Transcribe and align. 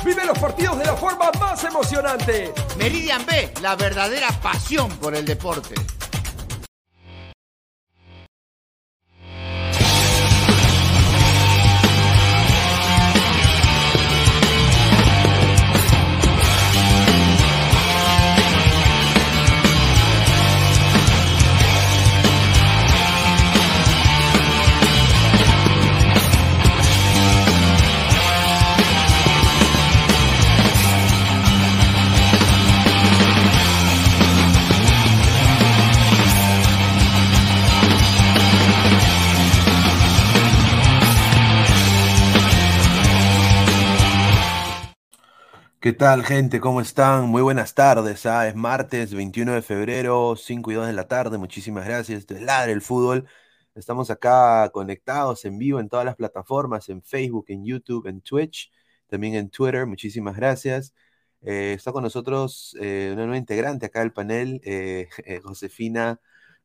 Vive 0.07 0.25
los 0.25 0.39
partidos 0.39 0.79
de 0.79 0.85
la 0.85 0.95
forma 0.95 1.33
más 1.41 1.65
emocionante. 1.65 2.55
Meridian 2.79 3.27
B, 3.27 3.53
la 3.61 3.75
verdadera 3.75 4.29
pasión 4.41 4.89
por 4.99 5.17
el 5.17 5.25
deporte. 5.25 5.75
¿Qué 45.87 45.93
tal, 45.93 46.25
gente? 46.25 46.59
¿Cómo 46.59 46.81
están? 46.81 47.29
Muy 47.29 47.43
buenas 47.43 47.73
tardes. 47.75 48.27
¿ah? 48.27 48.49
Es 48.49 48.57
martes 48.57 49.15
21 49.15 49.53
de 49.53 49.63
febrero, 49.63 50.35
5 50.35 50.73
y 50.73 50.75
2 50.75 50.89
de 50.89 50.93
la 50.93 51.07
tarde. 51.07 51.39
Muchísimas 51.39 51.85
gracias. 51.85 52.19
Esto 52.19 52.35
es 52.35 52.43
Ladre 52.43 52.73
el 52.73 52.83
Fútbol. 52.83 53.29
Estamos 53.77 54.11
acá 54.11 54.69
conectados 54.73 55.45
en 55.45 55.59
vivo 55.59 55.79
en 55.79 55.89
todas 55.89 56.05
las 56.05 56.17
plataformas, 56.17 56.89
en 56.89 57.03
Facebook, 57.03 57.45
en 57.51 57.65
YouTube, 57.65 58.09
en 58.09 58.21
Twitch, 58.21 58.73
también 59.07 59.37
en 59.37 59.49
Twitter. 59.49 59.87
Muchísimas 59.87 60.35
gracias. 60.35 60.93
Eh, 61.43 61.75
está 61.75 61.93
con 61.93 62.03
nosotros 62.03 62.77
eh, 62.81 63.11
una 63.13 63.23
nueva 63.23 63.39
integrante 63.39 63.87
acá 63.87 64.01
del 64.01 64.13
panel, 64.13 64.61
eh, 64.65 65.09
Josefina. 65.45 66.21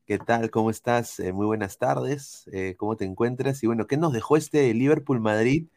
¿Qué 0.08 0.18
tal? 0.18 0.50
¿Cómo 0.50 0.72
estás? 0.72 1.20
Muy 1.32 1.46
buenas 1.46 1.78
tardes. 1.78 2.50
¿Cómo 2.78 2.96
te 2.98 3.06
encuentras? 3.06 3.62
Y 3.62 3.68
bueno, 3.68 3.86
¿qué 3.86 3.98
nos 3.98 4.14
dejó 4.14 4.36
este 4.36 4.74
Liverpool-Madrid? 4.74 5.68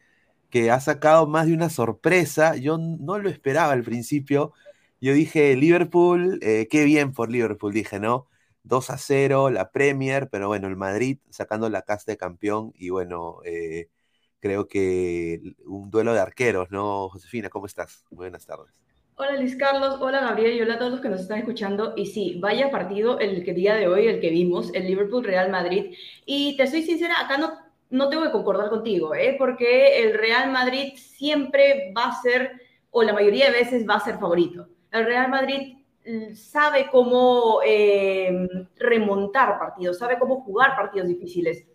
Que 0.55 0.71
ha 0.71 0.79
sacado 0.79 1.27
más 1.27 1.47
de 1.47 1.53
una 1.53 1.69
sorpresa. 1.69 2.55
Yo 2.55 2.77
no 2.77 3.17
lo 3.19 3.27
esperaba 3.27 3.73
al 3.73 3.83
principio. 3.83 4.53
Yo 5.01 5.11
dije, 5.11 5.53
Liverpool, 5.57 6.39
eh, 6.41 6.69
qué 6.71 6.85
bien 6.85 7.11
por 7.11 7.29
Liverpool, 7.29 7.73
dije, 7.73 7.99
¿no? 7.99 8.29
2 8.63 8.89
a 8.89 8.97
0, 8.97 9.49
la 9.49 9.71
Premier, 9.71 10.29
pero 10.31 10.47
bueno, 10.47 10.69
el 10.69 10.77
Madrid 10.77 11.19
sacando 11.29 11.69
la 11.69 11.81
casta 11.81 12.13
de 12.13 12.17
campeón 12.17 12.71
y 12.73 12.89
bueno, 12.89 13.39
eh, 13.43 13.89
creo 14.39 14.65
que 14.69 15.41
un 15.65 15.89
duelo 15.91 16.13
de 16.13 16.21
arqueros, 16.21 16.71
¿no? 16.71 17.09
Josefina, 17.09 17.49
¿cómo 17.49 17.65
estás? 17.65 18.05
Buenas 18.09 18.45
tardes. 18.45 18.81
Hola 19.17 19.35
Luis 19.35 19.57
Carlos, 19.57 19.97
hola 19.99 20.21
Gabriel 20.21 20.55
y 20.55 20.61
hola 20.61 20.75
a 20.75 20.79
todos 20.79 20.91
los 20.93 21.01
que 21.01 21.09
nos 21.09 21.19
están 21.19 21.39
escuchando. 21.39 21.95
Y 21.97 22.05
sí, 22.05 22.39
vaya 22.39 22.71
partido 22.71 23.19
el 23.19 23.43
que 23.43 23.53
día 23.53 23.75
de 23.75 23.89
hoy, 23.89 24.07
el 24.07 24.21
que 24.21 24.29
vimos, 24.29 24.73
el 24.73 24.87
Liverpool-Real 24.87 25.51
Madrid. 25.51 25.97
Y 26.25 26.55
te 26.55 26.65
soy 26.65 26.81
sincera, 26.83 27.15
acá 27.19 27.37
no 27.37 27.64
no 27.95 28.09
tengo 28.09 28.23
que 28.23 28.31
concordar 28.31 28.69
contigo, 28.69 29.15
¿eh? 29.15 29.35
porque 29.37 30.03
el 30.03 30.17
Real 30.17 30.51
Madrid 30.51 30.93
siempre 30.95 31.93
va 31.95 32.05
a 32.05 32.21
ser, 32.21 32.51
o 32.91 33.03
la 33.03 33.13
mayoría 33.13 33.45
de 33.45 33.57
veces 33.57 33.87
va 33.87 33.95
a 33.95 33.99
ser 33.99 34.17
favorito. 34.17 34.67
El 34.91 35.05
Real 35.05 35.29
Madrid 35.29 35.77
mm, 36.05 36.35
sabe 36.35 36.87
cómo 36.91 37.59
eh, 37.65 38.47
remontar 38.77 39.57
partidos, 39.57 39.97
sabe 39.97 40.19
cómo 40.19 40.41
jugar 40.41 40.75
partidos 40.75 41.07
difíciles. 41.07 41.65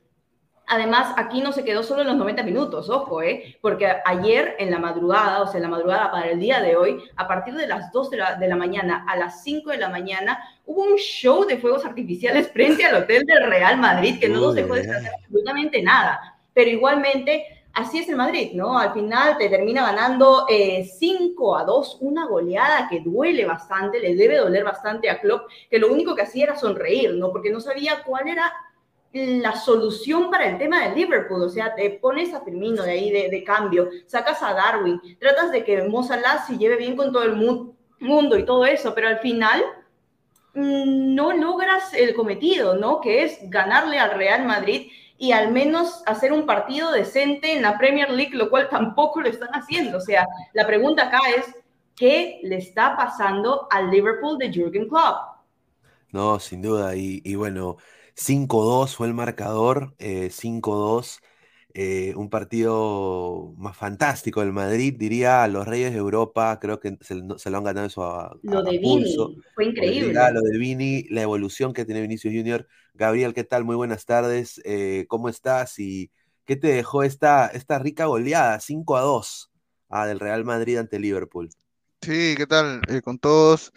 Además, 0.72 1.12
aquí 1.16 1.40
no 1.42 1.50
se 1.50 1.64
quedó 1.64 1.82
solo 1.82 2.02
en 2.02 2.06
los 2.06 2.16
90 2.16 2.44
minutos, 2.44 2.88
ojo, 2.90 3.22
¿eh? 3.22 3.56
porque 3.60 3.92
ayer 4.04 4.54
en 4.60 4.70
la 4.70 4.78
madrugada, 4.78 5.42
o 5.42 5.48
sea, 5.48 5.56
en 5.56 5.64
la 5.64 5.68
madrugada 5.68 6.12
para 6.12 6.30
el 6.30 6.38
día 6.38 6.60
de 6.60 6.76
hoy, 6.76 7.02
a 7.16 7.26
partir 7.26 7.54
de 7.54 7.66
las 7.66 7.90
2 7.90 8.10
de 8.10 8.16
la, 8.16 8.36
de 8.36 8.46
la 8.46 8.54
mañana 8.54 9.04
a 9.08 9.16
las 9.16 9.42
5 9.42 9.68
de 9.72 9.78
la 9.78 9.88
mañana, 9.88 10.38
hubo 10.66 10.84
un 10.84 10.96
show 10.96 11.44
de 11.44 11.58
fuegos 11.58 11.84
artificiales 11.84 12.52
frente 12.52 12.84
al 12.84 13.02
hotel 13.02 13.24
del 13.26 13.50
Real 13.50 13.78
Madrid 13.78 14.20
que 14.20 14.28
no 14.28 14.40
nos 14.40 14.54
dejó 14.54 14.74
descansar 14.74 15.12
absolutamente 15.24 15.82
nada. 15.82 16.38
Pero 16.54 16.70
igualmente, 16.70 17.64
así 17.72 17.98
es 17.98 18.08
el 18.08 18.14
Madrid, 18.14 18.52
¿no? 18.54 18.78
Al 18.78 18.92
final 18.92 19.38
te 19.38 19.48
termina 19.48 19.82
ganando 19.82 20.46
eh, 20.48 20.84
5 20.84 21.56
a 21.58 21.64
2, 21.64 21.98
una 22.02 22.26
goleada 22.26 22.88
que 22.88 23.00
duele 23.00 23.44
bastante, 23.44 23.98
le 23.98 24.14
debe 24.14 24.36
doler 24.36 24.62
bastante 24.62 25.10
a 25.10 25.18
Klopp, 25.18 25.50
que 25.68 25.80
lo 25.80 25.92
único 25.92 26.14
que 26.14 26.22
hacía 26.22 26.44
era 26.44 26.56
sonreír, 26.56 27.14
¿no? 27.14 27.32
Porque 27.32 27.50
no 27.50 27.60
sabía 27.60 28.04
cuál 28.04 28.28
era 28.28 28.52
la 29.12 29.56
solución 29.56 30.30
para 30.30 30.48
el 30.48 30.58
tema 30.58 30.84
del 30.84 30.94
Liverpool, 30.94 31.42
o 31.42 31.48
sea, 31.48 31.74
te 31.74 31.90
pones 31.90 32.32
a 32.32 32.42
Firmino 32.42 32.82
de 32.82 32.92
ahí 32.92 33.10
de, 33.10 33.28
de 33.28 33.44
cambio, 33.44 33.88
sacas 34.06 34.42
a 34.42 34.54
Darwin, 34.54 35.00
tratas 35.18 35.50
de 35.50 35.64
que 35.64 35.82
Mo 35.82 36.02
Salah 36.02 36.44
se 36.46 36.56
lleve 36.56 36.76
bien 36.76 36.96
con 36.96 37.12
todo 37.12 37.24
el 37.24 37.34
mu 37.34 37.74
mundo 37.98 38.38
y 38.38 38.44
todo 38.44 38.64
eso, 38.64 38.94
pero 38.94 39.08
al 39.08 39.18
final 39.18 39.62
mm, 40.54 41.14
no 41.14 41.32
logras 41.32 41.92
el 41.92 42.14
cometido, 42.14 42.76
¿no? 42.76 43.00
Que 43.00 43.24
es 43.24 43.38
ganarle 43.50 43.98
al 43.98 44.12
Real 44.12 44.46
Madrid 44.46 44.90
y 45.18 45.32
al 45.32 45.52
menos 45.52 46.02
hacer 46.06 46.32
un 46.32 46.46
partido 46.46 46.92
decente 46.92 47.54
en 47.54 47.62
la 47.62 47.76
Premier 47.76 48.10
League, 48.10 48.34
lo 48.34 48.48
cual 48.48 48.68
tampoco 48.70 49.20
lo 49.20 49.28
están 49.28 49.50
haciendo. 49.50 49.98
O 49.98 50.00
sea, 50.00 50.26
la 50.54 50.66
pregunta 50.66 51.08
acá 51.08 51.20
es, 51.36 51.44
¿qué 51.94 52.40
le 52.42 52.56
está 52.56 52.96
pasando 52.96 53.66
al 53.70 53.90
Liverpool 53.90 54.38
de 54.38 54.50
Jürgen 54.50 54.88
Klopp? 54.88 55.18
No, 56.12 56.40
sin 56.40 56.62
duda. 56.62 56.94
Y 56.96 57.34
bueno, 57.34 57.76
5-2 58.20 58.96
fue 58.96 59.06
el 59.06 59.14
marcador, 59.14 59.94
eh, 59.98 60.28
5-2, 60.30 61.20
eh, 61.72 62.12
un 62.16 62.28
partido 62.28 63.54
más 63.56 63.76
fantástico 63.76 64.40
del 64.40 64.52
Madrid, 64.52 64.94
diría 64.98 65.42
a 65.42 65.48
los 65.48 65.66
Reyes 65.66 65.92
de 65.92 65.98
Europa, 65.98 66.58
creo 66.60 66.80
que 66.80 66.98
se, 67.00 67.22
se 67.38 67.50
lo 67.50 67.58
han 67.58 67.64
ganado 67.64 67.86
eso 67.86 68.04
a, 68.04 68.26
a, 68.26 68.36
Lo 68.42 68.62
de 68.62 68.76
a 68.76 68.80
pulso. 68.80 69.28
Vini 69.28 69.42
fue 69.54 69.64
increíble. 69.66 70.04
Olvidá 70.06 70.30
Lo 70.32 70.42
de 70.42 70.58
Vini, 70.58 71.04
la 71.04 71.22
evolución 71.22 71.72
que 71.72 71.86
tiene 71.86 72.02
Vinicius 72.02 72.34
Junior. 72.34 72.68
Gabriel, 72.92 73.32
¿qué 73.32 73.44
tal? 73.44 73.64
Muy 73.64 73.76
buenas 73.76 74.04
tardes. 74.04 74.60
Eh, 74.64 75.06
¿Cómo 75.08 75.30
estás? 75.30 75.78
¿Y 75.78 76.10
qué 76.44 76.56
te 76.56 76.68
dejó 76.68 77.02
esta, 77.02 77.46
esta 77.46 77.78
rica 77.78 78.04
goleada? 78.04 78.60
5 78.60 78.96
a 78.96 79.00
2 79.00 79.50
ah, 79.88 80.06
del 80.06 80.20
Real 80.20 80.44
Madrid 80.44 80.76
ante 80.76 80.98
Liverpool. 80.98 81.48
Sí, 82.02 82.34
¿qué 82.36 82.46
tal? 82.46 82.82
Eh, 82.88 83.00
con 83.00 83.18
todos. 83.18 83.72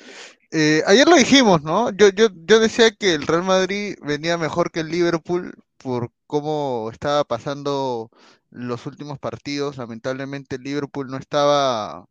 Eh, 0.55 0.83
ayer 0.85 1.07
lo 1.07 1.15
dijimos, 1.15 1.63
¿no? 1.63 1.89
Yo, 1.91 2.09
yo, 2.09 2.27
yo 2.45 2.59
decía 2.59 2.91
que 2.91 3.13
el 3.15 3.25
Real 3.25 3.43
Madrid 3.43 3.95
venía 4.03 4.37
mejor 4.37 4.71
que 4.71 4.81
el 4.81 4.89
Liverpool 4.89 5.55
por 5.77 6.11
cómo 6.27 6.89
estaba 6.91 7.23
pasando 7.23 8.11
los 8.51 8.85
últimos 8.85 9.17
partidos. 9.19 9.77
Lamentablemente 9.77 10.57
el 10.57 10.61
Liverpool 10.63 11.07
no 11.09 11.17
estaba 11.17 12.05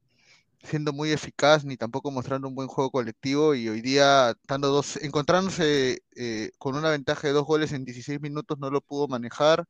siendo 0.63 0.93
muy 0.93 1.13
eficaz 1.13 1.65
ni 1.65 1.77
tampoco 1.77 2.11
mostrando 2.11 2.49
un 2.49 2.55
buen 2.57 2.69
juego 2.69 2.91
colectivo 2.91 3.55
y 3.55 3.69
hoy 3.69 3.81
día 3.83 4.35
dos, 4.61 4.97
encontrándose 4.99 6.03
eh, 6.17 6.53
con 6.59 6.77
una 6.77 6.91
ventaja 6.91 7.29
de 7.29 7.35
dos 7.35 7.47
goles 7.47 7.73
en 7.73 7.85
16 7.85 8.21
minutos 8.21 8.59
no 8.59 8.71
lo 8.71 8.81
pudo 8.83 9.09
manejar. 9.09 9.67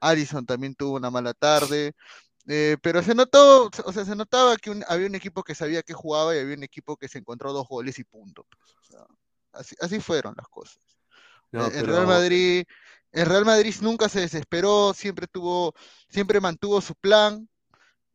Alisson 0.00 0.46
también 0.46 0.74
tuvo 0.74 0.96
una 0.96 1.10
mala 1.10 1.34
tarde. 1.34 1.94
Eh, 2.46 2.76
pero 2.82 3.02
se 3.02 3.14
notó, 3.14 3.70
o 3.84 3.92
sea, 3.92 4.04
se 4.04 4.16
notaba 4.16 4.56
que 4.56 4.70
un, 4.70 4.82
había 4.88 5.06
un 5.06 5.14
equipo 5.14 5.42
que 5.42 5.54
sabía 5.54 5.82
que 5.82 5.92
jugaba 5.92 6.34
y 6.34 6.38
había 6.40 6.56
un 6.56 6.62
equipo 6.62 6.96
que 6.96 7.06
se 7.08 7.18
encontró 7.18 7.52
dos 7.52 7.68
goles 7.68 7.98
y 7.98 8.04
punto. 8.04 8.44
pues, 8.50 8.74
o 8.74 8.82
sea, 8.82 9.06
así, 9.52 9.76
así 9.80 10.00
fueron 10.00 10.34
las 10.36 10.48
cosas. 10.48 10.78
No, 11.52 11.66
el, 11.66 11.72
el 11.74 11.80
pero- 11.80 11.92
Real 11.92 12.06
Madrid, 12.06 12.64
el 13.12 13.26
Real 13.26 13.44
Madrid 13.44 13.74
nunca 13.82 14.08
se 14.08 14.20
desesperó, 14.20 14.92
siempre 14.94 15.26
tuvo, 15.26 15.74
siempre 16.08 16.40
mantuvo 16.40 16.80
su 16.80 16.94
plan 16.94 17.48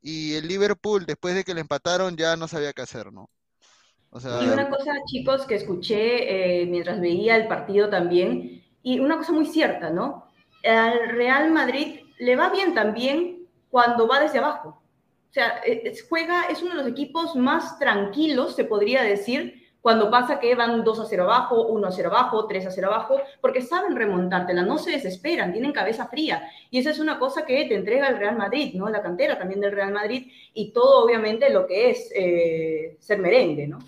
y 0.01 0.33
el 0.35 0.47
Liverpool 0.47 1.05
después 1.05 1.35
de 1.35 1.43
que 1.43 1.53
le 1.53 1.61
empataron 1.61 2.15
ya 2.17 2.35
no 2.35 2.47
sabía 2.47 2.73
qué 2.73 2.81
hacer, 2.81 3.11
¿no? 3.13 3.29
O 4.09 4.19
sea, 4.19 4.41
Y 4.41 4.47
una 4.47 4.69
cosa, 4.69 4.91
chicos, 5.07 5.45
que 5.45 5.55
escuché 5.55 6.61
eh, 6.61 6.65
mientras 6.65 7.01
veía 7.01 7.35
el 7.35 7.47
partido 7.47 7.89
también, 7.89 8.63
Y 8.81 8.99
una 8.99 9.17
cosa 9.17 9.31
muy 9.33 9.45
cierta, 9.47 9.89
¿no? 9.89 10.31
Al 10.63 11.09
Real 11.09 11.51
Madrid 11.51 12.01
le 12.19 12.35
va 12.35 12.49
bien 12.49 12.73
también 12.75 13.34
cuando 13.75 14.07
va 14.07 14.21
desde 14.21 14.37
abajo. 14.37 14.69
O 14.69 15.33
sea, 15.33 15.57
es, 15.65 16.07
juega, 16.07 16.43
es 16.43 16.61
uno 16.61 16.71
de 16.71 16.77
los 16.77 16.87
equipos 16.87 17.35
más 17.35 17.77
tranquilos, 17.77 18.55
se 18.55 18.63
podría 18.63 19.03
decir, 19.03 19.67
cuando 19.81 20.09
pasa 20.09 20.39
que 20.39 20.55
van 20.55 20.85
2 20.85 20.99
a 21.01 21.05
0 21.05 21.23
abajo, 21.23 21.67
1 21.67 21.85
a 21.85 21.91
0 21.91 22.09
abajo, 22.09 22.47
3 22.47 22.67
a 22.67 22.71
0 22.71 22.87
abajo, 22.87 23.19
porque 23.41 23.61
saben 23.61 23.97
remontártela, 23.97 24.61
no 24.61 24.77
se 24.77 24.91
desesperan, 24.91 25.51
tienen 25.51 25.73
cabeza 25.73 26.07
fría. 26.07 26.49
Y 26.71 26.77
esa 26.77 26.91
es 26.91 26.99
una 26.99 27.19
cosa 27.19 27.45
que 27.45 27.65
te 27.65 27.75
entrega 27.75 28.07
el 28.07 28.17
Real 28.17 28.37
Madrid, 28.37 28.75
¿no? 28.75 28.87
La 28.87 29.01
cantera 29.01 29.37
también 29.37 29.59
del 29.59 29.73
Real 29.73 29.91
Madrid 29.91 30.31
y 30.53 30.71
todo, 30.71 31.03
obviamente, 31.03 31.49
lo 31.49 31.67
que 31.67 31.89
es 31.89 32.09
eh, 32.15 32.95
ser 33.01 33.19
merengue, 33.19 33.67
¿no? 33.67 33.79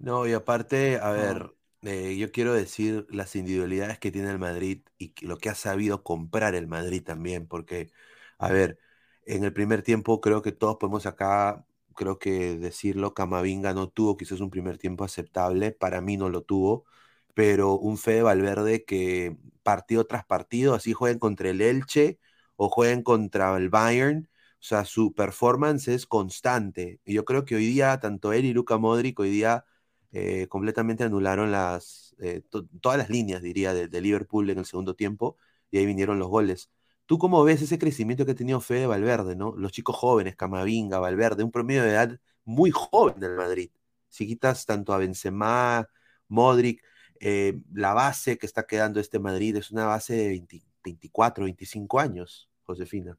No, 0.00 0.26
y 0.26 0.32
aparte, 0.32 0.98
a 1.00 1.12
ver, 1.12 1.52
eh, 1.82 2.16
yo 2.18 2.32
quiero 2.32 2.54
decir 2.54 3.06
las 3.08 3.36
individualidades 3.36 4.00
que 4.00 4.10
tiene 4.10 4.30
el 4.30 4.40
Madrid 4.40 4.80
y 4.98 5.14
lo 5.24 5.38
que 5.38 5.48
ha 5.48 5.54
sabido 5.54 6.02
comprar 6.02 6.56
el 6.56 6.66
Madrid 6.66 7.04
también, 7.04 7.46
porque, 7.46 7.92
a 8.38 8.50
ver, 8.50 8.80
en 9.26 9.44
el 9.44 9.52
primer 9.52 9.82
tiempo 9.82 10.20
creo 10.20 10.42
que 10.42 10.52
todos 10.52 10.76
podemos 10.78 11.06
acá 11.06 11.66
creo 11.94 12.18
que 12.18 12.56
decirlo, 12.58 13.14
Camavinga 13.14 13.72
no 13.74 13.88
tuvo 13.88 14.16
quizás 14.16 14.40
un 14.40 14.50
primer 14.50 14.78
tiempo 14.78 15.04
aceptable, 15.04 15.72
para 15.72 16.00
mí 16.02 16.16
no 16.18 16.28
lo 16.28 16.42
tuvo, 16.42 16.84
pero 17.34 17.74
un 17.78 17.98
Fede 17.98 18.22
Valverde 18.22 18.84
que 18.84 19.36
partido 19.62 20.06
tras 20.06 20.24
partido, 20.26 20.74
así 20.74 20.92
jueguen 20.92 21.18
contra 21.18 21.48
el 21.50 21.60
Elche 21.62 22.18
o 22.56 22.68
jueguen 22.68 23.02
contra 23.02 23.56
el 23.56 23.68
Bayern, 23.70 24.28
o 24.54 24.62
sea, 24.62 24.84
su 24.84 25.14
performance 25.14 25.88
es 25.88 26.06
constante. 26.06 27.00
Y 27.04 27.14
yo 27.14 27.24
creo 27.24 27.44
que 27.44 27.56
hoy 27.56 27.66
día, 27.66 27.98
tanto 28.00 28.32
él 28.32 28.44
y 28.44 28.52
Luca 28.52 28.78
Modric, 28.78 29.18
hoy 29.20 29.30
día 29.30 29.64
eh, 30.12 30.48
completamente 30.48 31.04
anularon 31.04 31.50
las, 31.52 32.14
eh, 32.20 32.42
todas 32.80 32.98
las 32.98 33.10
líneas, 33.10 33.42
diría, 33.42 33.74
de 33.74 34.00
Liverpool 34.00 34.50
en 34.50 34.58
el 34.58 34.64
segundo 34.66 34.94
tiempo, 34.94 35.36
y 35.70 35.78
ahí 35.78 35.86
vinieron 35.86 36.18
los 36.18 36.28
goles. 36.28 36.70
¿Tú 37.06 37.18
cómo 37.18 37.42
ves 37.44 37.62
ese 37.62 37.78
crecimiento 37.78 38.26
que 38.26 38.32
ha 38.32 38.36
tenido 38.36 38.60
Fede 38.60 38.86
Valverde, 38.86 39.36
¿no? 39.36 39.54
Los 39.56 39.72
chicos 39.72 39.96
jóvenes, 39.96 40.36
Camavinga, 40.36 40.98
Valverde, 40.98 41.44
un 41.44 41.52
promedio 41.52 41.82
de 41.84 41.90
edad 41.90 42.20
muy 42.44 42.70
joven 42.72 43.18
del 43.20 43.36
Madrid. 43.36 43.70
Si 44.08 44.26
quitas 44.26 44.66
tanto 44.66 44.92
a 44.92 44.98
Benzema, 44.98 45.88
Modric, 46.28 46.82
eh, 47.20 47.60
la 47.72 47.94
base 47.94 48.38
que 48.38 48.46
está 48.46 48.66
quedando 48.66 49.00
este 49.00 49.18
Madrid 49.18 49.56
es 49.56 49.70
una 49.70 49.86
base 49.86 50.14
de 50.14 50.44
24, 50.84 51.44
25 51.44 52.00
años, 52.00 52.48
Josefina. 52.64 53.16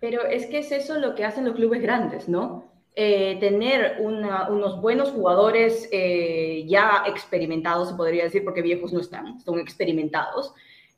Pero 0.00 0.24
es 0.24 0.46
que 0.46 0.58
es 0.58 0.72
eso 0.72 0.98
lo 0.98 1.14
que 1.14 1.24
hacen 1.24 1.44
los 1.44 1.54
clubes 1.54 1.80
grandes, 1.80 2.28
¿no? 2.28 2.72
Eh, 2.94 3.38
tener 3.40 3.98
unos 4.00 4.80
buenos 4.82 5.12
jugadores 5.12 5.88
eh, 5.92 6.64
ya 6.66 7.04
experimentados, 7.06 7.88
se 7.88 7.94
podría 7.94 8.24
decir, 8.24 8.44
porque 8.44 8.60
viejos 8.60 8.92
no 8.92 9.00
están, 9.00 9.40
son 9.40 9.58
experimentados, 9.60 10.52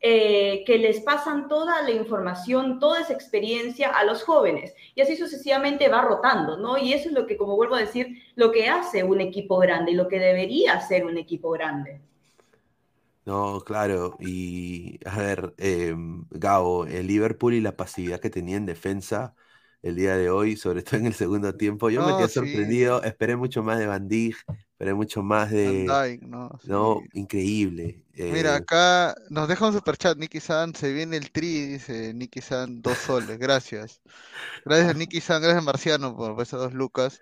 eh, 0.07 0.65
que 0.67 0.77
les 0.77 1.01
pasan 1.01 1.49
toda 1.49 1.81
la 1.81 1.91
información, 1.91 2.79
toda 2.79 3.01
esa 3.01 3.15
experiencia 3.15 3.89
a 3.89 4.05
los 4.05 4.23
jóvenes. 4.23 4.75
Y 4.95 5.01
así 5.01 5.17
sucesivamente 5.17 5.89
va 5.89 6.03
rotando, 6.03 6.59
¿no? 6.59 6.77
Y 6.77 6.93
eso 6.93 7.09
es 7.09 7.15
lo 7.15 7.27
que, 7.27 7.39
como 7.39 7.57
vuelvo 7.57 7.77
a 7.77 7.81
decir, 7.81 8.23
lo 8.37 8.53
que 8.53 8.69
hace 8.69 9.03
un 9.03 9.23
equipo 9.23 9.57
grande 9.57 9.93
y 9.93 9.95
lo 9.95 10.07
que 10.07 10.19
debería 10.19 10.79
ser 10.83 11.07
un 11.07 11.17
equipo 11.17 11.53
grande. 11.53 12.03
No, 13.25 13.63
claro. 13.63 14.19
Y 14.21 15.01
a 15.07 15.17
ver, 15.17 15.55
em, 15.57 16.27
Gabo, 16.31 16.85
el 16.85 17.07
Liverpool 17.07 17.55
y 17.55 17.63
la 17.63 17.75
pasividad 17.75 18.21
que 18.21 18.29
tenía 18.29 18.59
en 18.59 18.67
defensa 18.67 19.35
el 19.85 19.97
día 19.97 20.17
de 20.17 20.31
hoy, 20.31 20.57
sobre 20.57 20.83
todo 20.83 20.97
en 20.97 21.07
el 21.07 21.13
segundo 21.13 21.55
tiempo, 21.55 21.91
yo 21.91 22.07
me 22.07 22.17
quedé 22.17 22.29
sorprendido. 22.29 23.03
Esperé 23.03 23.37
mucho 23.37 23.63
más 23.63 23.79
de 23.79 23.87
Van 23.87 24.09
Dijk, 24.09 24.35
esperé 24.49 24.95
mucho 24.95 25.23
más 25.23 25.51
de. 25.51 26.19
¿no? 26.65 27.03
increíble. 27.13 28.03
Mira, 28.15 28.55
eh, 28.55 28.57
acá 28.57 29.15
nos 29.29 29.47
deja 29.47 29.67
un 29.67 29.75
superchat, 29.75 30.17
Nicky 30.17 30.41
San, 30.41 30.75
se 30.75 30.91
viene 30.91 31.19
el 31.19 31.31
tri, 31.31 31.67
dice 31.67 32.15
Nicky 32.15 32.41
San, 32.41 32.81
dos 32.81 32.97
soles, 32.97 33.39
gracias. 33.39 34.01
Gracias 34.65 34.97
Nicky 34.97 35.21
San, 35.21 35.43
gracias 35.43 35.63
Marciano 35.63 36.17
por 36.17 36.41
esas 36.41 36.61
dos 36.61 36.73
lucas. 36.73 37.21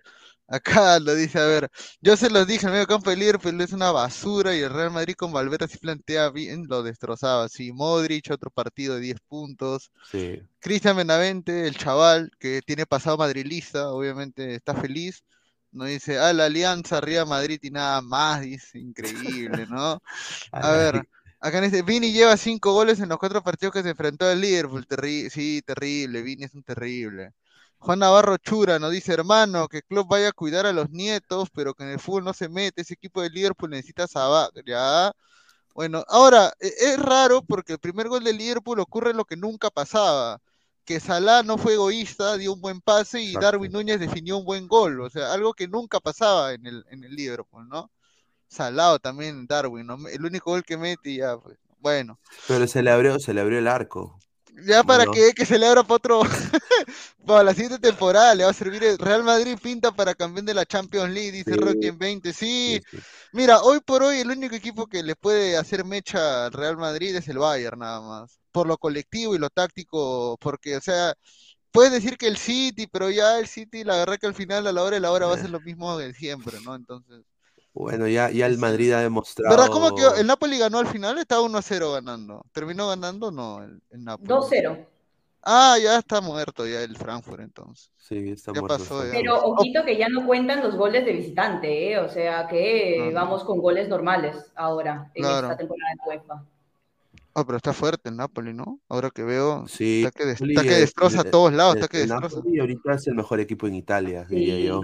Acá 0.48 0.98
lo 1.00 1.14
dice, 1.14 1.38
a 1.38 1.46
ver, 1.46 1.70
yo 2.00 2.16
se 2.16 2.28
los 2.28 2.46
dije, 2.46 2.66
el 2.66 2.72
medio 2.72 2.86
campo 2.86 3.08
de 3.10 3.16
Liverpool 3.16 3.58
es 3.60 3.72
una 3.72 3.90
basura 3.90 4.54
y 4.54 4.60
el 4.60 4.70
Real 4.70 4.90
Madrid 4.90 5.14
con 5.16 5.32
Valverde 5.32 5.66
si 5.68 5.78
plantea 5.78 6.30
bien, 6.30 6.66
lo 6.68 6.82
destrozaba. 6.82 7.48
Sí, 7.48 7.72
Modric, 7.72 8.30
otro 8.30 8.50
partido 8.50 8.96
de 8.96 9.00
10 9.00 9.20
puntos. 9.28 9.90
Sí. 10.10 10.40
Cristian 10.60 10.96
Benavente, 10.96 11.66
el 11.66 11.76
chaval 11.76 12.30
que 12.38 12.60
tiene 12.62 12.84
pasado 12.86 13.16
madrilista, 13.16 13.90
obviamente 13.90 14.54
está 14.54 14.74
feliz. 14.74 15.24
No 15.70 15.86
dice, 15.86 16.18
ah, 16.18 16.32
la 16.34 16.44
alianza 16.46 16.98
arriba 16.98 17.24
Madrid 17.24 17.58
y 17.62 17.70
nada 17.70 18.02
más, 18.02 18.42
dice, 18.42 18.78
increíble, 18.78 19.66
¿no? 19.68 20.02
A 20.52 20.72
ver, 20.72 21.02
acá 21.40 21.60
dice, 21.62 21.82
Vini 21.82 22.12
lleva 22.12 22.36
cinco 22.36 22.72
goles 22.74 23.00
en 23.00 23.08
los 23.08 23.18
cuatro 23.18 23.42
partidos 23.42 23.72
que 23.74 23.82
se 23.82 23.90
enfrentó 23.90 24.26
al 24.26 24.40
Liverpool, 24.40 24.86
Terri 24.86 25.30
sí, 25.30 25.62
terrible, 25.64 26.20
Vini 26.22 26.44
es 26.44 26.54
un 26.54 26.62
terrible. 26.62 27.32
Juan 27.82 27.98
Navarro 27.98 28.36
Chura 28.36 28.78
nos 28.78 28.92
dice, 28.92 29.12
hermano, 29.12 29.66
que 29.66 29.78
el 29.78 29.84
club 29.84 30.06
vaya 30.08 30.28
a 30.28 30.32
cuidar 30.32 30.66
a 30.66 30.72
los 30.72 30.90
nietos, 30.90 31.48
pero 31.52 31.74
que 31.74 31.82
en 31.82 31.90
el 31.90 31.98
fútbol 31.98 32.22
no 32.22 32.32
se 32.32 32.48
mete, 32.48 32.82
ese 32.82 32.94
equipo 32.94 33.20
de 33.22 33.30
Liverpool 33.30 33.70
necesita 33.70 34.06
saber, 34.06 34.50
ya. 34.64 35.10
Bueno, 35.74 36.04
ahora, 36.06 36.52
e, 36.60 36.68
es 36.78 36.98
raro 37.00 37.42
porque 37.42 37.72
el 37.72 37.80
primer 37.80 38.08
gol 38.08 38.22
de 38.22 38.34
Liverpool 38.34 38.78
ocurre 38.78 39.12
lo 39.14 39.24
que 39.24 39.36
nunca 39.36 39.68
pasaba, 39.68 40.38
que 40.84 41.00
Salah 41.00 41.42
no 41.42 41.58
fue 41.58 41.74
egoísta, 41.74 42.36
dio 42.36 42.52
un 42.52 42.60
buen 42.60 42.80
pase 42.80 43.20
y 43.20 43.32
Darwin 43.32 43.72
Núñez 43.72 43.98
definió 43.98 44.38
un 44.38 44.44
buen 44.44 44.68
gol, 44.68 45.00
o 45.00 45.10
sea, 45.10 45.32
algo 45.32 45.52
que 45.52 45.66
nunca 45.66 45.98
pasaba 45.98 46.52
en 46.52 46.64
el, 46.66 46.84
en 46.88 47.02
el 47.02 47.16
Liverpool, 47.16 47.68
¿no? 47.68 47.90
Salado 48.46 49.00
también 49.00 49.48
Darwin, 49.48 49.88
¿no? 49.88 49.98
el 50.08 50.24
único 50.24 50.52
gol 50.52 50.62
que 50.62 50.76
mete 50.76 51.16
ya, 51.16 51.36
pues, 51.36 51.58
bueno. 51.80 52.20
Pero 52.46 52.68
se 52.68 52.80
le 52.80 52.92
abrió, 52.92 53.18
se 53.18 53.34
le 53.34 53.40
abrió 53.40 53.58
el 53.58 53.66
arco. 53.66 54.20
Ya 54.54 54.84
para 54.84 55.06
que, 55.06 55.32
que 55.32 55.46
se 55.46 55.58
le 55.58 55.66
abra 55.66 55.82
para 55.82 55.96
otro, 55.96 56.20
para 57.26 57.42
la 57.42 57.54
siguiente 57.54 57.78
temporada 57.78 58.34
le 58.34 58.44
va 58.44 58.50
a 58.50 58.54
servir 58.54 58.84
el 58.84 58.98
Real 58.98 59.24
Madrid 59.24 59.56
pinta 59.60 59.92
para 59.92 60.14
campeón 60.14 60.44
de 60.44 60.54
la 60.54 60.66
Champions 60.66 61.12
League, 61.12 61.32
dice 61.32 61.56
Rocky 61.56 61.86
en 61.86 61.98
20. 61.98 62.32
Sí. 62.32 62.80
mira, 63.32 63.62
hoy 63.62 63.80
por 63.80 64.02
hoy 64.02 64.18
el 64.18 64.30
único 64.30 64.54
equipo 64.54 64.86
que 64.86 65.02
le 65.02 65.16
puede 65.16 65.56
hacer 65.56 65.84
mecha 65.84 66.46
al 66.46 66.52
Real 66.52 66.76
Madrid 66.76 67.16
es 67.16 67.28
el 67.28 67.38
Bayern 67.38 67.78
nada 67.78 68.00
más, 68.02 68.40
por 68.52 68.66
lo 68.66 68.76
colectivo 68.76 69.34
y 69.34 69.38
lo 69.38 69.48
táctico, 69.48 70.36
porque 70.38 70.76
o 70.76 70.80
sea, 70.80 71.14
puedes 71.70 71.92
decir 71.92 72.18
que 72.18 72.26
el 72.28 72.36
City, 72.36 72.86
pero 72.86 73.10
ya 73.10 73.38
el 73.38 73.48
City 73.48 73.84
la 73.84 73.96
verdad 73.96 74.18
que 74.18 74.26
al 74.26 74.34
final 74.34 74.66
a 74.66 74.72
la 74.72 74.82
hora 74.82 74.96
de 74.96 75.00
la 75.00 75.12
hora 75.12 75.26
va 75.26 75.34
a 75.34 75.38
ser 75.38 75.50
lo 75.50 75.60
mismo 75.60 75.96
de 75.96 76.12
siempre, 76.12 76.60
¿no? 76.60 76.74
Entonces 76.74 77.24
bueno, 77.74 78.06
ya, 78.06 78.30
ya 78.30 78.46
el 78.46 78.58
Madrid 78.58 78.92
ha 78.92 79.00
demostrado. 79.00 79.56
¿Verdad? 79.56 79.72
¿Cómo 79.72 79.94
que 79.94 80.02
el 80.20 80.26
Napoli 80.26 80.58
ganó 80.58 80.78
al 80.78 80.86
final? 80.86 81.18
Estaba 81.18 81.42
1-0 81.42 81.92
ganando. 81.92 82.44
¿Terminó 82.52 82.88
ganando? 82.88 83.30
No, 83.30 83.62
el, 83.62 83.80
el 83.90 84.04
Napoli. 84.04 84.28
2-0. 84.28 84.86
Ah, 85.44 85.76
ya 85.82 85.98
está 85.98 86.20
muerto 86.20 86.66
ya 86.66 86.82
el 86.82 86.96
Frankfurt 86.96 87.40
entonces. 87.40 87.90
Sí, 87.96 88.30
está 88.30 88.52
muerto. 88.52 88.78
Pasó, 88.78 89.02
Pero 89.10 89.42
ojito 89.42 89.84
que 89.84 89.96
ya 89.96 90.08
no 90.08 90.24
cuentan 90.24 90.62
los 90.62 90.76
goles 90.76 91.04
de 91.04 91.12
visitante, 91.12 91.92
¿eh? 91.92 91.98
o 91.98 92.08
sea 92.08 92.46
que 92.46 93.10
vamos 93.12 93.42
con 93.42 93.58
goles 93.58 93.88
normales 93.88 94.36
ahora 94.54 95.10
en 95.14 95.24
esta 95.24 95.56
temporada 95.56 95.94
de 95.94 96.10
UEFA. 96.10 96.44
Ah, 97.34 97.44
pero 97.44 97.56
está 97.56 97.72
fuerte 97.72 98.10
el 98.10 98.16
Napoli, 98.16 98.52
¿no? 98.52 98.78
Ahora 98.88 99.10
que 99.10 99.24
veo, 99.24 99.66
sí, 99.66 100.04
está 100.04 100.10
que, 100.16 100.30
está 100.30 100.62
que 100.62 100.74
destroza 100.74 101.22
a 101.22 101.24
todos 101.24 101.52
lados, 101.52 101.76
está 101.76 101.88
que 101.88 101.98
destroza. 101.98 102.36
Napoli 102.36 102.60
ahorita 102.60 102.94
es 102.94 103.06
el 103.08 103.14
mejor 103.14 103.40
equipo 103.40 103.66
en 103.66 103.74
Italia, 103.74 104.24
diría 104.28 104.60
yo. 104.60 104.82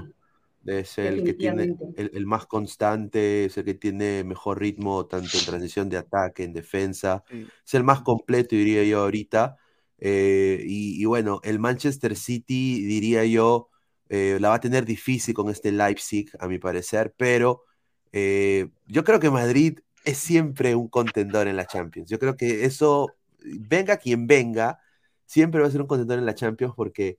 Es 0.65 0.99
el 0.99 1.25
que 1.25 1.35
tiene 1.35 1.77
el, 1.97 2.27
más 2.27 2.47
constante, 2.47 3.47
es 3.47 3.57
el 3.57 3.65
que 3.65 3.75
tiene 3.75 4.23
mejor 4.25 4.61
ritmo 4.61 5.07
tanto 5.07 5.39
en 5.39 5.45
transición 5.45 5.89
de 5.89 5.97
ataque, 5.97 6.45
en 6.45 6.53
defensa. 6.53 7.25
Es 7.31 7.75
el 7.75 7.85
más 7.85 8.03
completo, 8.03 8.55
diría 8.55 8.85
yo, 8.85 9.01
ahorita. 9.01 9.57
Eh, 9.99 10.63
y, 10.67 11.05
bueno, 11.05 11.41
el 11.43 11.59
Manchester 11.59 12.17
City, 12.17 12.85
diría 12.85 13.25
yo, 13.25 13.71
eh, 14.09 14.39
la 14.41 14.51
va 14.51 14.57
a 14.57 14.61
tener 14.61 14.85
difícil 14.85 15.35
con 15.35 15.49
este 15.49 15.73
Leipzig, 15.73 16.31
a 16.39 16.49
mi 16.49 16.59
parecer, 16.59 17.15
pero 17.17 17.65
eh, 18.13 18.69
yo 18.87 19.05
creo 19.05 19.21
que 19.21 19.31
Madrid 19.31 19.79
es 20.05 20.19
siempre 20.19 20.75
un 20.75 20.89
contendor 20.89 21.49
en 21.49 21.57
la 21.57 21.67
Champions. 21.67 22.11
Yo 22.11 22.19
creo 22.19 22.37
que 22.37 22.65
eso, 22.65 23.15
venga 23.43 23.97
quien 23.99 24.27
venga, 24.27 24.81
siempre 25.27 25.61
va 25.61 25.69
a 25.69 25.71
ser 25.71 25.83
un 25.83 25.87
contendor 25.87 26.19
en 26.19 26.27
la 26.27 26.35
Champions 26.35 26.75
porque 26.77 27.19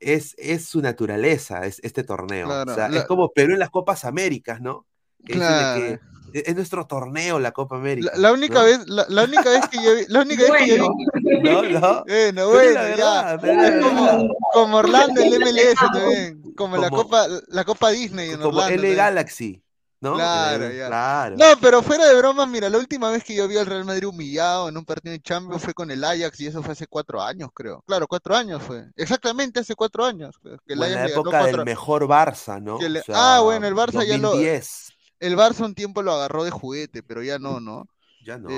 es, 0.00 0.34
es 0.38 0.64
su 0.64 0.80
naturaleza, 0.80 1.66
es 1.66 1.80
este 1.82 2.02
torneo. 2.02 2.48
o 2.48 2.74
sea, 2.74 2.88
es 2.88 3.04
como 3.04 3.30
Perú 3.30 3.52
en 3.52 3.60
las 3.60 3.70
Copas 3.70 4.04
Américas, 4.04 4.60
¿no? 4.60 4.86
claro. 5.24 5.98
E, 6.32 6.44
es 6.46 6.54
nuestro 6.54 6.86
torneo 6.86 7.38
la 7.38 7.52
Copa 7.52 7.76
América. 7.76 8.12
La, 8.16 8.32
única 8.32 8.62
vez, 8.62 8.86
la, 8.86 9.24
única 9.24 9.50
vez 9.50 9.68
que 9.68 9.82
yo 9.82 9.96
vi, 9.96 10.04
la 10.08 10.20
única 10.20 10.44
vez 10.44 10.62
que 10.64 10.78
yo 10.78 10.88
vi. 10.94 11.40
No, 11.42 11.62
no. 11.62 12.04
Bueno, 12.06 12.48
bueno, 12.48 12.80
verdad, 12.80 13.40
ya. 13.42 13.80
Como, 13.80 14.28
como, 14.52 14.76
Orlando 14.78 15.20
el 15.20 15.40
MLS 15.40 15.74
también, 15.92 16.42
como, 16.56 16.76
la 16.76 16.90
Copa, 16.90 17.26
la 17.48 17.64
Copa 17.64 17.90
Disney 17.90 18.30
en 18.30 18.36
como 18.36 18.48
Orlando. 18.48 18.74
L 18.74 18.94
Galaxy. 18.94 19.62
¿No? 20.00 20.14
Claro, 20.14 20.70
ya. 20.70 20.86
claro. 20.86 21.36
No, 21.36 21.44
pero 21.60 21.82
fuera 21.82 22.06
de 22.06 22.16
bromas, 22.16 22.48
mira, 22.48 22.70
la 22.70 22.78
última 22.78 23.10
vez 23.10 23.22
que 23.22 23.34
yo 23.34 23.46
vi 23.46 23.58
al 23.58 23.66
Real 23.66 23.84
Madrid 23.84 24.06
humillado 24.06 24.70
en 24.70 24.76
un 24.78 24.84
partido 24.84 25.12
de 25.12 25.20
Champions 25.20 25.62
fue 25.62 25.74
con 25.74 25.90
el 25.90 26.02
Ajax 26.02 26.40
y 26.40 26.46
eso 26.46 26.62
fue 26.62 26.72
hace 26.72 26.86
cuatro 26.86 27.20
años, 27.20 27.50
creo. 27.52 27.84
Claro, 27.86 28.08
cuatro 28.08 28.34
años 28.34 28.62
fue. 28.62 28.86
Exactamente 28.96 29.60
hace 29.60 29.74
cuatro 29.74 30.06
años. 30.06 30.38
Que 30.42 30.72
el 30.72 30.78
la 30.78 31.06
época 31.06 31.44
del 31.44 31.64
mejor 31.64 32.06
Barça, 32.06 32.62
¿no? 32.62 32.78
ah, 33.12 33.40
bueno, 33.42 33.66
el 33.66 33.74
Barça 33.74 34.04
ya 34.06 34.16
lo. 34.16 34.32
El 34.34 35.36
Barça 35.36 35.66
un 35.66 35.74
tiempo 35.74 36.00
lo 36.02 36.12
agarró 36.12 36.44
de 36.44 36.50
juguete, 36.50 37.02
pero 37.02 37.22
ya 37.22 37.38
no, 37.38 37.60
¿no? 37.60 37.86
Ya 38.24 38.38
no. 38.38 38.48
no. 38.48 38.56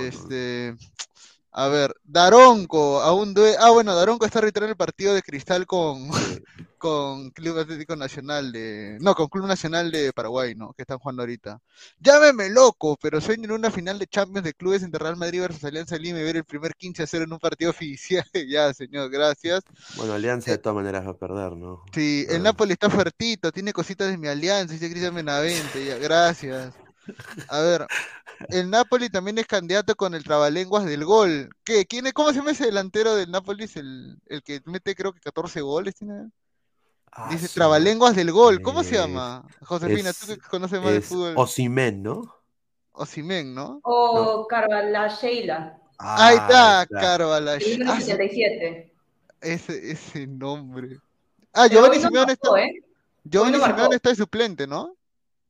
A 1.55 1.69
ver, 1.69 1.95
Daronco, 2.05 3.03
aún 3.03 3.35
due- 3.35 3.57
Ah, 3.61 3.71
bueno, 3.71 3.95
Daronco 3.95 4.25
está 4.25 4.41
retirando 4.41 4.71
el 4.71 4.77
partido 4.77 5.13
de 5.13 5.21
Cristal 5.23 5.67
con, 5.67 6.09
con 6.79 7.31
Club 7.31 7.59
Atlético 7.59 7.95
Nacional 7.95 8.53
de... 8.53 8.97
No, 9.03 9.15
con 9.15 9.29
Club 9.29 9.47
Nacional 9.47 9.91
de 9.93 10.15
Paraguay, 10.15 10.55
¿no? 10.55 10.73
Que 10.73 10.83
están 10.83 10.99
jugando 10.99 11.23
ahorita. 11.23 11.61
Llámeme 12.01 12.49
loco, 12.49 12.97
pero 13.01 13.21
sueño 13.21 13.45
en 13.45 13.53
una 13.53 13.71
final 13.71 13.99
de 13.99 14.07
Champions 14.07 14.45
de 14.45 14.55
clubes 14.55 14.83
entre 14.83 14.99
Real 15.03 15.17
Madrid 15.19 15.43
versus 15.43 15.63
Alianza 15.65 15.97
Lima 15.99 16.21
y 16.21 16.25
ver 16.25 16.37
el 16.37 16.45
primer 16.45 16.75
15 16.75 17.03
a 17.03 17.07
0 17.07 17.25
en 17.25 17.33
un 17.35 17.39
partido 17.39 17.71
oficial. 17.77 18.25
Ya, 18.49 18.73
señor, 18.73 19.11
gracias. 19.11 19.63
Bueno, 19.97 20.15
Alianza 20.15 20.51
de 20.53 20.59
todas 20.59 20.77
maneras 20.77 21.07
va 21.07 21.11
a 21.11 21.19
perder, 21.19 21.53
¿no? 21.53 21.85
Sí, 21.95 22.25
el. 22.31 22.43
Napoli 22.43 22.73
está 22.73 22.89
fuertito, 22.89 23.53
tiene 23.53 23.73
cositas 23.75 24.11
de 24.11 24.17
mi 24.17 24.27
alianza, 24.29 24.73
dice 24.73 24.89
Cristian 24.91 25.15
Benavente, 25.15 25.85
ya, 25.85 25.97
gracias. 25.99 26.73
A 27.49 27.61
ver, 27.61 27.87
el 28.49 28.71
Napoli 28.71 29.09
también 29.11 29.39
es 29.39 29.47
candidato 29.47 29.95
con 29.97 30.15
el 30.15 30.25
trabalenguas 30.25 30.85
del 30.85 31.05
gol. 31.05 31.51
¿Qué? 31.65 31.87
¿Quién 31.87 32.07
es? 32.07 32.13
¿Cómo 32.13 32.31
se 32.31 32.37
llama 32.37 32.53
ese 32.53 32.67
delantero 32.67 33.15
del 33.17 33.31
Napoli? 33.31 33.65
Es 33.65 33.77
el, 33.77 34.19
el 34.27 34.43
que 34.43 34.61
mete 34.67 34.95
creo 34.95 35.13
que 35.13 35.21
14 35.21 35.61
goles, 35.61 35.95
tiene. 35.97 36.31
Ah, 37.11 37.29
Dice 37.31 37.49
su- 37.49 37.55
trabalenguas 37.55 38.17
del 38.17 38.33
gol. 38.33 38.63
¿Cómo 38.63 38.83
se 38.83 38.95
Eh, 38.95 38.99
llama? 38.99 39.47
Josefina, 39.63 40.11
es- 40.11 40.19
tú 40.19 40.27
que 40.27 40.39
conoces 40.49 40.81
más 40.81 40.93
de 40.93 41.01
fútbol. 41.01 41.35
Osimhen, 41.37 42.03
¿no? 42.03 42.35
Osimhen, 42.93 43.55
¿no? 43.55 43.81
O 43.85 44.47
Carvala 44.49 45.09
Sheila, 45.09 45.79
Ahí 45.99 46.37
está, 46.37 46.79
ahí 46.81 46.83
está. 46.85 47.01
Carvala. 47.01 47.55
el 47.55 47.79
número 47.79 47.93
Ah, 47.93 48.01
su- 48.01 48.07
77. 48.07 48.93
ese, 49.41 49.93
ese 49.93 50.27
nombre. 50.27 50.99
Ah, 51.53 51.67
Pero 51.69 51.81
Giovanni 51.81 51.97
no 52.03 52.09
Simeone 52.09 52.33
está, 52.33 52.49
¿eh? 52.61 52.83
Giovanni 53.25 53.59
no. 53.59 53.67
Simeone 53.67 53.97
está 53.97 54.09
de 54.11 54.17
suplente, 54.17 54.67
¿no? 54.67 54.95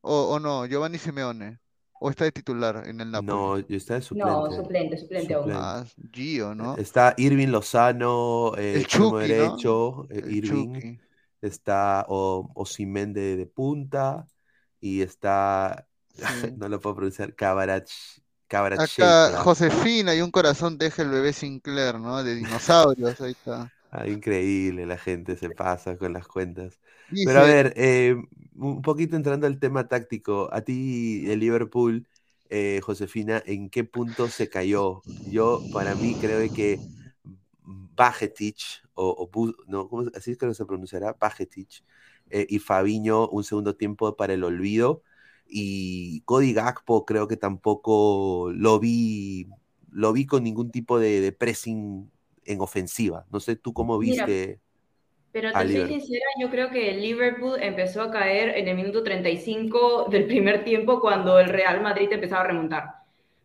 O, 0.05 0.35
o 0.35 0.39
no, 0.39 0.65
Giovanni 0.65 0.97
Simeone. 0.97 1.59
O 1.99 2.09
está 2.09 2.25
de 2.25 2.33
titular 2.33 2.83
en 2.85 2.99
el 2.99 3.09
Napoli. 3.09 3.27
No, 3.27 3.57
está 3.57 3.95
de 3.95 4.01
suplente. 4.01 4.31
No, 4.31 4.51
suplente, 4.51 4.97
suplente 4.97 5.33
aún. 5.33 5.51
Ah, 5.53 5.85
Gio, 6.11 6.53
¿no? 6.53 6.75
Está 6.75 7.13
Irving 7.15 7.47
Lozano, 7.47 8.51
eh, 8.57 8.75
El 8.75 8.87
Chucky, 8.87 9.11
¿no? 9.11 9.17
derecho, 9.19 10.07
eh, 10.09 10.21
El 10.25 10.35
Irving. 10.35 10.73
Chucky. 10.73 10.99
Está 11.41 12.05
o, 12.09 12.49
Osimhen 12.55 13.13
de, 13.13 13.37
de 13.37 13.45
punta. 13.45 14.27
Y 14.81 15.01
está. 15.01 15.87
Sí. 16.09 16.23
no 16.57 16.67
lo 16.67 16.81
puedo 16.81 16.95
pronunciar. 16.95 17.33
Cabarach. 17.35 17.89
Acá 17.89 18.57
Cabarachela. 18.57 19.41
Josefina 19.41 20.13
y 20.13 20.21
un 20.21 20.29
corazón 20.29 20.77
deja 20.77 21.01
el 21.03 21.09
bebé 21.09 21.31
Sinclair, 21.31 21.99
¿no? 21.99 22.21
De 22.21 22.35
dinosaurios, 22.35 23.19
ahí 23.21 23.31
está. 23.31 23.71
Ah, 23.89 24.07
increíble, 24.07 24.85
la 24.85 24.97
gente 24.97 25.37
se 25.37 25.49
pasa 25.51 25.97
con 25.97 26.13
las 26.13 26.27
cuentas. 26.27 26.79
Dice, 27.09 27.25
Pero 27.27 27.39
a 27.39 27.43
ver, 27.43 27.73
eh, 27.77 28.15
un 28.55 28.81
poquito 28.81 29.15
entrando 29.15 29.47
al 29.47 29.59
tema 29.59 29.87
táctico, 29.87 30.49
a 30.53 30.61
ti 30.61 31.25
el 31.31 31.39
Liverpool, 31.39 32.07
eh, 32.49 32.81
Josefina, 32.83 33.41
¿en 33.45 33.69
qué 33.69 33.83
punto 33.83 34.29
se 34.29 34.49
cayó? 34.49 35.05
Yo, 35.23 35.67
para 35.71 35.95
mí, 35.95 36.17
creo 36.17 36.51
que 36.53 36.85
Bajetic, 37.63 38.57
o, 38.95 39.09
o 39.11 39.29
Bu- 39.31 39.55
no, 39.67 39.87
¿cómo 39.89 40.03
se- 40.05 40.17
así 40.17 40.31
es 40.31 40.37
que 40.37 40.53
se 40.53 40.65
pronunciará, 40.65 41.13
Bajetic, 41.13 41.83
eh, 42.29 42.45
y 42.49 42.59
Fabiño, 42.59 43.27
un 43.29 43.43
segundo 43.43 43.75
tiempo 43.75 44.15
para 44.17 44.33
el 44.33 44.43
olvido, 44.43 45.03
y 45.47 46.21
Cody 46.23 46.53
Gakpo 46.53 47.05
creo 47.05 47.27
que 47.27 47.37
tampoco 47.37 48.51
lo 48.53 48.79
vi, 48.79 49.47
lo 49.91 50.13
vi 50.13 50.25
con 50.25 50.43
ningún 50.43 50.71
tipo 50.71 50.99
de, 50.99 51.21
de 51.21 51.31
pressing 51.31 52.11
en 52.45 52.61
ofensiva. 52.61 53.25
No 53.31 53.39
sé 53.39 53.55
tú 53.55 53.73
cómo 53.73 53.99
Mira, 53.99 54.27
viste 54.27 54.61
Pero 55.33 55.51
te 55.51 55.67
soy 55.67 55.87
sincera, 55.87 56.25
yo 56.39 56.51
creo 56.51 56.69
que 56.69 56.91
el 56.91 57.01
Liverpool 57.01 57.57
empezó 57.59 58.03
a 58.03 58.11
caer 58.11 58.55
en 58.55 58.67
el 58.67 58.75
minuto 58.75 59.01
35 59.01 60.05
del 60.11 60.27
primer 60.27 60.63
tiempo 60.63 61.01
cuando 61.01 61.39
el 61.39 61.49
Real 61.49 61.81
Madrid 61.81 62.07
empezaba 62.11 62.43
a 62.43 62.47
remontar. 62.47 62.83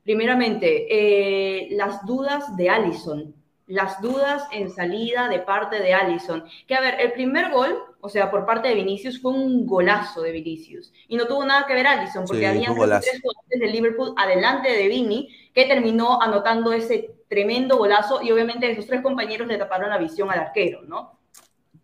Primeramente, 0.04 0.86
eh, 0.90 1.68
las 1.70 2.04
dudas 2.04 2.54
de 2.58 2.68
Allison, 2.68 3.34
las 3.68 4.02
dudas 4.02 4.46
en 4.52 4.70
salida 4.70 5.28
de 5.28 5.38
parte 5.38 5.80
de 5.80 5.94
Allison. 5.94 6.44
Que 6.66 6.74
a 6.74 6.82
ver, 6.82 7.00
el 7.00 7.12
primer 7.12 7.50
gol, 7.50 7.74
o 8.02 8.10
sea, 8.10 8.30
por 8.30 8.44
parte 8.44 8.68
de 8.68 8.74
Vinicius, 8.74 9.18
fue 9.22 9.32
un 9.32 9.66
golazo 9.66 10.20
de 10.20 10.32
Vinicius. 10.32 10.92
Y 11.08 11.16
no 11.16 11.26
tuvo 11.26 11.42
nada 11.46 11.66
que 11.66 11.72
ver 11.72 11.86
Allison, 11.86 12.26
porque 12.26 12.40
Sí, 12.40 12.44
había 12.44 12.66
tres 12.66 13.22
jugadores 13.22 13.60
del 13.60 13.72
Liverpool 13.72 14.12
adelante 14.18 14.70
de 14.70 14.88
Vini, 14.88 15.28
que 15.54 15.64
terminó 15.64 16.20
anotando 16.20 16.70
ese 16.70 17.14
tremendo 17.28 17.78
golazo. 17.78 18.20
Y 18.22 18.30
obviamente 18.30 18.70
esos 18.70 18.86
tres 18.86 19.00
compañeros 19.00 19.48
le 19.48 19.56
taparon 19.56 19.88
la 19.88 19.96
visión 19.96 20.30
al 20.30 20.40
arquero, 20.40 20.82
¿no? 20.82 21.17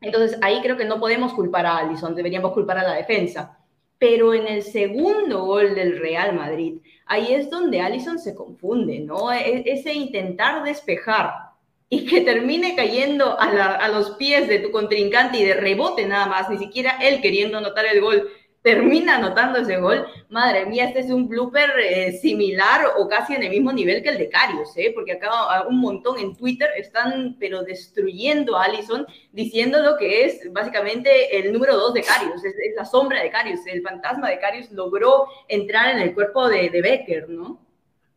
Entonces 0.05 0.39
ahí 0.43 0.61
creo 0.63 0.77
que 0.77 0.85
no 0.85 1.01
podemos 1.01 1.33
culpar 1.35 1.67
a 1.67 1.79
Allison, 1.79 2.15
deberíamos 2.15 2.53
culpar 2.53 2.79
a 2.79 2.83
la 2.83 2.95
defensa. 2.95 3.59
Pero 3.99 4.35
en 4.35 4.47
el 4.49 4.63
segundo 4.63 5.45
gol 5.45 5.75
del 5.75 5.99
Real 5.99 6.35
Madrid, 6.35 6.79
ahí 7.07 7.33
es 7.33 7.49
donde 7.51 7.81
Allison 7.81 8.19
se 8.19 8.35
confunde, 8.35 9.01
¿no? 9.01 9.33
E- 9.33 9.63
Ese 9.67 9.95
intentar 9.95 10.63
despejar 10.65 11.33
y 11.89 12.07
que 12.07 12.23
termine 12.23 12.75
cayendo 12.75 13.39
a, 13.41 13.45
a 13.77 13.89
los 13.89 14.13
pies 14.13 14.49
de 14.49 14.59
tu 14.59 14.71
contrincante 14.73 15.39
y 15.39 15.45
de 15.45 15.55
rebote 15.55 16.07
nada 16.07 16.27
más, 16.27 16.51
ni 16.51 16.59
siquiera 16.59 16.99
él 17.03 17.21
queriendo 17.21 17.59
anotar 17.59 17.87
el 17.87 18.01
gol, 18.01 18.29
termina 18.65 19.17
anotando 19.17 19.59
ese 19.59 19.77
gol. 19.77 20.07
Madre 20.31 20.65
mía, 20.65 20.87
este 20.87 21.01
es 21.01 21.11
un 21.11 21.29
blooper 21.29 21.71
eh, 21.79 22.13
similar 22.13 22.87
o 22.97 23.07
casi 23.07 23.35
en 23.35 23.43
el 23.43 23.51
mismo 23.51 23.71
nivel 23.71 24.03
que 24.03 24.09
el 24.09 24.17
de 24.17 24.31
Carius, 24.31 24.71
¿eh? 24.77 24.91
Porque 24.95 25.13
acá 25.13 25.29
ah, 25.31 25.67
un 25.69 25.81
montón 25.81 26.19
en 26.19 26.35
Twitter 26.35 26.71
están, 26.79 27.37
pero 27.39 27.63
destruyendo 27.63 28.57
a 28.57 28.65
Allison, 28.65 29.07
diciendo 29.33 29.83
lo 29.83 29.99
que 29.99 30.25
es 30.25 30.51
básicamente 30.51 31.39
el 31.39 31.53
número 31.53 31.77
dos 31.77 31.93
de 31.93 32.03
Carius, 32.03 32.43
es, 32.43 32.55
es 32.55 32.75
la 32.75 32.87
sombra 32.87 33.23
de 33.23 33.31
Carius, 33.31 33.61
el 33.67 33.83
fantasma 33.83 34.31
de 34.31 34.39
Carius 34.39 34.71
logró 34.71 35.27
entrar 35.47 35.95
en 35.95 36.01
el 36.01 36.15
cuerpo 36.15 36.49
de, 36.49 36.71
de 36.71 36.81
Becker, 36.81 37.29
¿no? 37.29 37.61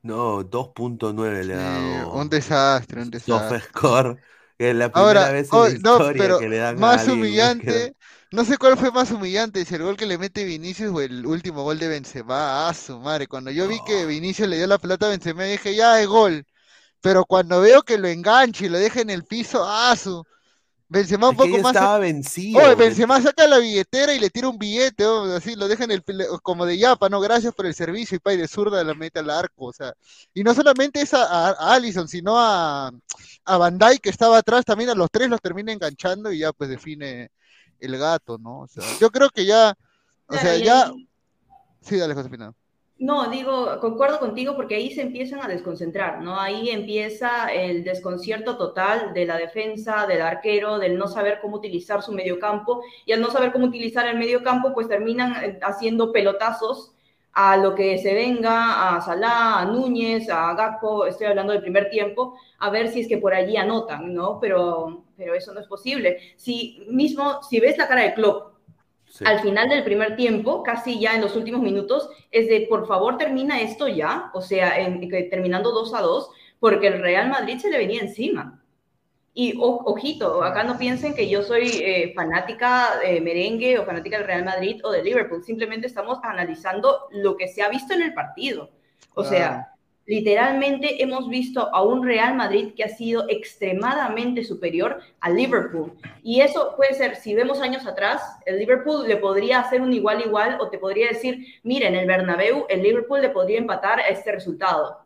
No, 0.02 0.46
2.9 0.50 1.44
le 1.44 1.56
ha 1.56 1.78
sí, 1.78 1.90
dado 1.92 2.14
un 2.14 2.30
desastre, 2.30 3.02
un 3.02 3.12
desastre. 3.12 3.60
SofaScore, 3.60 4.16
que 4.58 4.70
es 4.70 4.76
la 4.78 4.94
primera 4.94 5.26
Ahora, 5.26 5.32
vez 5.34 5.52
en 5.52 5.60
oh, 5.60 5.64
la 5.66 5.70
no, 5.72 5.76
historia 5.76 6.24
pero 6.24 6.40
que 6.40 6.48
le 6.48 6.58
dan 6.58 6.80
más 6.80 7.06
humillante, 7.10 7.97
no 8.32 8.46
sé 8.46 8.58
cuál 8.58 8.78
fue 8.78 8.92
más 8.92 9.12
humillante, 9.12 9.64
si 9.66 9.76
el 9.76 9.84
gol 9.84 9.98
que 9.98 10.06
le 10.06 10.18
mete 10.18 10.44
Vinicius 10.44 10.94
o 10.94 11.02
el 11.02 11.26
último 11.26 11.64
gol 11.64 11.80
de 11.80 11.88
Benzema, 11.88 12.68
a 12.68 12.74
su 12.74 13.00
madre, 13.00 13.28
cuando 13.28 13.52
yo 13.52 13.68
vi 13.68 13.80
que. 13.86 14.06
Vinicius 14.06 14.50
le 14.50 14.58
dio 14.58 14.68
la 14.68 14.78
pelota 14.78 15.06
a 15.06 15.10
Benzema 15.10 15.44
dije, 15.44 15.76
ya 15.76 16.02
es 16.02 16.08
gol, 16.08 16.46
pero 17.02 17.26
cuando 17.26 17.62
veo 17.62 17.84
que 17.84 17.98
lo 17.98 18.08
engancha 18.08 18.66
y 18.66 18.70
lo 18.70 18.80
deja 18.80 19.02
en 19.02 19.10
el 19.10 19.24
piso, 19.24 19.64
a 19.64 19.96
su, 19.96 20.24
Benzema 20.90 21.30
un 21.30 21.36
Es 21.36 21.42
que 21.42 21.50
poco 21.50 21.64
más, 21.64 21.76
estaba 21.76 22.00
vencido. 22.00 22.76
Benzema 22.78 23.22
saca 23.22 23.46
la 23.46 23.58
billetera 23.58 24.14
y 24.14 24.20
le 24.20 24.30
tira 24.30 24.48
un 24.48 24.58
billete, 24.58 25.06
oh, 25.06 25.36
así, 25.36 25.56
lo 25.56 25.68
deja 25.68 25.84
en 25.84 25.92
el, 25.92 26.04
como 26.42 26.66
de 26.66 26.78
yapa, 26.78 27.10
no, 27.10 27.20
gracias 27.20 27.54
por 27.54 27.66
el 27.66 27.74
servicio 27.74 28.16
y 28.16 28.20
pa, 28.20 28.34
y 28.34 28.38
de 28.38 28.48
zurda 28.48 28.84
la 28.84 28.94
mete 28.94 29.20
al 29.20 29.30
arco, 29.30 29.66
o 29.66 29.74
sea, 29.74 29.94
y 30.34 30.44
no 30.44 30.54
solamente 30.54 31.02
es 31.02 31.14
a, 31.14 31.24
a, 31.24 31.50
a 31.52 31.74
Alisson, 31.74 32.08
sino 32.08 32.38
a, 32.38 32.92
a 33.46 33.72
Dijk 33.72 34.02
que 34.02 34.10
estaba 34.10 34.38
atrás, 34.38 34.64
también 34.64 34.90
a 34.90 34.96
los 34.96 35.10
tres 35.12 35.30
los 35.30 35.42
termina 35.42 35.74
enganchando 35.74 36.32
y 36.32 36.40
ya 36.40 36.54
pues 36.54 36.70
define 36.70 37.32
el 37.80 37.98
gato, 37.98 38.38
¿no? 38.38 38.62
O 38.62 38.68
sea, 38.68 38.94
yo 38.94 39.12
creo 39.12 39.30
que 39.30 39.46
ya, 39.46 39.76
o 40.28 40.34
Claro, 40.34 40.40
sea, 40.40 40.58
ya, 40.58 40.94
ahí- 40.94 41.08
sí, 41.82 41.98
dale, 41.98 42.14
Josefina. 42.16 42.54
No, 43.00 43.30
digo, 43.30 43.80
concuerdo 43.80 44.18
contigo 44.20 44.56
porque 44.56 44.74
ahí 44.76 44.90
se 44.92 45.04
empiezan 45.04 45.40
a 45.42 45.48
desconcentrar, 45.48 46.20
¿no? 46.24 46.40
Ahí 46.40 46.72
empieza 46.72 47.54
el 47.54 47.84
desconcierto 47.84 48.58
total 48.58 49.14
de 49.14 49.26
la 49.28 49.38
defensa, 49.38 50.08
del 50.08 50.22
arquero, 50.24 50.80
del 50.80 50.98
no 50.98 51.08
saber 51.08 51.38
cómo 51.40 51.58
utilizar 51.58 52.02
su 52.02 52.12
mediocampo 52.12 52.82
y 53.06 53.12
al 53.14 53.22
no 53.22 53.30
saber 53.30 53.52
cómo 53.52 53.68
utilizar 53.68 54.08
el 54.08 54.18
mediocampo, 54.18 54.74
pues 54.74 54.88
terminan 54.88 55.34
eh, 55.44 55.60
haciendo 55.62 56.12
pelotazos 56.12 56.94
a 57.34 57.56
lo 57.58 57.76
que 57.76 58.00
se 58.00 58.16
venga, 58.16 58.96
a 58.98 59.02
Salah, 59.02 59.60
a 59.60 59.66
Núñez, 59.66 60.28
a 60.32 60.56
Gakpo, 60.56 61.06
estoy 61.06 61.28
hablando 61.28 61.54
del 61.54 61.62
primer 61.62 61.92
tiempo, 61.92 62.36
a 62.58 62.72
ver 62.72 62.88
si 62.90 63.02
es 63.02 63.08
que 63.08 63.20
por 63.20 63.36
allí 63.36 63.58
anotan, 63.58 64.12
¿no? 64.16 64.40
Pero, 64.40 65.04
pero 65.18 65.34
eso 65.34 65.54
no 65.54 65.60
es 65.60 65.68
posible. 65.68 66.20
Si 66.38 66.84
mismo, 66.88 67.42
si 67.44 67.60
ves 67.60 67.78
la 67.78 67.88
cara 67.88 68.04
de 68.04 68.14
Klopp, 68.14 68.56
Sí. 69.10 69.24
al 69.26 69.40
final 69.40 69.70
del 69.70 69.84
primer 69.86 70.16
tiempo, 70.18 70.62
casi 70.64 71.00
ya 71.00 71.16
en 71.16 71.22
los 71.22 71.36
últimos 71.36 71.62
minutos, 71.62 72.10
es 72.30 72.48
de 72.50 72.68
por 72.70 72.86
favor 72.88 73.18
termina 73.18 73.62
esto 73.62 73.88
ya, 73.88 74.30
o 74.34 74.42
sea, 74.42 74.80
en- 74.80 75.00
terminando 75.30 75.72
2 75.72 75.94
a 75.94 76.02
2, 76.02 76.30
porque 76.60 76.88
el 76.88 77.02
Real 77.02 77.30
Madrid 77.30 77.58
se 77.58 77.70
le 77.72 77.78
venía 77.78 78.02
encima. 78.02 78.62
Y 79.34 79.56
o- 79.58 79.84
ojito, 79.86 80.44
acá 80.44 80.64
no 80.66 80.78
piensen 80.78 81.14
que 81.16 81.30
yo 81.30 81.42
soy 81.42 81.68
eh, 81.82 82.12
fanática 82.16 83.00
de 83.00 83.22
merengue 83.22 83.80
o 83.80 83.86
fanática 83.86 84.18
del 84.18 84.28
Real 84.28 84.44
Madrid 84.44 84.82
o 84.84 84.92
de 84.92 85.04
Liverpool, 85.04 85.42
simplemente 85.44 85.88
estamos 85.88 86.20
analizando 86.24 87.08
lo 87.12 87.38
que 87.38 87.48
se 87.48 87.62
ha 87.62 87.70
visto 87.70 87.94
en 87.94 88.02
el 88.02 88.14
partido. 88.14 88.72
O 89.16 89.24
sea, 89.24 89.74
literalmente 90.08 91.04
hemos 91.04 91.30
visto 91.30 91.70
a 91.74 91.84
un 91.84 92.04
Real 92.04 92.36
Madrid 92.36 92.74
que 92.76 92.86
ha 92.86 92.90
sido 92.90 93.26
extremadamente 93.30 94.44
superior 94.44 95.00
al 95.20 95.36
Liverpool. 95.36 95.94
Y 96.24 96.40
eso 96.40 96.74
puede 96.78 96.94
ser, 96.94 97.18
si 97.18 97.36
vemos 97.36 97.60
años 97.60 97.86
atrás, 97.86 98.22
el 98.46 98.58
Liverpool 98.58 99.08
le 99.08 99.18
podría 99.18 99.60
hacer 99.60 99.82
un 99.82 99.94
igual 99.94 100.24
igual 100.26 100.58
o 100.62 100.70
te 100.70 100.80
podría 100.80 101.10
decir, 101.10 101.46
mira, 101.64 101.90
en 101.90 101.96
el 101.96 102.08
Bernabéu 102.08 102.66
el 102.70 102.82
Liverpool 102.82 103.22
le 103.22 103.30
podría 103.30 103.60
empatar 103.60 104.00
a 104.00 104.08
este 104.08 104.32
resultado. 104.32 105.00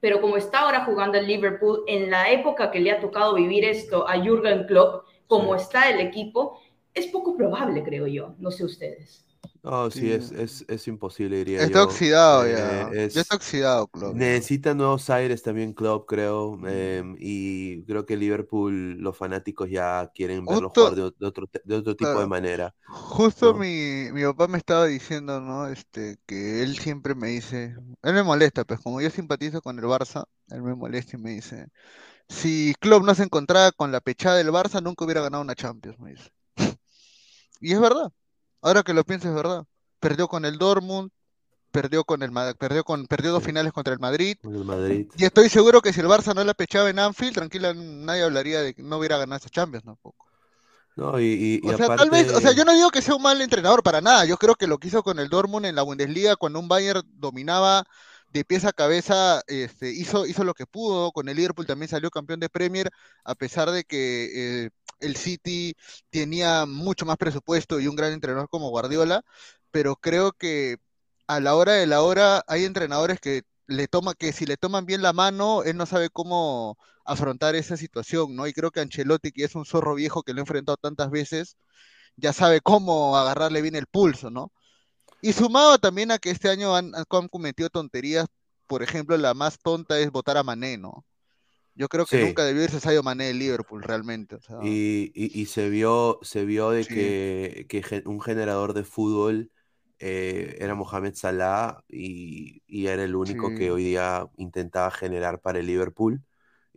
Pero 0.00 0.20
como 0.20 0.36
está 0.36 0.60
ahora 0.60 0.84
jugando 0.84 1.18
el 1.18 1.26
Liverpool, 1.26 1.84
en 1.86 2.10
la 2.10 2.30
época 2.32 2.70
que 2.70 2.80
le 2.80 2.90
ha 2.90 3.00
tocado 3.00 3.34
vivir 3.34 3.64
esto 3.64 4.08
a 4.08 4.14
Jürgen 4.14 4.64
Klopp, 4.64 5.04
como 5.28 5.54
está 5.54 5.90
el 5.90 6.00
equipo, 6.00 6.60
es 6.94 7.06
poco 7.06 7.36
probable, 7.36 7.82
creo 7.84 8.06
yo. 8.06 8.34
No 8.38 8.50
sé 8.50 8.64
ustedes. 8.64 9.24
No, 9.62 9.90
sí, 9.92 10.10
es, 10.10 10.32
es, 10.32 10.64
es 10.68 10.88
imposible, 10.88 11.36
diría 11.38 11.64
Está 11.64 11.82
yo. 11.82 11.84
oxidado 11.84 12.46
Eh, 12.46 12.46
ya. 12.46 12.94
Ya 13.12 13.20
está 13.22 13.36
es, 13.36 13.36
oxidado, 13.36 13.86
Klopp. 13.88 14.18
necesita 14.18 14.74
nuevos 14.74 15.10
aires 15.10 15.42
también 15.42 15.74
Klopp, 15.74 16.08
creo. 16.08 16.60
em, 16.68 17.16
y 17.20 17.84
creo 17.86 18.06
que 18.06 18.16
Liverpool, 18.16 18.94
los 19.00 19.16
fanáticos 19.16 19.70
ya 19.70 20.10
quieren 20.14 20.46
verlo 20.48 20.70
jugar 20.70 20.94
de, 20.96 21.12
de 21.18 21.26
otro, 21.26 21.48
de 21.64 21.76
otro 21.76 21.96
tipo 21.96 22.20
de 22.20 22.26
manera, 22.28 22.74
justo 22.84 23.54
¿no? 23.54 23.54
mi, 23.54 24.10
mi 24.12 24.22
papá 24.24 24.48
me 24.48 24.58
estaba 24.58 24.86
diciendo, 24.86 25.40
¿no? 25.40 25.68
Este, 25.68 26.18
que 26.26 26.62
él 26.62 26.78
siempre 26.78 27.14
me 27.14 27.28
dice, 27.28 27.76
él 28.02 28.14
me 28.14 28.22
molesta, 28.22 28.64
pues 28.64 28.80
como 28.80 29.00
yo 29.00 29.10
simpatizo 29.10 29.62
con 29.62 29.78
el 29.78 29.84
Barça, 29.84 30.24
él 30.50 30.62
me 30.62 30.74
molesta 30.74 31.16
y 31.16 31.20
me 31.20 31.30
dice, 31.30 31.68
si 32.28 32.74
Klopp 32.80 33.04
no 33.04 33.14
se 33.14 33.24
encontraba 33.24 33.72
con 33.72 33.92
la 33.92 34.00
pechada 34.00 34.36
del 34.38 34.50
Barça, 34.50 34.82
nunca 34.82 35.04
hubiera 35.06 35.22
ganado 35.22 35.42
una 35.44 35.54
Champions, 35.56 35.98
me 36.00 36.12
dice. 36.12 36.30
Y 37.60 37.72
es 37.74 37.80
verdad, 37.80 38.12
ahora 38.62 38.82
que 38.82 38.94
lo 38.94 39.04
pienso 39.04 39.28
es 39.28 39.34
verdad. 39.34 39.64
Perdió 40.00 40.28
con 40.28 40.44
el 40.44 40.58
Dortmund, 40.58 41.10
perdió 41.72 42.04
con 42.04 42.22
el 42.22 42.32
perdió 42.58 42.84
con, 42.84 43.06
perdió 43.06 43.32
dos 43.32 43.44
finales 43.44 43.72
contra 43.72 43.92
el 43.94 44.00
Madrid. 44.00 44.36
el 44.42 44.64
Madrid. 44.64 45.06
Y 45.16 45.24
estoy 45.24 45.48
seguro 45.48 45.80
que 45.82 45.92
si 45.92 46.00
el 46.00 46.06
Barça 46.06 46.34
no 46.34 46.44
la 46.44 46.54
pechaba 46.54 46.90
en 46.90 46.98
Anfield, 46.98 47.34
tranquila, 47.34 47.74
nadie 47.74 48.22
hablaría 48.24 48.62
de 48.62 48.74
que 48.74 48.82
no 48.82 48.98
hubiera 48.98 49.18
ganado 49.18 49.38
esa 49.38 49.50
Champions 49.50 49.84
tampoco. 49.84 50.26
No, 50.96 51.18
y, 51.18 51.24
y- 51.24 51.60
y 51.62 51.70
O 51.70 51.76
sea, 51.76 51.88
tal 51.96 52.10
vez, 52.10 52.28
o 52.34 52.40
sea, 52.40 52.52
yo 52.52 52.64
no 52.64 52.74
digo 52.74 52.90
que 52.90 53.00
sea 53.02 53.14
un 53.14 53.22
mal 53.22 53.40
entrenador 53.40 53.82
para 53.82 54.00
nada. 54.00 54.24
Yo 54.26 54.36
creo 54.36 54.54
que 54.56 54.66
lo 54.66 54.78
que 54.78 54.88
hizo 54.88 55.02
con 55.02 55.18
el 55.18 55.28
Dortmund 55.30 55.64
en 55.66 55.74
la 55.74 55.82
Bundesliga, 55.82 56.36
cuando 56.36 56.60
un 56.60 56.68
Bayern 56.68 57.02
dominaba 57.14 57.84
de 58.30 58.44
pies 58.44 58.64
a 58.64 58.72
cabeza, 58.72 59.42
este, 59.46 59.90
hizo, 59.90 60.26
hizo 60.26 60.44
lo 60.44 60.54
que 60.54 60.66
pudo. 60.66 61.12
Con 61.12 61.28
el 61.28 61.36
Liverpool 61.36 61.66
también 61.66 61.88
salió 61.88 62.10
campeón 62.10 62.40
de 62.40 62.48
Premier, 62.50 62.90
a 63.24 63.34
pesar 63.34 63.70
de 63.70 63.84
que 63.84 64.64
eh, 64.66 64.70
el 65.02 65.16
City 65.16 65.74
tenía 66.10 66.66
mucho 66.66 67.06
más 67.06 67.16
presupuesto 67.18 67.80
y 67.80 67.88
un 67.88 67.96
gran 67.96 68.12
entrenador 68.12 68.48
como 68.48 68.70
Guardiola. 68.70 69.22
Pero 69.70 69.96
creo 69.96 70.32
que 70.32 70.78
a 71.26 71.40
la 71.40 71.54
hora 71.56 71.74
de 71.74 71.86
la 71.86 72.02
hora 72.02 72.44
hay 72.48 72.64
entrenadores 72.64 73.20
que 73.20 73.42
le 73.66 73.88
toma, 73.88 74.14
que 74.14 74.32
si 74.32 74.46
le 74.46 74.56
toman 74.56 74.86
bien 74.86 75.02
la 75.02 75.12
mano, 75.12 75.62
él 75.64 75.76
no 75.76 75.86
sabe 75.86 76.10
cómo 76.10 76.78
afrontar 77.04 77.54
esa 77.56 77.76
situación, 77.76 78.36
¿no? 78.36 78.46
Y 78.46 78.52
creo 78.52 78.70
que 78.70 78.80
Ancelotti, 78.80 79.32
que 79.32 79.44
es 79.44 79.54
un 79.54 79.64
zorro 79.64 79.94
viejo 79.94 80.22
que 80.22 80.32
lo 80.34 80.40
ha 80.40 80.42
enfrentado 80.42 80.76
tantas 80.76 81.10
veces, 81.10 81.56
ya 82.16 82.32
sabe 82.32 82.60
cómo 82.60 83.16
agarrarle 83.18 83.62
bien 83.62 83.76
el 83.76 83.86
pulso, 83.86 84.30
¿no? 84.30 84.52
Y 85.22 85.32
sumado 85.34 85.78
también 85.78 86.12
a 86.12 86.18
que 86.18 86.30
este 86.30 86.50
año 86.50 86.76
han, 86.76 86.92
han 86.94 87.28
cometido 87.28 87.70
tonterías, 87.70 88.26
por 88.66 88.82
ejemplo, 88.82 89.16
la 89.18 89.34
más 89.34 89.58
tonta 89.60 89.98
es 89.98 90.10
votar 90.10 90.36
a 90.38 90.42
Mané, 90.44 90.78
¿no? 90.78 91.04
Yo 91.74 91.88
creo 91.88 92.06
que 92.06 92.18
sí, 92.18 92.18
nunca 92.18 92.44
debió 92.44 92.64
irse 92.64 92.80
salido 92.80 93.02
Mané 93.02 93.26
de 93.26 93.34
Liverpool, 93.34 93.82
realmente, 93.82 94.36
o 94.36 94.40
sea, 94.40 94.58
y, 94.58 95.12
y- 95.14 95.40
y 95.42 95.46
se 95.46 95.68
vio, 95.70 96.18
se 96.22 96.44
vio 96.44 96.70
de 96.70 96.86
sí, 96.86 96.88
que, 96.88 97.66
que 97.68 98.02
un 98.06 98.20
generador 98.20 98.74
de 98.74 98.84
fútbol 98.84 99.50
eh, 99.98 100.56
era 100.60 100.74
Mohamed 100.74 101.14
Salah 101.14 101.84
y, 101.88 102.62
y 102.66 102.86
era 102.88 103.04
el 103.04 103.14
único 103.16 103.54
que 103.54 103.70
sí, 103.70 103.72
hoy 103.72 103.84
día 103.84 104.28
intentaba 104.36 104.90
generar 104.90 105.40
para 105.40 105.60
el 105.60 105.66
Liverpool 105.66 106.22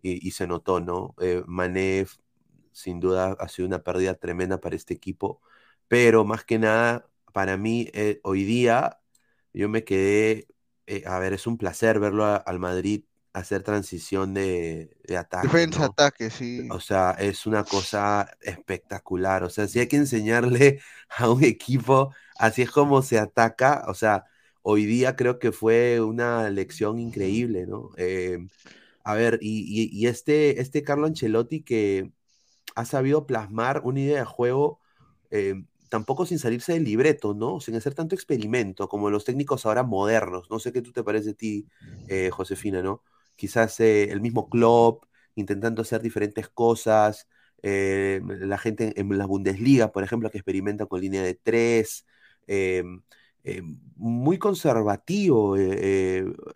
y, 0.02 0.32
se 0.32 0.46
notó, 0.48 0.80
¿no? 0.80 1.16
Eh, 1.20 1.44
Mané 1.48 2.06
sin 2.72 3.00
duda 3.00 3.36
ha 3.40 3.48
sido 3.48 3.68
una 3.68 3.84
pérdida 3.84 4.16
tremenda 4.16 4.60
para 4.60 4.76
este 4.76 4.94
equipo, 4.94 5.42
pero 5.88 6.26
más 6.26 6.44
que 6.46 6.60
nada, 6.60 7.10
para 7.34 7.58
mí, 7.58 7.90
eh, 7.94 8.20
hoy 8.24 8.44
día 8.44 9.00
yo 9.54 9.70
me 9.70 9.84
quedé, 9.84 10.48
eh, 10.88 11.04
a 11.06 11.20
ver, 11.20 11.34
es 11.34 11.48
un 11.48 11.58
placer 11.58 12.00
verlo 12.00 12.26
a- 12.26 12.36
al 12.38 12.60
Madrid 12.60 13.06
hacer 13.36 13.64
transición 13.64 14.34
de, 14.34 14.98
de 15.06 15.18
ataque, 15.18 15.68
defensa, 15.68 15.86
¿no? 15.86 16.00
ataque, 16.00 16.30
sí, 16.30 16.76
O 16.76 16.80
sea, 16.80 17.12
es 17.12 17.46
una 17.46 17.68
cosa 17.68 18.30
espectacular. 18.42 19.44
O 19.44 19.50
sea, 19.50 19.68
si 19.68 19.80
hay 19.80 19.88
que 19.88 19.98
enseñarle 19.98 20.82
a 21.10 21.30
un 21.30 21.44
equipo, 21.44 22.14
así 22.38 22.62
es 22.64 22.72
como 22.72 23.02
se 23.04 23.20
ataca. 23.20 23.86
O 23.88 23.94
sea, 23.94 24.26
hoy 24.64 24.86
día 24.86 25.16
creo 25.16 25.40
que 25.40 25.52
fue 25.52 26.02
una 26.02 26.50
lección 26.50 27.00
increíble, 27.00 27.68
¿no? 27.68 27.92
Eh, 27.98 28.40
a 29.04 29.16
ver, 29.16 29.40
y, 29.42 29.62
y- 29.84 29.90
y 29.92 30.08
este, 30.08 30.62
este 30.62 30.84
Carlo 30.84 31.08
Ancelotti 31.08 31.64
que 31.64 32.12
ha 32.76 32.86
sabido 32.86 33.26
plasmar 33.26 33.82
una 33.86 34.02
idea 34.02 34.20
de 34.20 34.26
juego, 34.26 34.80
eh, 35.32 35.64
tampoco 35.90 36.26
sin 36.26 36.40
salirse 36.40 36.74
del 36.74 36.84
libreto, 36.84 37.34
¿no? 37.34 37.60
Sin 37.60 37.76
hacer 37.76 37.94
tanto 37.96 38.16
experimento 38.16 38.90
como 38.90 39.10
los 39.10 39.24
técnicos 39.26 39.66
ahora 39.66 39.84
modernos. 39.84 40.50
No 40.50 40.60
sé 40.60 40.74
qué 40.74 40.82
tú 40.82 40.92
te 40.92 41.04
parece 41.04 41.32
a 41.32 41.34
ti, 41.34 41.68
eh, 42.08 42.30
Josefina, 42.32 42.82
¿no? 42.82 43.04
Quizás 43.36 43.80
eh, 43.80 44.12
el 44.12 44.22
mismo 44.22 44.50
Klopp 44.50 45.06
intentando 45.36 45.82
hacer 45.82 46.02
diferentes 46.02 46.48
cosas, 46.50 47.28
eh, 47.62 48.22
la 48.24 48.58
gente 48.58 48.94
en, 48.96 49.12
en 49.12 49.18
la 49.18 49.26
Bundesliga, 49.26 49.92
por 49.92 50.04
ejemplo, 50.04 50.30
que 50.32 50.38
experimenta 50.38 50.86
con 50.86 51.02
línea 51.02 51.24
de 51.24 51.36
tres, 51.36 52.06
eh, 52.48 52.84
muy 53.96 54.40
conservativo 54.40 55.56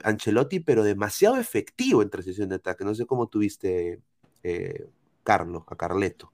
Ancelotti, 0.04 0.60
pero 0.60 0.84
demasiado 0.84 1.38
efectivo 1.38 2.02
en 2.02 2.10
transición 2.10 2.50
de 2.50 2.56
ataque. 2.56 2.84
No 2.84 2.96
sé 2.96 3.06
cómo 3.06 3.28
tuviste, 3.28 4.02
Carlos, 5.24 5.64
a 5.68 5.76
Carleto. 5.76 6.34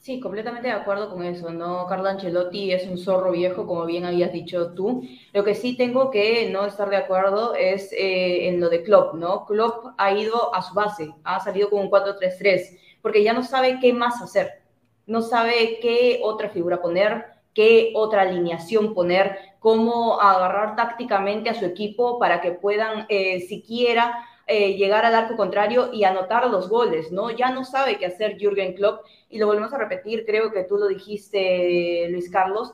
Sí, 0.00 0.18
completamente 0.18 0.68
de 0.68 0.72
acuerdo 0.74 1.10
con 1.10 1.22
eso, 1.22 1.50
¿no? 1.52 1.86
Carlo 1.86 2.08
Ancelotti 2.08 2.72
es 2.72 2.86
un 2.86 2.96
zorro 2.96 3.32
viejo, 3.32 3.66
como 3.66 3.84
bien 3.84 4.06
habías 4.06 4.32
dicho 4.32 4.72
tú. 4.72 5.02
Lo 5.34 5.44
que 5.44 5.54
sí 5.54 5.76
tengo 5.76 6.10
que 6.10 6.48
no 6.50 6.64
estar 6.64 6.88
de 6.88 6.96
acuerdo 6.96 7.54
es 7.54 7.92
eh, 7.92 8.48
en 8.48 8.60
lo 8.60 8.70
de 8.70 8.82
Klopp, 8.82 9.14
¿no? 9.14 9.44
Klopp 9.44 9.92
ha 9.98 10.12
ido 10.14 10.54
a 10.54 10.62
su 10.62 10.72
base, 10.72 11.14
ha 11.22 11.38
salido 11.40 11.68
con 11.68 11.80
un 11.80 11.90
4-3-3, 11.90 12.78
porque 13.02 13.22
ya 13.22 13.34
no 13.34 13.42
sabe 13.42 13.78
qué 13.78 13.92
más 13.92 14.22
hacer, 14.22 14.62
no 15.06 15.20
sabe 15.20 15.78
qué 15.82 16.20
otra 16.24 16.48
figura 16.48 16.80
poner, 16.80 17.26
qué 17.52 17.92
otra 17.94 18.22
alineación 18.22 18.94
poner, 18.94 19.36
cómo 19.58 20.18
agarrar 20.18 20.76
tácticamente 20.76 21.50
a 21.50 21.54
su 21.54 21.66
equipo 21.66 22.18
para 22.18 22.40
que 22.40 22.52
puedan 22.52 23.04
eh, 23.10 23.40
siquiera 23.40 24.14
eh, 24.52 24.74
llegar 24.74 25.04
al 25.04 25.14
arco 25.14 25.36
contrario 25.36 25.90
y 25.92 26.02
anotar 26.02 26.50
los 26.50 26.68
goles, 26.68 27.12
¿no? 27.12 27.30
Ya 27.30 27.52
no 27.52 27.64
sabe 27.64 27.98
qué 27.98 28.06
hacer 28.06 28.36
Jürgen 28.36 28.74
Klopp 28.74 29.04
y 29.28 29.38
lo 29.38 29.46
volvemos 29.46 29.72
a 29.72 29.78
repetir, 29.78 30.26
creo 30.26 30.50
que 30.50 30.64
tú 30.64 30.76
lo 30.76 30.88
dijiste, 30.88 32.08
Luis 32.10 32.28
Carlos, 32.32 32.72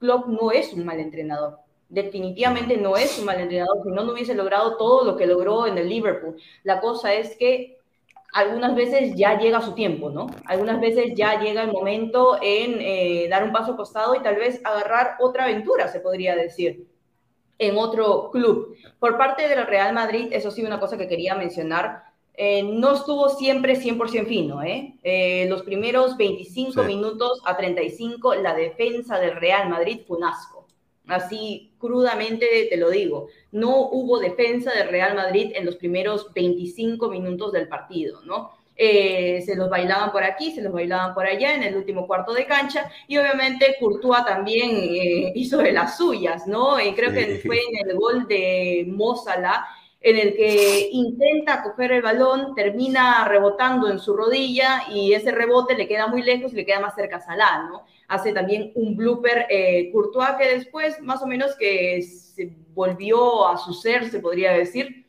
Klopp 0.00 0.26
no 0.26 0.50
es 0.50 0.72
un 0.72 0.84
mal 0.84 0.98
entrenador. 0.98 1.58
Definitivamente 1.88 2.76
no 2.76 2.96
es 2.96 3.20
un 3.20 3.26
mal 3.26 3.38
entrenador, 3.38 3.84
si 3.84 3.90
no, 3.90 4.02
no 4.02 4.12
hubiese 4.12 4.34
logrado 4.34 4.76
todo 4.76 5.04
lo 5.04 5.16
que 5.16 5.28
logró 5.28 5.68
en 5.68 5.78
el 5.78 5.88
Liverpool. 5.88 6.36
La 6.64 6.80
cosa 6.80 7.14
es 7.14 7.36
que 7.36 7.78
algunas 8.32 8.74
veces 8.74 9.14
ya 9.14 9.38
llega 9.38 9.60
su 9.60 9.74
tiempo, 9.74 10.10
¿no? 10.10 10.26
Algunas 10.46 10.80
veces 10.80 11.12
ya 11.14 11.40
llega 11.40 11.62
el 11.62 11.70
momento 11.70 12.36
en 12.42 12.80
eh, 12.80 13.28
dar 13.30 13.44
un 13.44 13.52
paso 13.52 13.76
costado 13.76 14.16
y 14.16 14.22
tal 14.24 14.34
vez 14.34 14.60
agarrar 14.64 15.18
otra 15.20 15.44
aventura, 15.44 15.86
se 15.86 16.00
podría 16.00 16.34
decir 16.34 16.91
en 17.62 17.78
otro 17.78 18.30
club. 18.32 18.76
Por 18.98 19.16
parte 19.16 19.48
del 19.48 19.66
Real 19.66 19.94
Madrid, 19.94 20.28
eso 20.32 20.50
sí, 20.50 20.62
una 20.62 20.80
cosa 20.80 20.98
que 20.98 21.06
quería 21.06 21.34
mencionar, 21.36 22.02
eh, 22.34 22.62
no 22.62 22.94
estuvo 22.94 23.28
siempre 23.28 23.76
100% 23.76 24.26
fino. 24.26 24.62
¿eh? 24.62 24.94
Eh, 25.04 25.46
los 25.48 25.62
primeros 25.62 26.16
25 26.16 26.82
Sí. 26.82 26.86
minutos 26.88 27.40
a 27.44 27.56
35, 27.56 28.34
la 28.34 28.54
defensa 28.54 29.18
del 29.18 29.36
Real 29.36 29.68
Madrid 29.68 30.00
fue 30.06 30.16
un 30.18 30.24
asco. 30.24 30.66
Así 31.06 31.72
crudamente 31.78 32.46
te 32.70 32.76
lo 32.76 32.90
digo. 32.90 33.28
No 33.52 33.88
hubo 33.90 34.18
defensa 34.18 34.72
del 34.72 34.88
Real 34.88 35.14
Madrid 35.14 35.52
en 35.54 35.66
los 35.66 35.76
primeros 35.76 36.32
25 36.32 37.08
minutos 37.08 37.52
del 37.52 37.68
partido, 37.68 38.22
¿no? 38.24 38.50
Eh, 38.74 39.42
se 39.44 39.54
los 39.54 39.68
bailaban 39.68 40.10
por 40.12 40.24
aquí, 40.24 40.50
se 40.50 40.62
los 40.62 40.72
bailaban 40.72 41.14
por 41.14 41.26
allá 41.26 41.54
en 41.54 41.62
el 41.62 41.76
último 41.76 42.06
cuarto 42.06 42.32
de 42.32 42.46
cancha 42.46 42.90
y 43.06 43.18
obviamente 43.18 43.76
Courtois 43.78 44.24
también 44.24 44.70
eh, 44.70 45.32
hizo 45.34 45.58
de 45.58 45.72
las 45.72 45.98
suyas, 45.98 46.46
¿no? 46.46 46.78
Eh, 46.78 46.94
creo 46.96 47.12
que 47.12 47.42
fue 47.44 47.58
en 47.58 47.88
el 47.88 47.96
gol 47.96 48.26
de 48.26 48.86
Mo 48.88 49.14
Salah 49.16 49.66
en 50.02 50.18
el 50.18 50.34
que 50.34 50.88
intenta 50.90 51.62
coger 51.62 51.92
el 51.92 52.02
balón, 52.02 52.54
termina 52.54 53.26
rebotando 53.28 53.88
en 53.88 54.00
su 54.00 54.16
rodilla 54.16 54.84
y 54.90 55.12
ese 55.12 55.30
rebote 55.30 55.76
le 55.76 55.86
queda 55.86 56.08
muy 56.08 56.22
lejos 56.22 56.52
y 56.52 56.56
le 56.56 56.66
queda 56.66 56.80
más 56.80 56.94
cerca 56.94 57.16
a 57.16 57.20
Salah, 57.20 57.68
¿no? 57.68 57.84
Hace 58.08 58.32
también 58.32 58.72
un 58.74 58.96
blooper 58.96 59.46
eh, 59.48 59.90
Courtois 59.92 60.32
que 60.38 60.48
después 60.48 61.00
más 61.00 61.22
o 61.22 61.26
menos 61.26 61.54
que 61.56 62.02
se 62.02 62.50
volvió 62.74 63.46
a 63.46 63.56
su 63.58 63.72
ser, 63.74 64.10
se 64.10 64.18
podría 64.18 64.52
decir, 64.52 65.01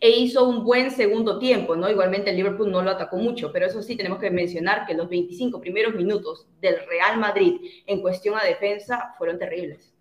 e 0.00 0.10
hizo 0.10 0.48
un 0.48 0.64
buen 0.64 0.90
segundo 0.90 1.38
tiempo, 1.38 1.76
¿no? 1.76 1.90
Igualmente 1.90 2.30
el 2.30 2.36
Liverpool 2.36 2.70
no 2.70 2.82
lo 2.82 2.90
atacó 2.90 3.16
mucho, 3.16 3.52
pero 3.52 3.66
eso 3.66 3.82
sí 3.82 3.96
tenemos 3.96 4.18
que 4.20 4.30
mencionar 4.30 4.86
que 4.86 4.94
los 4.94 5.08
25 5.08 5.60
primeros 5.60 5.94
minutos 5.94 6.46
del 6.60 6.76
Real 6.86 7.18
Madrid 7.18 7.54
en 7.86 8.00
cuestión 8.02 8.36
a 8.38 8.44
defensa 8.44 9.14
fueron 9.18 9.38
terribles. 9.38 9.92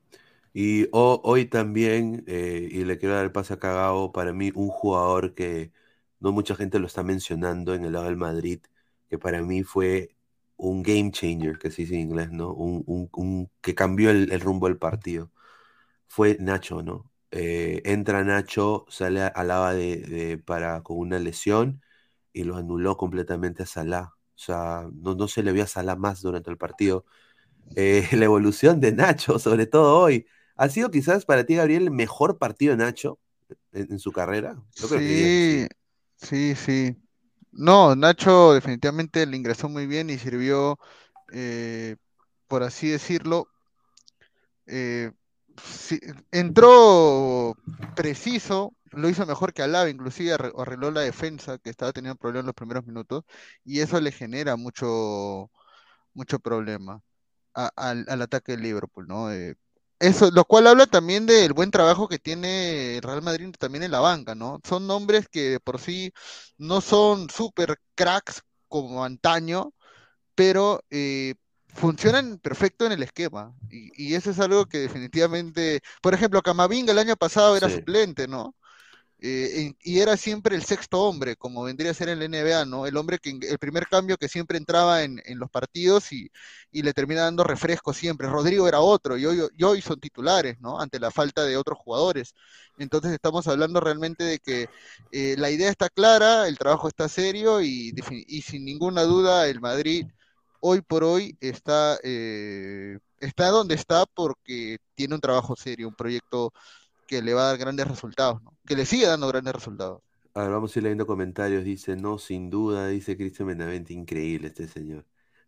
Y 0.54 0.88
ho- 0.92 1.22
hoy 1.24 1.46
también, 1.46 2.24
eh, 2.28 2.68
y 2.72 2.84
le 2.86 2.98
quiero 2.98 3.16
dar 3.16 3.26
el 3.26 3.32
pase 3.32 3.54
a 3.54 3.60
Cagao, 3.60 4.12
para 4.12 4.34
mí 4.34 4.52
un 4.56 4.70
jugador 4.70 5.34
que 5.34 5.72
no 6.20 6.32
mucha 6.32 6.56
gente 6.56 6.80
lo 6.80 6.88
está 6.88 7.04
mencionando 7.04 7.74
en 7.74 7.86
el 7.86 7.94
lado 7.94 8.06
del 8.06 8.18
Madrid, 8.18 8.62
que 9.10 9.18
para 9.18 9.42
mí 9.42 9.64
fue 9.64 10.16
un 10.58 10.84
game 10.84 11.12
changer, 11.12 11.58
que 11.58 11.72
se 11.72 11.82
dice 11.84 11.96
en 11.96 12.02
inglés, 12.02 12.32
¿no? 12.32 12.54
Un, 12.54 13.50
que 13.62 13.76
cambió 13.76 14.12
el 14.12 14.40
rumbo 14.40 14.68
del 14.68 14.78
partido. 14.78 15.32
Fue 16.08 16.38
Nacho, 16.42 16.84
¿no? 16.84 17.12
Eh, 17.36 17.82
entra 17.86 18.24
Nacho, 18.24 18.86
sale 18.90 19.22
a- 19.24 19.28
al 19.28 19.48
lado 19.50 19.70
de, 19.76 19.98
de- 20.00 20.38
para, 20.38 20.84
con 20.84 20.98
una 21.00 21.20
lesión 21.20 21.82
y 22.34 22.44
lo 22.44 22.58
anuló 22.58 22.98
completamente 22.98 23.64
a 23.64 23.66
Salah. 23.66 24.14
O 24.36 24.40
sea, 24.40 24.88
no, 24.94 25.16
no 25.16 25.28
se 25.28 25.44
le 25.44 25.52
vio 25.54 25.64
a 25.64 25.68
Salah 25.68 25.96
más 25.96 26.22
durante 26.22 26.52
el 26.52 26.58
partido. 26.58 27.06
eh, 27.76 28.08
la 28.14 28.26
evolución 28.26 28.80
de 28.82 28.92
Nacho, 28.94 29.40
sobre 29.40 29.66
todo 29.68 30.00
hoy. 30.00 30.28
¿Ha 30.58 30.70
sido 30.70 30.92
quizás 30.92 31.26
para 31.26 31.46
ti, 31.46 31.56
Gabriel, 31.56 31.84
el 31.84 31.92
mejor 31.92 32.38
partido 32.40 32.72
de 32.78 32.78
Nacho 32.86 33.20
en, 33.74 34.00
su 34.00 34.12
carrera? 34.14 34.58
sí, 34.76 35.68
sí, 36.18 36.56
sí. 36.56 36.98
No, 37.52 37.96
Nacho 37.96 38.54
definitivamente 38.54 39.26
le 39.26 39.38
ingresó 39.38 39.70
muy 39.70 39.86
bien 39.88 40.10
y 40.10 40.18
sirvió, 40.18 40.80
eh, 41.34 41.98
por 42.48 42.64
así 42.64 42.90
decirlo, 42.90 43.50
eh, 44.66 45.12
entró 46.32 47.56
preciso, 47.96 48.74
lo 48.92 49.10
hizo 49.10 49.26
mejor 49.26 49.54
que 49.54 49.64
Alaba, 49.64 49.90
inclusive 49.90 50.34
arregló 50.34 50.92
la 50.92 51.02
defensa 51.02 51.58
que 51.58 51.70
estaba 51.70 51.94
teniendo 51.94 52.18
problemas 52.18 52.44
en 52.44 52.48
los 52.48 52.56
primeros 52.56 52.86
minutos 52.86 53.24
y 53.66 53.80
eso 53.82 54.00
le 54.00 54.12
genera 54.12 54.56
mucho, 54.56 55.52
mucho 56.14 56.40
problema 56.40 57.02
al, 57.54 58.22
ataque 58.22 58.54
del 58.54 58.62
Liverpool, 58.64 59.08
¿no? 59.08 59.32
Eh, 59.32 59.56
eso, 60.00 60.32
lo 60.32 60.46
cual 60.46 60.68
habla 60.68 60.86
también 60.88 61.26
del 61.26 61.54
buen 61.54 61.72
trabajo 61.72 62.08
que 62.08 62.20
tiene 62.20 63.00
Real 63.02 63.22
Madrid 63.22 63.54
también 63.58 63.84
en 63.84 63.92
la 63.92 64.00
banca, 64.02 64.36
¿no? 64.36 64.60
Son 64.68 64.88
nombres 64.88 65.30
que 65.30 65.60
por 65.62 65.80
sí 65.80 66.14
no 66.58 66.82
son 66.82 67.30
super 67.30 67.80
cracks 67.96 68.44
como 68.68 69.04
antaño, 69.06 69.74
pero 70.36 70.84
eh, 70.90 71.36
funcionan 71.74 72.38
perfecto 72.40 72.86
en 72.86 72.94
el 72.94 73.04
esquema. 73.04 73.54
Y, 73.70 74.14
eso 74.16 74.32
es 74.32 74.40
algo 74.40 74.66
que 74.66 74.80
definitivamente, 74.80 75.82
por 76.02 76.14
ejemplo, 76.14 76.42
Camavinga 76.42 76.92
el 76.92 77.00
año 77.00 77.16
pasado 77.16 77.58
era 77.58 77.70
suplente, 77.70 78.28
¿no? 78.28 78.56
Eh, 79.26 79.74
y 79.82 80.00
era 80.02 80.18
siempre 80.18 80.54
el 80.54 80.66
sexto 80.66 81.00
hombre, 81.02 81.38
como 81.38 81.64
vendría 81.64 81.92
a 81.92 81.94
ser 81.94 82.10
en 82.10 82.22
el 82.22 82.30
NBA, 82.30 82.66
¿no? 82.66 82.86
El 82.86 82.98
hombre 82.98 83.20
que, 83.20 83.30
el 83.30 83.58
primer 83.58 83.88
cambio 83.88 84.18
que 84.18 84.28
siempre 84.28 84.58
entraba 84.58 85.04
en, 85.04 85.22
los 85.40 85.50
partidos 85.50 86.12
y, 86.12 86.30
le 86.74 86.94
termina 86.94 87.22
dando 87.22 87.46
refresco 87.46 87.94
siempre. 87.94 88.28
Rodrigo 88.28 88.68
era 88.68 88.82
otro, 88.82 89.18
y 89.18 89.26
hoy, 89.26 89.82
son 89.82 90.00
titulares, 90.02 90.60
¿no? 90.60 90.80
Ante 90.80 91.00
la 91.00 91.10
falta 91.10 91.46
de 91.46 91.56
otros 91.56 91.80
jugadores. 91.80 92.34
Entonces 92.78 93.14
estamos 93.14 93.48
hablando 93.48 93.80
realmente 93.80 94.26
de 94.26 94.40
que 94.40 94.68
eh, 95.12 95.36
la 95.38 95.50
idea 95.52 95.70
está 95.70 95.90
clara, 95.90 96.48
el 96.50 96.58
trabajo 96.58 96.90
está 96.90 97.08
serio 97.08 97.62
y, 97.62 97.94
y, 98.28 98.42
sin 98.42 98.66
ninguna 98.66 99.04
duda 99.04 99.48
el 99.48 99.62
Madrid 99.62 100.06
hoy 100.66 100.82
por 100.82 101.04
hoy 101.04 101.38
está, 101.42 102.00
eh, 102.04 102.98
está 103.20 103.50
donde 103.50 103.76
está 103.76 104.06
porque 104.06 104.78
tiene 104.96 105.16
un 105.16 105.22
trabajo 105.22 105.56
serio, 105.58 105.90
un 105.90 105.96
proyecto 105.96 106.54
que 107.06 107.22
le 107.22 107.34
va 107.34 107.42
a 107.44 107.48
dar 107.48 107.58
grandes 107.58 107.86
resultados, 107.86 108.42
¿no? 108.42 108.58
que 108.66 108.76
le 108.76 108.86
sigue 108.86 109.06
dando 109.06 109.28
grandes 109.28 109.54
resultados. 109.54 110.02
A 110.34 110.42
ver, 110.44 110.52
vamos 110.52 110.76
a 110.76 110.80
ir 110.80 110.84
leyendo 110.84 111.06
comentarios. 111.06 111.64
Dice, 111.66 111.98
no, 111.98 112.18
sin 112.18 112.50
duda, 112.50 112.88
dice 112.88 113.18
Cristian 113.18 113.50
Benavente, 113.50 113.94
increíble 113.94 114.48
este 114.48 114.68
señor. 114.68 115.06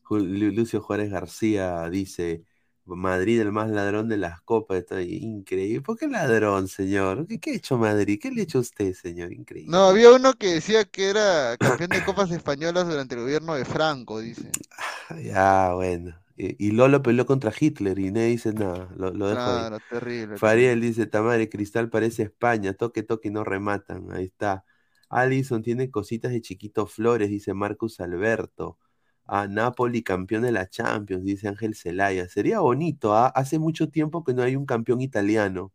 Lucio 0.09 0.81
Juárez 0.81 1.09
García 1.09 1.89
dice, 1.89 2.43
Madrid 2.85 3.41
el 3.41 3.51
más 3.51 3.69
ladrón 3.69 4.09
de 4.09 4.17
las 4.17 4.41
copas, 4.41 4.77
está 4.77 5.01
increíble. 5.01 5.81
¿Por 5.81 5.97
qué 5.97 6.07
ladrón, 6.07 6.67
señor? 6.67 7.25
¿Qué, 7.27 7.51
ha 7.51 7.53
hecho 7.55 7.77
Madrid? 7.77 8.19
¿Qué 8.21 8.31
le 8.31 8.41
ha 8.41 8.43
hecho 8.43 8.59
usted, 8.59 8.93
señor? 8.93 9.33
Increíble. 9.33 9.71
No, 9.71 9.85
había 9.85 10.11
uno 10.11 10.33
que 10.33 10.53
decía 10.53 10.85
que 10.85 11.09
era 11.09 11.57
campeón 11.57 11.89
de 11.89 12.03
copas 12.03 12.29
españolas 12.31 12.87
durante 12.87 13.15
el 13.15 13.21
gobierno 13.21 13.55
de 13.55 13.65
Franco, 13.65 14.19
dice. 14.19 14.51
Ya, 15.23 15.73
bueno. 15.73 16.15
Y, 16.37 16.71
Lolo 16.71 17.01
peleó 17.01 17.25
contra 17.25 17.53
Hitler 17.57 17.97
y 17.97 18.11
nadie 18.11 18.27
dice 18.27 18.53
nada. 18.53 18.89
Lo, 18.97 19.11
lo 19.11 19.29
dejo 19.29 19.41
claro, 19.41 19.77
terrible. 19.89 20.37
Fariel 20.37 20.81
dice, 20.81 21.07
Tamare, 21.07 21.49
Cristal 21.49 21.89
parece 21.89 22.23
España, 22.23 22.73
toque, 22.73 23.03
toque 23.03 23.29
y 23.29 23.31
no 23.31 23.45
rematan. 23.45 24.11
Ahí 24.11 24.25
está. 24.25 24.65
Alison 25.09 25.61
tiene 25.61 25.89
cositas 25.89 26.31
de 26.31 26.41
chiquito 26.41 26.87
flores, 26.87 27.29
dice 27.29 27.53
Marcus 27.53 28.01
Alberto. 28.01 28.77
A 29.25 29.47
Napoli 29.47 30.03
campeón 30.03 30.43
de 30.43 30.51
la 30.51 30.69
Champions, 30.69 31.23
dice 31.23 31.47
Ángel 31.47 31.75
Celaya. 31.75 32.27
Sería 32.27 32.59
bonito, 32.59 33.13
¿ah? 33.15 33.27
hace 33.27 33.59
mucho 33.59 33.89
tiempo 33.89 34.23
que 34.23 34.33
no 34.33 34.43
hay 34.43 34.55
un 34.55 34.65
campeón 34.65 35.01
italiano. 35.01 35.71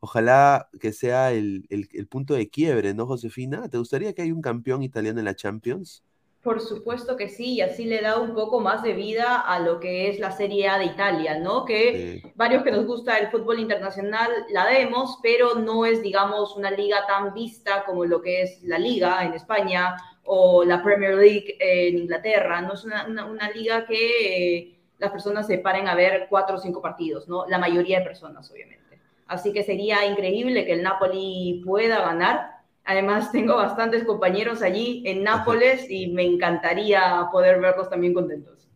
Ojalá 0.00 0.68
que 0.80 0.92
sea 0.92 1.32
el, 1.32 1.66
el 1.70 2.06
punto 2.06 2.34
de 2.34 2.48
quiebre, 2.50 2.94
¿no, 2.94 3.06
Josefina? 3.06 3.68
¿Te 3.68 3.78
gustaría 3.78 4.12
que 4.14 4.22
haya 4.22 4.34
un 4.34 4.42
campeón 4.42 4.82
italiano 4.82 5.18
en 5.18 5.24
la 5.24 5.34
Champions? 5.34 6.04
Por 6.46 6.60
supuesto 6.60 7.16
que 7.16 7.28
sí, 7.28 7.54
y 7.54 7.60
así 7.60 7.86
le 7.86 8.00
da 8.00 8.20
un 8.20 8.32
poco 8.32 8.60
más 8.60 8.80
de 8.84 8.92
vida 8.92 9.40
a 9.40 9.58
lo 9.58 9.80
que 9.80 10.08
es 10.08 10.20
la 10.20 10.30
Serie 10.30 10.68
A 10.68 10.78
de 10.78 10.84
Italia, 10.84 11.40
¿no? 11.40 11.64
Que 11.64 12.22
varios 12.36 12.62
que 12.62 12.70
nos 12.70 12.86
gusta 12.86 13.18
el 13.18 13.32
fútbol 13.32 13.58
internacional 13.58 14.30
la 14.50 14.64
vemos, 14.66 15.18
pero 15.24 15.56
no 15.56 15.84
es, 15.84 16.02
digamos, 16.02 16.56
una 16.56 16.70
liga 16.70 17.04
tan 17.08 17.34
vista 17.34 17.84
como 17.84 18.04
lo 18.04 18.22
que 18.22 18.42
es 18.42 18.62
la 18.62 18.78
Liga 18.78 19.24
en 19.24 19.32
España 19.32 19.96
o 20.26 20.64
la 20.64 20.82
Premier 20.82 21.14
League 21.14 21.56
en 21.58 21.98
Inglaterra, 21.98 22.60
no 22.60 22.74
es 22.74 22.84
una, 22.84 23.50
liga 23.54 23.86
que 23.86 24.56
eh, 24.58 24.78
las 24.98 25.10
personas 25.10 25.46
se 25.46 25.58
paren 25.58 25.88
a 25.88 25.94
ver 25.94 26.26
cuatro 26.28 26.56
o 26.56 26.58
cinco 26.58 26.82
partidos, 26.82 27.28
¿no? 27.28 27.46
La 27.46 27.58
mayoría 27.58 28.00
de 28.00 28.04
personas, 28.04 28.50
obviamente. 28.50 29.00
Así 29.26 29.52
que 29.52 29.62
sería 29.62 30.06
increíble 30.06 30.64
que 30.64 30.72
el 30.72 30.82
Napoli 30.82 31.62
pueda 31.64 32.00
ganar 32.00 32.56
Además, 32.86 33.32
tengo 33.32 33.56
bastantes 33.56 34.04
compañeros 34.04 34.62
allí 34.62 35.02
en 35.04 35.22
Nápoles 35.24 35.90
y 35.90 36.12
me 36.12 36.24
encantaría 36.24 37.28
poder 37.30 37.60
verlos 37.60 37.90
también 37.90 38.14
contentos. 38.14 38.68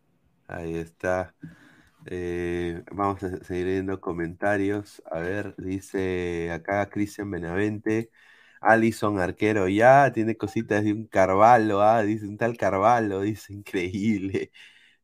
Ahí 0.47 0.77
está. 0.77 1.35
Eh, 2.07 2.83
vamos 2.91 3.23
a 3.23 3.43
seguir 3.45 3.67
viendo 3.67 4.01
comentarios. 4.01 5.01
A 5.11 5.21
ver, 5.21 5.55
dice 5.57 6.51
acá 6.51 6.91
Cristian 6.91 7.31
Benavente. 7.31 8.11
Alison 8.61 9.19
Arquero 9.19 9.69
ya 9.69 10.13
tiene 10.13 10.37
cositas 10.37 10.85
de 10.85 10.93
un 10.93 11.07
Carvalho, 11.07 11.81
ah, 11.83 12.03
dice 12.03 12.27
un 12.27 12.37
tal 12.37 12.57
Carvalho, 12.57 13.21
dice 13.23 13.53
increíble. 13.53 14.53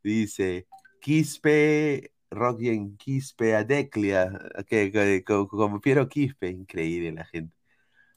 Dice 0.02 0.68
Quispe, 1.00 2.12
Rockien 2.30 2.96
Quispe, 2.96 3.56
Adeclia, 3.56 4.30
que, 4.68 5.24
como 5.24 5.80
Piero 5.80 6.08
Quispe, 6.08 6.48
increíble 6.50 7.12
la 7.12 7.24
gente. 7.24 7.54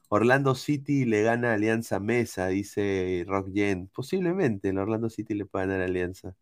Orlando 0.09 0.55
City 0.55 1.05
le 1.05 1.23
gana 1.23 1.53
Alianza 1.53 1.99
Mesa, 1.99 2.47
dice 2.47 3.23
Rock 3.27 3.49
Yen. 3.53 3.87
Posiblemente 3.89 4.69
el 4.69 4.79
Orlando 4.79 5.09
City 5.09 5.35
le 5.35 5.45
pueda 5.45 5.65
ganar 5.67 5.81
Alianza. 5.81 6.35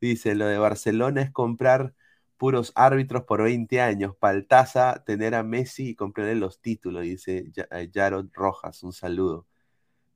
Dice, 0.00 0.34
lo 0.34 0.46
de 0.46 0.58
Barcelona 0.58 1.22
es 1.22 1.30
comprar 1.32 1.94
puros 2.44 2.72
árbitros 2.74 3.22
por 3.24 3.42
20 3.42 3.80
años. 3.80 4.14
Paltaza, 4.16 5.02
tener 5.06 5.34
a 5.34 5.42
Messi 5.42 5.88
y 5.88 5.94
comprarle 5.94 6.34
los 6.34 6.60
títulos, 6.60 7.02
dice 7.02 7.50
Jaron 7.94 8.30
Rojas. 8.34 8.82
Un 8.82 8.92
saludo. 8.92 9.46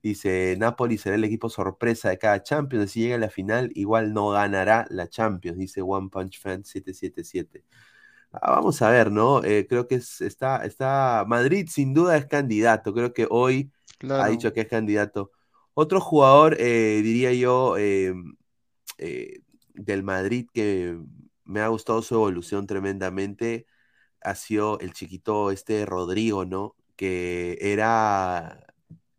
Dice, 0.03 0.55
Napoli 0.59 0.99
será 0.99 1.15
el 1.15 1.23
equipo 1.23 1.49
sorpresa 1.49 2.09
de 2.09 2.19
cada 2.19 2.43
Champions. 2.43 2.91
Si 2.91 2.99
llega 3.01 3.15
a 3.15 3.17
la 3.17 3.31
final, 3.31 3.71
igual 3.73 4.13
no 4.13 4.29
ganará 4.29 4.85
la 4.91 5.09
Champions, 5.09 5.57
dice 5.57 5.81
One 5.81 6.09
Punch 6.11 6.39
Fan 6.39 6.63
777. 6.63 7.63
Ah, 8.31 8.51
vamos 8.51 8.79
a 8.83 8.91
ver, 8.91 9.11
¿no? 9.11 9.43
Eh, 9.43 9.65
creo 9.67 9.87
que 9.87 9.95
está, 9.95 10.63
está, 10.63 11.25
Madrid 11.27 11.67
sin 11.67 11.95
duda 11.95 12.15
es 12.15 12.27
candidato, 12.27 12.93
creo 12.93 13.11
que 13.11 13.25
hoy 13.27 13.71
ha 14.07 14.27
dicho 14.27 14.53
que 14.53 14.61
es 14.61 14.67
candidato. 14.67 15.31
Otro 15.73 15.99
jugador, 15.99 16.57
eh, 16.59 17.01
diría 17.01 17.33
yo, 17.33 17.75
eh, 17.79 18.13
del 19.73 20.03
Madrid 20.03 20.45
que 20.53 20.99
me 21.49 21.61
ha 21.61 21.67
gustado 21.69 22.01
su 22.03 22.15
evolución 22.15 22.67
tremendamente, 22.67 23.67
ha 24.21 24.35
sido 24.35 24.79
el 24.79 24.93
chiquito 24.93 25.51
este 25.51 25.85
Rodrigo, 25.85 26.45
¿no? 26.45 26.75
Que 26.95 27.57
era, 27.61 28.67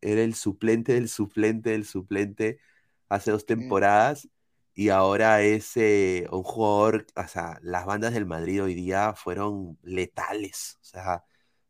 era 0.01 0.23
el 0.23 0.35
suplente 0.35 0.95
del 0.95 1.09
suplente 1.09 1.71
del 1.71 1.87
suplente 1.87 2.61
hace 3.09 3.33
dos 3.33 3.47
temporadas 3.47 4.29
y 4.75 4.91
ahora 4.91 5.43
es 5.43 5.77
eh, 5.77 6.29
un 6.33 6.45
jugador, 6.45 7.07
o 7.17 7.29
sea, 7.29 7.59
las 7.63 7.87
bandas 7.87 8.15
del 8.15 8.27
Madrid 8.27 8.63
hoy 8.65 8.75
día 8.75 9.15
fueron 9.15 9.79
letales, 9.83 10.79
o 10.83 10.85
sea, 10.85 11.25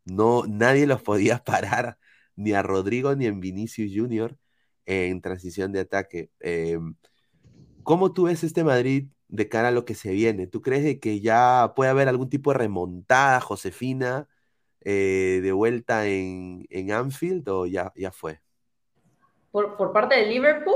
no, 0.05 0.45
nadie 0.49 0.87
los 0.87 1.03
podía 1.03 1.43
parar, 1.45 1.99
ni 2.37 2.53
a 2.53 2.63
Rodrigo 2.63 3.15
ni 3.17 3.27
en 3.27 3.41
Vinicius 3.41 3.93
Junior 3.95 4.39
en 4.87 5.21
transición 5.23 5.73
de 5.73 5.81
ataque. 5.81 6.31
Em, 6.41 6.97
¿Cómo 7.83 8.13
tú 8.13 8.25
ves 8.25 8.45
este 8.45 8.65
Madrid 8.65 9.09
de 9.31 9.49
cara 9.49 9.69
a 9.69 9.73
lo 9.73 9.85
que 9.85 9.95
se 9.95 10.13
viene? 10.13 10.47
¿Tú 10.47 10.61
crees 10.61 11.01
que 11.01 11.21
ya 11.21 11.73
puede 11.75 11.91
haber 11.91 12.09
algún 12.09 12.29
tipo 12.29 12.53
de 12.53 12.59
remontada, 12.59 13.41
Josefina, 13.41 14.29
eh, 14.83 15.41
de 15.43 15.53
vuelta 15.53 16.07
en, 16.07 16.67
en, 16.71 16.93
Anfield 16.93 17.49
o 17.49 17.67
ya, 17.67 17.93
ya 17.97 18.11
fue? 18.11 18.41
Por, 19.51 19.77
por 19.77 19.93
parte 19.93 20.17
de 20.17 20.27
Liverpool, 20.27 20.75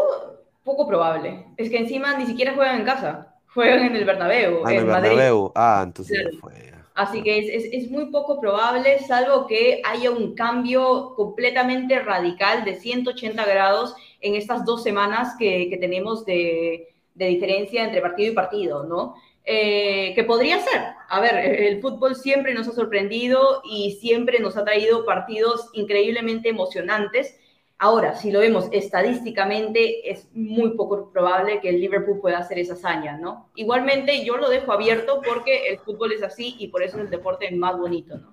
poco 0.63 0.87
probable. 0.87 1.47
Es 1.57 1.71
que 1.71 1.79
encima 1.79 2.17
ni 2.17 2.27
siquiera 2.27 2.55
juegan 2.55 2.81
en 2.81 2.87
casa, 2.87 3.35
juegan 3.53 3.85
en 3.85 3.97
el 3.97 4.05
Bernabéu, 4.05 4.63
ah, 4.65 4.73
en, 4.73 4.79
el 4.79 4.87
Bernabéu. 4.87 5.53
Ah, 5.55 5.83
entonces 5.85 6.19
fue. 6.41 6.73
Así 6.95 7.25
que 7.25 7.39
es, 7.39 7.65
es, 7.73 7.91
muy 7.91 8.07
poco 8.13 8.41
probable, 8.41 9.01
salvo 9.01 9.49
que 9.49 9.83
haya 9.85 10.13
un 10.13 10.37
cambio 10.37 11.15
completamente 11.17 11.99
radical 11.99 12.65
de 12.65 12.77
180 12.77 13.45
grados 13.45 13.97
en 14.21 14.37
estas 14.37 14.65
dos 14.65 14.85
semanas 14.85 15.35
que, 15.37 15.69
que 15.69 15.77
tenemos 15.77 16.25
de, 16.25 16.94
de, 17.15 17.27
diferencia 17.27 17.85
entre 17.85 18.01
partido 18.01 18.33
y 18.33 18.35
partido, 18.35 18.85
¿no? 18.85 19.15
Eh, 19.45 20.13
que 20.15 20.25
podría 20.25 20.59
ser. 20.59 20.83
A 21.09 21.21
ver, 21.21 21.37
el 21.37 21.81
fútbol 21.81 22.17
siempre 22.17 22.55
nos 22.55 22.67
ha 22.69 22.73
sorprendido 22.73 23.63
y 23.65 23.93
siempre 24.01 24.41
nos 24.41 24.57
ha 24.57 24.65
traído 24.65 25.05
partidos 25.05 25.71
increíblemente 25.75 26.49
emocionantes 26.49 27.39
Ahora, 27.79 28.15
si 28.15 28.31
lo 28.31 28.41
vemos 28.41 28.69
estadísticamente, 28.73 30.11
es 30.11 30.29
muy 30.33 30.77
poco 30.77 31.11
probable 31.11 31.61
que 31.61 31.71
el 31.71 31.81
Liverpool 31.81 32.21
pueda 32.21 32.39
hacer 32.39 32.59
esa 32.59 32.75
hazaña, 32.75 33.19
¿no? 33.19 33.51
Igualmente, 33.57 34.25
yo 34.25 34.37
lo 34.37 34.49
dejo 34.49 34.73
abierto 34.73 35.21
porque 35.27 35.69
el 35.69 35.79
fútbol 35.81 36.13
es 36.13 36.23
así 36.23 36.55
y 36.59 36.69
por 36.69 36.83
eso 36.83 36.97
es 36.97 37.05
el 37.05 37.11
deporte 37.11 37.51
más 37.51 37.77
bonito, 37.77 38.17
¿no? 38.17 38.33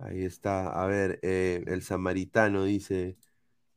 Ahí 0.00 0.24
está. 0.24 0.70
A 0.70 0.86
ver, 0.86 1.18
eh, 1.22 1.64
el 1.66 1.82
samaritano 1.82 2.64
dice, 2.64 3.16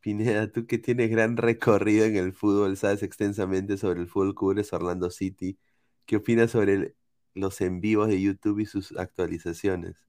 Pineda, 0.01 0.51
tú 0.51 0.67
que 0.67 0.77
tienes 0.79 1.09
gran 1.11 1.37
recorrido 1.37 2.05
en 2.05 2.17
el 2.17 2.33
fútbol, 2.33 2.77
sabes 2.77 3.03
extensamente 3.03 3.77
sobre 3.77 4.01
el 4.01 4.07
fútbol, 4.07 4.35
cubres 4.35 4.73
Orlando 4.73 5.11
City. 5.11 5.59
¿Qué 6.05 6.17
opinas 6.17 6.51
sobre 6.51 6.95
los 7.35 7.61
en 7.61 7.81
vivos 7.81 8.09
de 8.09 8.21
YouTube 8.21 8.59
y 8.59 8.65
sus 8.65 8.97
actualizaciones? 8.97 10.05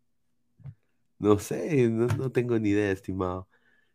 No 1.19 1.39
sé, 1.39 1.89
no 1.89 2.33
tengo 2.33 2.59
ni 2.59 2.71
idea, 2.71 2.91
estimado. 2.91 3.49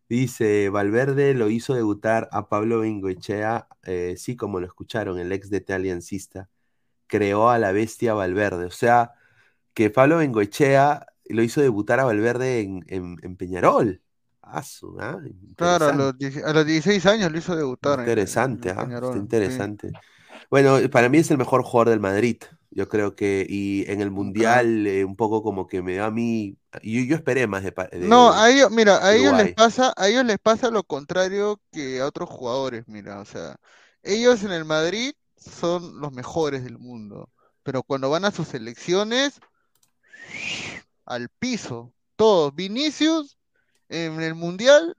Dice, 0.10 0.70
Valverde 0.70 1.34
lo 1.34 1.50
hizo 1.50 1.74
debutar 1.76 2.30
a 2.32 2.48
Pablo 2.50 2.80
Bengoechea, 2.82 3.68
eh, 3.84 4.16
sí, 4.18 4.38
como 4.38 4.60
lo 4.62 4.66
escucharon, 4.68 5.20
el 5.20 5.32
ex 5.34 5.50
de 5.50 5.66
Aliancista, 5.70 6.50
creó 7.08 7.50
a 7.50 7.60
la 7.60 7.74
bestia 7.74 8.14
Valverde. 8.14 8.66
O 8.66 8.72
sea, 8.72 9.14
que 9.74 9.90
Pablo 9.90 10.18
Bengoechea 10.20 11.08
lo 11.30 11.44
hizo 11.44 11.62
debutar 11.62 12.00
a 12.00 12.06
Valverde 12.06 12.62
en, 12.62 13.38
Peñarol. 13.38 14.02
Ah, 14.52 14.64
claro, 15.56 15.88
a 15.88 15.94
los, 15.94 16.18
16 16.66 17.06
años 17.06 17.32
lo 17.32 17.38
hizo 17.38 17.56
debutar. 17.56 18.00
Interesante, 18.00 18.70
ah, 18.70 18.88
interesante. 19.16 19.92
Bueno, 20.50 20.78
para 20.90 21.10
mí 21.10 21.18
es 21.18 21.30
el 21.32 21.38
mejor 21.38 21.64
jugador 21.64 21.90
del 21.90 22.00
Madrid. 22.00 22.38
Yo 22.70 22.88
creo 22.88 23.16
que, 23.16 23.46
y 23.50 23.90
en 23.90 24.02
el 24.02 24.12
Mundial, 24.12 24.86
eh, 24.86 25.04
un 25.04 25.16
poco 25.16 25.42
como 25.42 25.68
que 25.68 25.82
me 25.82 25.96
da 25.96 26.06
a 26.06 26.12
mí, 26.12 26.58
yo, 26.84 27.02
yo 27.02 27.16
esperé 27.16 27.48
más 27.48 27.64
de, 27.64 27.74
No, 28.02 28.32
a 28.32 28.52
ellos, 28.52 28.70
mira, 28.72 29.04
a 29.04 29.16
ellos 29.16 29.36
les 29.36 29.54
pasa, 29.54 29.94
a 29.98 30.08
ellos 30.08 30.26
les 30.26 30.38
pasa 30.38 30.70
lo 30.70 30.84
contrario 30.84 31.60
que 31.72 32.00
a 32.00 32.06
otros 32.06 32.30
jugadores, 32.30 32.88
mira, 32.88 33.20
o 33.20 33.26
sea, 33.26 33.56
ellos 34.04 34.44
en 34.44 34.52
el 34.52 34.64
Madrid 34.64 35.14
son 35.38 36.00
los 36.00 36.12
mejores 36.12 36.64
del 36.64 36.78
mundo, 36.78 37.32
pero 37.64 37.84
cuando 37.84 38.10
van 38.10 38.26
a 38.26 38.32
sus 38.32 38.50
selecciones, 38.50 39.40
al 41.06 41.30
piso, 41.30 41.94
todos, 42.16 42.54
Vinicius 42.54 43.37
en 43.90 44.22
el 44.22 44.36
Mundial, 44.36 44.98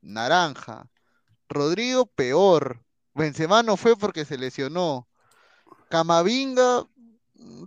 naranja, 0.00 0.88
Rodrigo 1.48 2.06
peor, 2.06 2.84
Benzema 3.14 3.62
no 3.62 3.76
fue 3.76 3.96
porque 3.96 4.24
se 4.24 4.38
lesionó, 4.38 5.08
Camavinga, 5.88 6.86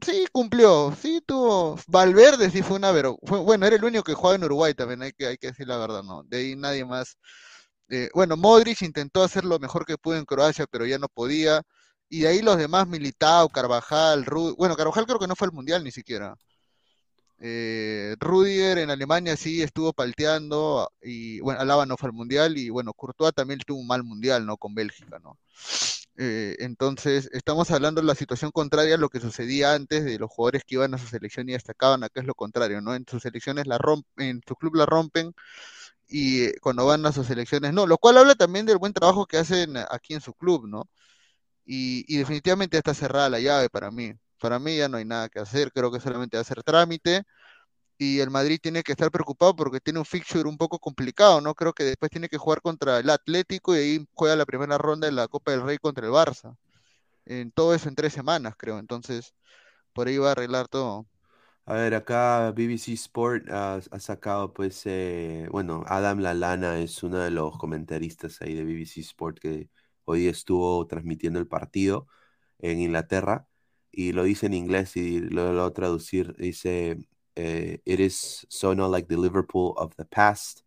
sí, 0.05 0.27
cumplió, 0.31 0.95
sí, 1.01 1.21
tuvo. 1.25 1.77
Valverde 1.87 2.49
sí 2.49 2.61
fue 2.61 2.77
una 2.77 2.91
fue 3.23 3.39
Bueno, 3.39 3.65
era 3.65 3.75
el 3.75 3.83
único 3.83 4.03
que 4.03 4.13
jugaba 4.13 4.35
en 4.35 4.43
Uruguay 4.43 4.73
también, 4.73 5.01
hay 5.01 5.13
que, 5.13 5.27
hay 5.27 5.37
que 5.37 5.47
decir 5.47 5.67
la 5.67 5.77
verdad, 5.77 6.03
¿no? 6.03 6.23
De 6.23 6.37
ahí 6.37 6.55
nadie 6.55 6.85
más. 6.85 7.17
Eh, 7.89 8.09
bueno, 8.13 8.37
Modric 8.37 8.81
intentó 8.83 9.23
hacer 9.23 9.45
lo 9.45 9.59
mejor 9.59 9.85
que 9.85 9.97
pudo 9.97 10.17
en 10.17 10.25
Croacia, 10.25 10.65
pero 10.69 10.85
ya 10.85 10.99
no 10.99 11.07
podía. 11.09 11.61
Y 12.09 12.21
de 12.21 12.29
ahí 12.29 12.41
los 12.41 12.57
demás, 12.57 12.87
Militao, 12.87 13.49
Carvajal, 13.49 14.25
Rudiger. 14.25 14.57
Bueno, 14.57 14.75
Carvajal 14.75 15.05
creo 15.05 15.19
que 15.19 15.27
no 15.27 15.35
fue 15.35 15.47
al 15.47 15.53
Mundial 15.53 15.83
ni 15.83 15.91
siquiera. 15.91 16.35
Eh, 17.41 18.15
Rudiger 18.19 18.79
en 18.79 18.89
Alemania 18.89 19.37
sí 19.37 19.61
estuvo 19.61 19.93
palteando 19.93 20.91
y 21.01 21.39
bueno, 21.39 21.61
Alaba 21.61 21.85
no 21.85 21.95
fue 21.97 22.09
al 22.09 22.13
Mundial 22.13 22.57
y 22.57 22.69
bueno, 22.69 22.93
Courtois 22.93 23.33
también 23.33 23.59
tuvo 23.65 23.79
un 23.79 23.87
mal 23.87 24.03
Mundial, 24.03 24.45
¿no? 24.45 24.57
Con 24.57 24.75
Bélgica, 24.75 25.19
¿no? 25.19 25.37
Eh, 26.17 26.57
entonces, 26.59 27.29
estamos 27.31 27.71
hablando 27.71 28.01
de 28.01 28.07
la 28.07 28.15
situación 28.15 28.51
contraria 28.51 28.95
a 28.95 28.97
lo 28.97 29.09
que 29.09 29.21
sucedía 29.21 29.73
antes 29.73 30.03
de 30.03 30.19
los 30.19 30.29
jugadores 30.29 30.63
que 30.65 30.75
iban 30.75 30.93
a 30.93 30.97
su 30.97 31.07
selección 31.07 31.47
y 31.49 31.53
destacaban, 31.53 32.03
acá 32.03 32.19
es 32.21 32.27
lo 32.27 32.35
contrario, 32.35 32.81
¿no? 32.81 32.93
En 32.95 33.05
sus 33.07 33.23
selecciones 33.23 33.67
la 33.67 33.77
rompen, 33.77 34.27
en 34.27 34.41
su 34.45 34.55
club 34.55 34.75
la 34.75 34.85
rompen 34.85 35.33
y 36.07 36.43
eh, 36.45 36.55
cuando 36.61 36.85
van 36.85 37.05
a 37.05 37.11
sus 37.13 37.27
selecciones 37.27 37.73
no, 37.73 37.87
lo 37.87 37.97
cual 37.97 38.17
habla 38.17 38.35
también 38.35 38.65
del 38.65 38.77
buen 38.79 38.93
trabajo 38.93 39.25
que 39.27 39.37
hacen 39.37 39.77
aquí 39.91 40.13
en 40.15 40.21
su 40.21 40.33
club, 40.33 40.67
¿no? 40.67 40.89
Y, 41.65 42.05
y 42.13 42.17
definitivamente 42.19 42.77
está 42.77 42.93
cerrada 42.93 43.29
la 43.29 43.39
llave 43.39 43.69
para 43.69 43.91
mí. 43.91 44.13
Para 44.39 44.59
mí 44.59 44.77
ya 44.77 44.89
no 44.89 44.97
hay 44.97 45.05
nada 45.05 45.29
que 45.29 45.39
hacer, 45.39 45.71
creo 45.71 45.91
que 45.91 45.99
solamente 45.99 46.37
hacer 46.37 46.63
trámite 46.63 47.23
y 47.99 48.21
el 48.21 48.29
Madrid 48.31 48.59
tiene 48.63 48.81
que 48.81 48.93
estar 48.93 49.11
preocupado 49.11 49.55
porque 49.55 49.81
tiene 49.81 49.99
un 49.99 50.05
fixture 50.05 50.47
un 50.47 50.57
poco 50.57 50.79
complicado, 50.79 51.41
¿no? 51.41 51.53
Creo 51.53 51.73
que 51.73 51.83
después 51.83 52.09
tiene 52.09 52.29
que 52.29 52.37
jugar 52.37 52.61
contra 52.61 52.99
el 52.99 53.09
Atlético 53.09 53.75
y 53.75 53.79
ahí 53.79 54.07
juega 54.13 54.37
la 54.37 54.45
primera 54.45 54.77
ronda 54.77 55.07
de 55.07 55.11
la 55.11 55.27
Copa 55.27 55.51
del 55.51 55.63
Rey 55.63 55.77
contra 55.77 56.05
el 56.07 56.13
Barça. 56.13 56.55
En 57.25 57.51
todo 57.51 57.75
eso 57.75 57.89
en 57.89 57.95
tres 57.95 58.13
semanas, 58.13 58.55
creo. 58.57 58.79
Entonces, 58.79 59.35
por 59.93 60.07
ahí 60.07 60.17
va 60.17 60.29
a 60.29 60.31
arreglar 60.31 60.69
todo. 60.69 61.07
A 61.65 61.73
ver, 61.73 61.93
acá 61.93 62.51
BBC 62.51 62.93
Sport 62.93 63.49
ha, 63.51 63.81
sacado, 63.99 64.53
pues, 64.53 64.81
eh, 64.85 65.47
bueno, 65.51 65.83
Adam 65.87 66.19
Lalana 66.19 66.79
es 66.79 67.03
uno 67.03 67.19
de 67.19 67.31
los 67.31 67.57
comentaristas 67.57 68.41
ahí 68.41 68.55
de 68.55 68.63
BBC 68.63 69.01
Sport 69.01 69.39
que 69.39 69.69
hoy 70.05 70.27
estuvo 70.27 70.87
transmitiendo 70.87 71.37
el 71.37 71.47
partido 71.47 72.07
en 72.59 72.79
Inglaterra 72.79 73.48
y 73.91 74.11
lo 74.11 74.23
dice 74.23 74.45
en 74.47 74.53
inglés 74.53 74.95
y 74.97 75.19
lo, 75.19 75.71
traducir. 75.73 76.35
Dice, 76.37 76.97
uh, 77.37 77.77
it 77.85 77.99
is 77.99 78.45
so 78.49 78.73
not 78.73 78.91
like 78.91 79.07
the 79.07 79.17
Liverpool 79.17 79.73
of 79.77 79.95
the 79.95 80.05
past. 80.05 80.63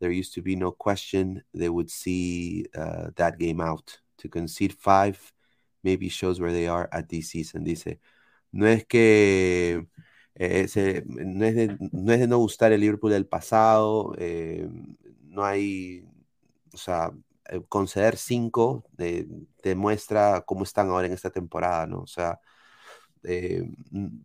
There 0.00 0.10
used 0.10 0.34
to 0.34 0.42
be 0.42 0.56
no 0.56 0.72
question 0.72 1.44
they 1.54 1.68
would 1.68 1.90
see 1.90 2.66
uh, 2.74 3.10
that 3.16 3.38
game 3.38 3.60
out. 3.60 4.00
To 4.18 4.28
concede 4.28 4.72
five 4.72 5.18
maybe 5.82 6.08
shows 6.08 6.40
where 6.40 6.52
they 6.52 6.68
are 6.68 6.88
at 6.92 7.08
this 7.08 7.30
season. 7.30 7.64
Dice, 7.64 7.98
no 8.52 8.66
es 8.66 8.84
que 8.86 9.86
eh, 10.34 10.66
no, 11.06 11.44
es 11.46 11.54
de, 11.54 11.76
no, 11.92 12.12
es 12.12 12.20
de, 12.20 12.26
no 12.26 12.38
gustar 12.38 12.72
el 12.72 12.80
Liverpool 12.80 13.12
del 13.12 13.26
pasado, 13.26 14.14
eh, 14.18 14.68
no 15.24 15.44
hay, 15.44 16.04
o 16.72 16.76
sea, 16.76 17.12
eh, 17.48 17.60
conceder 17.68 18.16
cinco 18.16 18.84
demuestra 19.62 20.42
cómo 20.46 20.64
están 20.64 20.88
ahora 20.88 21.06
en 21.06 21.12
esta 21.12 21.30
temporada, 21.30 21.86
¿no? 21.86 22.00
O 22.00 22.06
sea, 22.06 22.40
eh, 23.24 23.70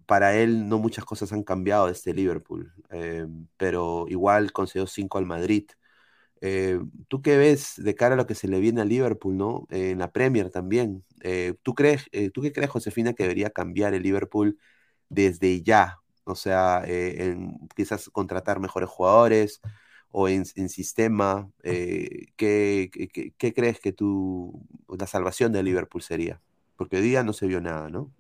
para 0.05 0.35
él 0.35 0.67
no 0.67 0.79
muchas 0.79 1.05
cosas 1.05 1.31
han 1.31 1.43
cambiado 1.43 1.87
desde 1.87 1.97
este 1.97 2.13
Liverpool, 2.13 2.73
eh, 2.89 3.27
pero 3.57 4.05
igual 4.09 4.51
concedió 4.51 4.87
5 4.87 5.17
al 5.17 5.25
Madrid. 5.25 5.69
Eh, 6.41 6.79
¿Tú 7.07 7.21
qué 7.21 7.37
ves 7.37 7.73
de 7.77 7.95
cara 7.95 8.13
a 8.15 8.17
lo 8.17 8.27
que 8.27 8.35
se 8.35 8.47
le 8.47 8.59
viene 8.59 8.81
a 8.81 8.85
Liverpool, 8.85 9.37
¿no? 9.37 9.67
en 9.71 9.99
la 9.99 10.11
Premier 10.11 10.49
también. 10.51 11.03
¿tú, 11.63 11.75
crees, 11.75 12.09
¿Tú 12.33 12.41
qué 12.41 12.51
crees, 12.53 12.69
Josefina, 12.69 13.13
que 13.13 13.23
debería 13.23 13.49
cambiar 13.49 13.93
el 13.93 14.03
Liverpool 14.03 14.57
desde 15.09 15.61
ya? 15.63 15.99
O 16.25 16.35
sea, 16.35 16.83
en, 16.85 17.57
quizás 17.75 18.09
contratar 18.09 18.59
mejores 18.59 18.89
jugadores 18.89 19.61
o 20.11 20.29
en, 20.29 20.45
sistema. 20.45 21.49
¿qué, 21.63 22.89
qué, 22.91 23.33
qué 23.37 23.53
crees 23.53 23.79
que 23.79 23.93
tú, 23.93 24.61
la 24.87 25.07
salvación 25.07 25.51
de 25.53 25.63
Liverpool 25.63 26.01
sería? 26.01 26.41
Porque 26.77 26.97
hoy 26.97 27.03
día 27.03 27.23
no 27.23 27.33
se 27.33 27.47
vio 27.47 27.61
nada, 27.61 27.89
¿no? 27.89 28.11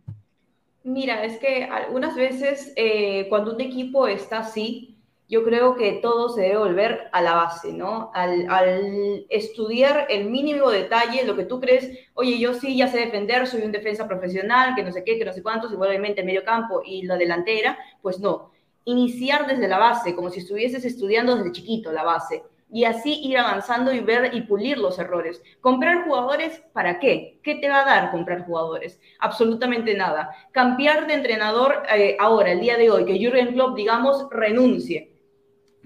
Mira, 0.87 1.25
es 1.25 1.37
que 1.37 1.65
algunas 1.65 2.15
veces 2.15 2.71
eh, 2.77 3.27
cuando 3.27 3.53
un 3.53 3.59
equipo 3.59 4.07
está 4.07 4.39
así, 4.39 4.95
yo 5.27 5.43
creo 5.43 5.75
que 5.75 5.99
todo 6.01 6.29
se 6.29 6.43
debe 6.43 6.59
volver 6.59 7.09
a 7.11 7.21
la 7.21 7.33
base, 7.35 7.73
¿no? 7.73 8.09
Al, 8.13 9.25
estudiar 9.27 10.07
el 10.09 10.29
mínimo 10.29 10.71
detalle, 10.71 11.25
lo 11.25 11.35
que 11.35 11.43
tú 11.43 11.59
crees, 11.59 11.91
oye, 12.13 12.39
yo 12.39 12.53
sí 12.53 12.77
ya 12.77 12.87
sé 12.87 12.99
defender, 12.99 13.47
soy 13.47 13.63
un 13.63 13.73
defensa 13.73 14.07
profesional, 14.07 14.75
que 14.75 14.83
no 14.83 14.93
sé 14.93 15.03
qué, 15.03 15.17
que 15.19 15.25
no 15.25 15.33
sé 15.33 15.43
cuántos, 15.43 15.73
igualmente 15.73 16.23
medio 16.23 16.45
campo 16.45 16.81
y 16.85 17.01
la 17.01 17.17
delantera, 17.17 17.77
pues 18.01 18.21
no. 18.21 18.51
Iniciar 18.85 19.45
desde 19.45 19.67
la 19.67 19.79
base, 19.79 20.15
como 20.15 20.29
si 20.29 20.39
estuvieses 20.39 20.85
estudiando 20.85 21.35
desde 21.35 21.51
chiquito 21.51 21.91
la 21.91 22.03
base 22.03 22.43
y 22.69 22.83
así 22.83 23.21
ir 23.23 23.37
avanzando 23.37 23.93
y 23.93 23.99
ver 23.99 24.33
y 24.33 24.41
pulir 24.41 24.77
los 24.77 24.99
errores. 24.99 25.41
¿Comprar 25.61 26.03
jugadores 26.05 26.61
para 26.73 26.99
qué? 26.99 27.39
¿Qué 27.43 27.55
te 27.55 27.69
va 27.69 27.81
a 27.81 27.85
dar 27.85 28.11
comprar 28.11 28.45
jugadores? 28.45 28.99
Absolutamente 29.19 29.95
nada. 29.95 30.31
Cambiar 30.51 31.07
de 31.07 31.13
entrenador 31.13 31.83
eh, 31.95 32.17
ahora, 32.19 32.51
el 32.51 32.59
día 32.59 32.77
de 32.77 32.89
hoy, 32.89 33.05
que 33.05 33.23
Jurgen 33.23 33.53
Klopp, 33.53 33.75
digamos, 33.75 34.27
renuncie. 34.31 35.16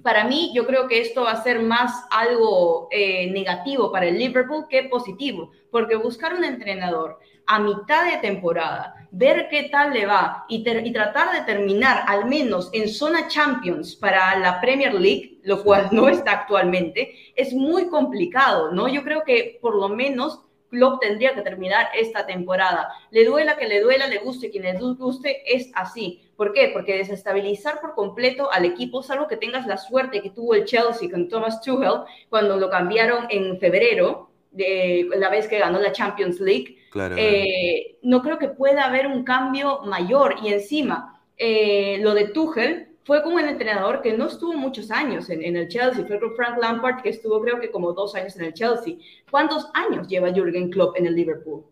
Para 0.03 0.23
mí, 0.25 0.51
yo 0.53 0.65
creo 0.65 0.87
que 0.87 1.01
esto 1.01 1.23
va 1.23 1.31
a 1.31 1.43
ser 1.43 1.61
más 1.61 2.05
algo 2.09 2.87
eh, 2.91 3.29
negativo 3.31 3.91
para 3.91 4.07
el 4.07 4.17
Liverpool 4.17 4.65
que 4.69 4.83
positivo, 4.83 5.51
porque 5.69 5.95
buscar 5.95 6.33
un 6.33 6.43
entrenador 6.43 7.19
a 7.45 7.59
mitad 7.59 8.09
de 8.09 8.17
temporada, 8.17 8.95
ver 9.11 9.47
qué 9.49 9.63
tal 9.63 9.93
le 9.93 10.05
va 10.05 10.45
y, 10.47 10.63
tratar 10.93 11.33
de 11.33 11.41
terminar 11.41 12.03
al 12.07 12.25
menos 12.25 12.69
en 12.71 12.87
zona 12.87 13.27
Champions 13.27 13.95
para 13.95 14.37
la 14.39 14.61
Premier 14.61 14.93
League, 14.93 15.39
lo 15.43 15.63
cual 15.63 15.89
no 15.91 16.07
está 16.07 16.31
actualmente, 16.31 17.13
es 17.35 17.53
muy 17.53 17.89
complicado, 17.89 18.71
¿no? 18.71 18.87
Yo 18.87 19.03
creo 19.03 19.23
que 19.25 19.59
por 19.61 19.75
lo 19.75 19.89
menos 19.89 20.39
Klopp 20.69 21.01
tendría 21.01 21.35
que 21.35 21.41
terminar 21.41 21.89
esta 21.93 22.25
temporada. 22.25 22.87
Le 23.11 23.25
duela 23.25 23.57
que 23.57 23.67
le 23.67 23.81
duela, 23.81 24.07
le 24.07 24.19
guste 24.19 24.49
quien 24.49 24.63
le 24.63 24.79
guste, 24.79 25.43
es 25.45 25.69
así. 25.75 26.30
¿Por 26.41 26.53
qué? 26.53 26.71
Porque 26.73 26.97
desestabilizar 26.97 27.79
por 27.81 27.93
completo 27.93 28.51
al 28.51 28.65
equipo, 28.65 29.03
salvo 29.03 29.27
que 29.27 29.37
tengas 29.37 29.67
la 29.67 29.77
suerte 29.77 30.23
que 30.23 30.31
tuvo 30.31 30.55
el 30.55 30.65
Chelsea 30.65 31.07
con 31.07 31.29
Thomas 31.29 31.61
Tuchel 31.61 32.01
cuando 32.29 32.57
lo 32.57 32.67
cambiaron 32.67 33.27
en 33.29 33.59
febrero, 33.59 34.31
de 34.49 35.07
la 35.17 35.29
vez 35.29 35.47
que 35.47 35.59
ganó 35.59 35.77
la 35.77 35.91
Champions 35.91 36.39
League, 36.39 36.79
eh, 37.15 37.99
no 38.01 38.23
creo 38.23 38.39
que 38.39 38.47
pueda 38.47 38.85
haber 38.85 39.05
un 39.05 39.23
cambio 39.23 39.81
mayor. 39.85 40.37
Y 40.41 40.51
encima, 40.51 41.21
eh, 41.37 41.99
lo 42.01 42.15
de 42.15 42.29
Tuchel 42.29 42.87
fue 43.03 43.21
con 43.21 43.33
un 43.33 43.47
entrenador 43.47 44.01
que 44.01 44.13
no 44.13 44.25
estuvo 44.25 44.53
muchos 44.53 44.89
años 44.89 45.29
en, 45.29 45.55
el 45.55 45.67
Chelsea, 45.67 46.07
fue 46.07 46.19
con 46.19 46.35
Frank 46.35 46.57
Lampard, 46.59 47.03
que 47.03 47.09
estuvo 47.09 47.39
creo 47.39 47.59
que 47.59 47.69
como 47.69 47.93
dos 47.93 48.15
años 48.15 48.35
en 48.37 48.45
el 48.45 48.53
Chelsea. 48.55 48.95
¿Cuántos 49.29 49.69
años 49.75 50.07
lleva 50.07 50.33
Jürgen 50.33 50.71
Klopp 50.71 50.97
en 50.97 51.05
el 51.05 51.13
Liverpool? 51.13 51.65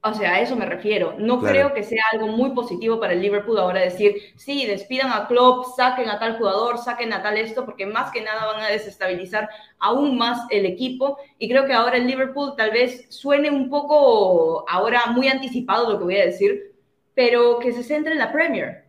O 0.00 0.14
sea, 0.14 0.34
a 0.34 0.40
eso 0.40 0.54
me 0.54 0.64
refiero. 0.64 1.16
No 1.18 1.40
creo 1.40 1.74
que 1.74 1.82
sea 1.82 2.02
algo 2.12 2.28
muy 2.28 2.50
positivo 2.50 3.00
para 3.00 3.14
el 3.14 3.20
Liverpool 3.20 3.58
ahora 3.58 3.80
decir, 3.80 4.14
sí, 4.36 4.64
despidan 4.64 5.10
a 5.10 5.26
Klopp, 5.26 5.66
saquen 5.76 6.08
a 6.08 6.20
tal 6.20 6.38
jugador, 6.38 6.78
saquen 6.78 7.12
a 7.12 7.20
tal 7.20 7.36
esto, 7.36 7.64
porque 7.64 7.84
más 7.84 8.12
que 8.12 8.22
nada 8.22 8.46
van 8.46 8.62
a 8.62 8.68
desestabilizar 8.68 9.48
aún 9.80 10.16
más 10.16 10.46
el 10.50 10.66
equipo. 10.66 11.18
Y 11.38 11.48
creo 11.48 11.66
que 11.66 11.72
ahora 11.72 11.96
el 11.96 12.06
Liverpool 12.06 12.54
tal 12.56 12.70
vez 12.70 13.06
suene 13.08 13.50
un 13.50 13.68
poco, 13.68 14.64
ahora 14.68 15.06
muy 15.06 15.26
anticipado 15.26 15.90
lo 15.90 15.98
que 15.98 16.04
voy 16.04 16.16
a 16.16 16.26
decir, 16.26 16.74
pero 17.14 17.58
que 17.58 17.72
se 17.72 17.82
centre 17.82 18.12
en 18.12 18.18
la 18.18 18.32
Premier. 18.32 18.84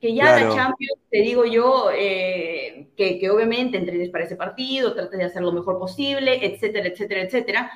Que 0.00 0.14
ya 0.14 0.24
la 0.32 0.54
Champions, 0.54 0.98
te 1.10 1.20
digo 1.20 1.44
yo, 1.44 1.90
eh, 1.94 2.88
que, 2.96 3.18
que, 3.18 3.30
obviamente 3.30 3.76
entrenes 3.76 4.08
para 4.08 4.24
ese 4.24 4.34
partido, 4.34 4.94
trates 4.94 5.18
de 5.18 5.26
hacer 5.26 5.42
lo 5.42 5.52
mejor 5.52 5.78
posible, 5.78 6.44
etcétera, 6.44 6.88
etcétera, 6.88 7.20
etcétera 7.20 7.70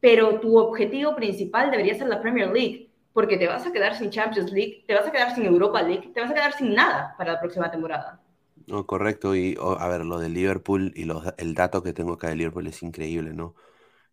pero 0.00 0.40
tu 0.40 0.58
objetivo 0.58 1.14
principal 1.16 1.70
debería 1.70 1.94
ser 1.94 2.08
la 2.08 2.20
Premier 2.20 2.50
League, 2.50 2.90
porque 3.12 3.36
te 3.38 3.46
vas 3.46 3.66
a 3.66 3.72
quedar 3.72 3.96
sin 3.96 4.10
Champions 4.10 4.52
League, 4.52 4.84
te 4.86 4.94
vas 4.94 5.06
a 5.06 5.12
quedar 5.12 5.34
sin 5.34 5.44
Europa 5.46 5.82
League, 5.82 6.10
te 6.14 6.20
vas 6.20 6.30
a 6.30 6.34
quedar 6.34 6.52
sin 6.54 6.74
nada 6.74 7.14
para 7.18 7.32
la 7.34 7.40
próxima 7.40 7.70
temporada. 7.70 8.20
No, 8.66 8.86
correcto, 8.86 9.34
y 9.34 9.56
a 9.60 9.88
ver, 9.88 10.04
lo 10.04 10.18
de 10.20 10.28
Liverpool 10.28 10.92
y 10.94 11.08
el 11.38 11.54
dato 11.54 11.82
que 11.82 11.92
tengo 11.92 12.12
acá 12.14 12.28
de 12.28 12.36
Liverpool 12.36 12.66
es 12.68 12.82
increíble, 12.82 13.32
¿no? 13.34 13.54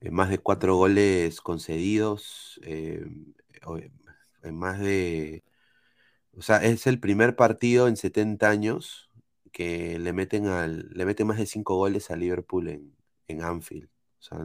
Eh, 0.02 0.12
más 0.12 0.30
de 0.30 0.40
cuatro 0.40 0.76
goles 0.78 1.42
concedidos, 1.42 2.60
eh, 2.64 3.06
en 4.44 4.56
más 4.56 4.80
de... 4.80 5.44
O 6.38 6.42
sea, 6.42 6.58
es 6.64 6.88
el 6.88 7.00
primer 7.00 7.36
partido 7.36 7.88
en 7.88 7.98
70 7.98 8.50
años 8.50 9.12
que 9.52 10.00
le 10.00 10.14
meten, 10.14 10.48
al, 10.48 10.90
le 10.92 11.06
meten 11.06 11.28
más 11.28 11.38
de 11.38 11.46
cinco 11.48 11.76
goles 11.78 12.12
a 12.12 12.16
Liverpool 12.16 12.70
en, 12.70 12.96
en 13.28 13.42
Anfield. 13.44 13.90
O 14.20 14.22
sea, 14.24 14.40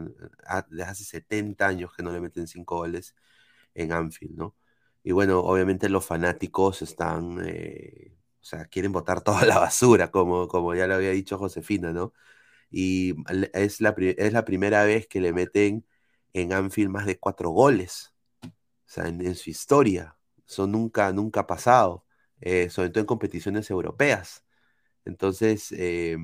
desde 0.69 0.83
hace 0.83 1.03
70 1.03 1.67
años 1.67 1.93
que 1.95 2.03
no 2.03 2.11
le 2.11 2.21
meten 2.21 2.47
5 2.47 2.77
goles 2.77 3.15
en 3.75 3.91
Anfield, 3.93 4.35
¿no? 4.37 4.55
Y 5.03 5.11
bueno, 5.11 5.39
obviamente 5.41 5.89
los 5.89 6.05
fanáticos 6.05 6.81
están, 6.81 7.39
eh, 7.45 8.15
o 8.41 8.45
sea, 8.45 8.65
quieren 8.65 8.91
botar 8.91 9.21
toda 9.23 9.45
la 9.45 9.59
basura, 9.59 10.11
como, 10.11 10.47
como 10.47 10.75
ya 10.75 10.87
lo 10.87 10.95
había 10.95 11.11
dicho 11.11 11.37
Josefina, 11.37 11.93
¿no? 11.93 12.13
Y 12.71 13.15
es 13.53 13.81
la, 13.81 13.95
es 13.97 14.33
la 14.33 14.45
primera 14.45 14.83
vez 14.85 15.07
que 15.07 15.21
le 15.21 15.33
meten 15.33 15.85
en 16.33 16.53
Anfield 16.53 16.89
más 16.91 17.05
de 17.05 17.19
4 17.19 17.51
goles, 17.51 18.13
o 18.43 18.49
sea, 18.87 19.07
en, 19.07 19.35
su 19.35 19.49
historia. 19.49 20.17
Eso 20.47 20.67
nunca, 20.67 21.11
nunca 21.13 21.41
ha 21.41 21.47
pasado, 21.47 22.05
eh, 22.41 22.69
sobre 22.69 22.89
todo 22.89 23.01
en 23.01 23.07
competiciones 23.07 23.69
europeas. 23.69 24.45
Entonces, 25.05 25.71
eh, 25.73 26.17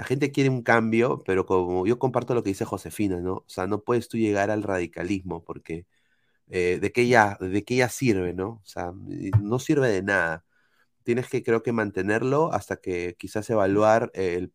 la 0.00 0.04
gente 0.04 0.32
quiere 0.32 0.48
un 0.48 0.62
cambio, 0.62 1.22
pero 1.26 1.44
como 1.44 1.86
yo 1.86 1.98
comparto 1.98 2.34
lo 2.34 2.42
que 2.42 2.48
dice 2.48 2.64
Josefina, 2.64 3.20
¿no? 3.20 3.34
O 3.34 3.44
sea, 3.48 3.66
no 3.66 3.82
puedes 3.82 4.08
tú 4.08 4.16
llegar 4.16 4.50
al 4.50 4.62
radicalismo 4.62 5.44
porque 5.44 5.86
eh, 6.48 6.78
¿de, 6.80 6.90
qué 6.90 7.06
ya, 7.06 7.36
¿de 7.38 7.64
qué 7.64 7.76
ya 7.76 7.90
sirve, 7.90 8.32
¿no? 8.32 8.62
O 8.64 8.66
sea, 8.66 8.92
no 9.42 9.58
sirve 9.58 9.90
de 9.90 10.02
nada. 10.02 10.46
Tienes 11.02 11.28
que, 11.28 11.42
creo 11.42 11.62
que, 11.62 11.72
mantenerlo 11.72 12.50
hasta 12.50 12.78
que 12.78 13.14
quizás 13.18 13.50
evaluar 13.50 14.10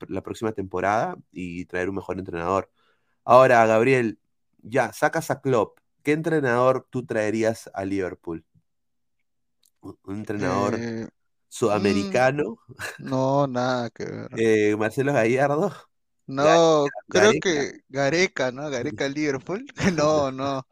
la 0.07 0.23
próxima 0.23 0.51
temporada 0.53 1.15
y 1.31 1.65
traer 1.65 1.89
un 1.89 1.95
mejor 1.97 2.17
entrenador. 2.17 2.71
Ahora, 3.23 3.67
Gabriel, 3.67 4.19
ya, 4.63 4.93
sacas 4.93 5.29
a 5.29 5.41
Klopp. 5.41 5.77
¿Qué 6.01 6.13
entrenador 6.13 6.87
tú 6.89 7.05
traerías 7.05 7.69
a 7.75 7.85
Liverpool? 7.85 8.43
Un, 9.81 9.97
entrenador 10.07 10.75
eh, 10.79 11.07
Mm, 11.55 11.57
sudamericano. 11.57 12.57
no, 12.99 13.47
nada 13.47 13.89
que 13.89 14.05
ver. 14.05 14.29
Eh, 14.37 14.75
Marcelo 14.75 15.13
Gallardo. 15.13 15.71
No, 16.27 16.85
creo 17.07 17.33
que 17.41 17.79
Gareca, 17.87 18.51
¿no? 18.51 18.69
Gareca 18.69 19.07
Liverpool. 19.15 19.65
No, 19.95 20.31
no. 20.31 20.67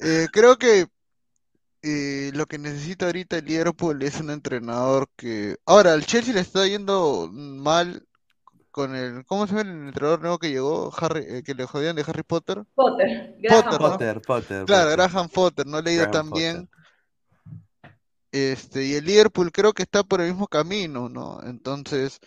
Eh, 0.00 0.26
creo 0.32 0.58
que 0.58 0.86
eh, 1.82 2.30
lo 2.34 2.46
que 2.46 2.58
necesita 2.58 3.06
ahorita 3.06 3.38
el 3.38 3.44
Liverpool 3.46 4.02
es 4.02 4.20
un 4.20 4.30
entrenador 4.30 5.08
que. 5.16 5.56
Ahora, 5.64 5.92
al 5.92 6.04
Chelsea 6.04 6.34
le 6.34 6.40
está 6.40 6.66
yendo 6.66 7.30
mal 7.32 8.04
con 8.70 8.94
el. 8.94 9.24
¿Cómo 9.24 9.46
se 9.46 9.54
llama 9.54 9.70
el 9.70 9.86
entrenador 9.88 10.20
nuevo 10.20 10.38
que 10.38 10.50
llegó? 10.50 10.92
Harry, 10.98 11.42
que 11.42 11.54
le 11.54 11.64
jodían 11.64 11.96
de 11.96 12.04
Harry 12.06 12.22
Potter. 12.22 12.64
Potter. 12.74 13.36
Potter, 13.48 14.20
Potter, 14.20 14.64
Claro, 14.66 14.90
Graham 14.90 15.28
Potter, 15.28 15.66
no 15.66 15.80
le 15.80 15.90
ha 15.90 15.94
ido 15.94 16.10
tan 16.10 16.30
bien. 16.30 16.68
Este, 18.38 18.84
y 18.84 18.94
el 18.94 19.04
Liverpool 19.06 19.52
creo 19.52 19.72
que 19.72 19.82
está 19.82 20.02
por 20.04 20.20
el 20.20 20.28
mismo 20.28 20.46
camino, 20.48 21.08
¿no? 21.08 21.40
Entonces, 21.44 22.20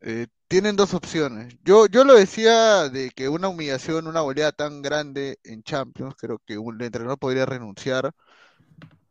eh, 0.00 0.26
tienen 0.48 0.76
dos 0.76 0.94
opciones. 0.94 1.56
Yo, 1.64 1.86
yo 1.86 2.04
lo 2.04 2.14
decía 2.14 2.88
de 2.88 3.10
que 3.10 3.28
una 3.28 3.48
humillación, 3.48 4.06
una 4.06 4.20
goleada 4.20 4.52
tan 4.52 4.82
grande 4.82 5.38
en 5.44 5.62
Champions, 5.62 6.14
creo 6.18 6.40
que 6.46 6.58
un 6.58 6.80
entrenador 6.82 7.18
podría 7.18 7.46
renunciar, 7.46 8.12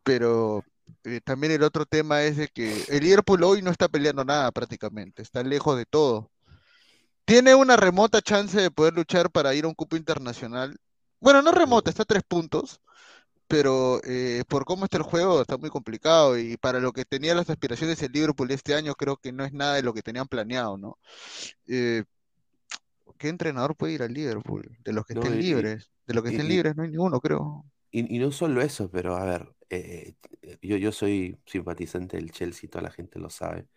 pero 0.04 0.64
eh, 1.04 1.22
también 1.24 1.54
el 1.54 1.64
otro 1.64 1.86
tema 1.86 2.24
es 2.24 2.38
de 2.38 2.48
que 2.50 2.86
el 2.90 3.04
Liverpool 3.04 3.44
hoy 3.44 3.62
no 3.62 3.72
está 3.72 3.88
peleando 3.90 4.24
nada 4.26 4.52
prácticamente, 4.52 5.22
está 5.22 5.44
lejos 5.44 5.78
de 5.78 5.86
todo. 5.86 6.32
Tiene 7.26 7.56
una 7.56 7.76
remota 7.78 8.22
chance 8.22 8.60
de 8.60 8.72
poder 8.72 8.94
luchar 8.94 9.32
para 9.32 9.54
ir 9.56 9.66
a 9.66 9.68
un 9.68 9.76
cupo 9.76 9.98
internacional. 9.98 10.78
Bueno, 11.20 11.42
no 11.42 11.52
remota, 11.52 11.90
está 11.90 12.04
a 12.04 12.06
tres 12.06 12.24
puntos 12.28 12.80
pero 13.48 14.02
eh, 14.04 14.44
por 14.48 14.66
cómo 14.66 14.86
está 14.86 14.98
el 14.98 15.04
juego 15.04 15.42
está 15.42 15.58
muy 15.58 15.70
complicado 15.70 16.38
y 16.38 16.58
para 16.58 16.80
lo 16.80 16.92
que 16.92 17.06
tenía 17.06 17.36
las 17.36 17.50
aspiraciones 17.50 18.02
el 18.02 18.12
Liverpool 18.12 18.50
este 18.52 18.74
año 18.74 18.96
creo 18.96 19.18
que 19.18 19.32
no 19.32 19.46
es 19.46 19.54
nada 19.54 19.76
de 19.76 19.84
lo 19.84 19.94
que 19.94 20.02
tenían 20.02 20.28
planeado, 20.28 20.78
¿no? 20.78 20.98
Eh, 21.68 22.04
¿Qué 23.18 23.30
entrenador 23.30 23.76
puede 23.76 23.94
ir 23.94 24.04
al 24.04 24.14
Liverpool? 24.14 24.78
De 24.84 24.94
los 24.94 25.06
que 25.06 25.14
estén 25.14 25.40
libres, 25.40 25.90
de 26.06 26.14
los 26.14 26.24
que 26.24 26.32
estén 26.32 26.48
libres 26.48 26.76
no 26.76 26.84
hay 26.84 26.90
ninguno, 26.90 27.20
creo. 27.20 27.66
Y, 27.92 28.20
no 28.20 28.32
solo 28.32 28.62
eso, 28.62 28.90
pero 28.92 29.16
a 29.16 29.24
ver, 29.24 29.48
eh, 29.70 30.16
yo, 30.62 30.76
yo 30.76 30.92
soy 30.92 31.38
simpatizante 31.46 32.18
del 32.18 32.32
Chelsea, 32.32 32.70
toda 32.70 32.84
la 32.84 32.92
gente 32.92 33.20
lo 33.20 33.30
sabe, 33.30 33.68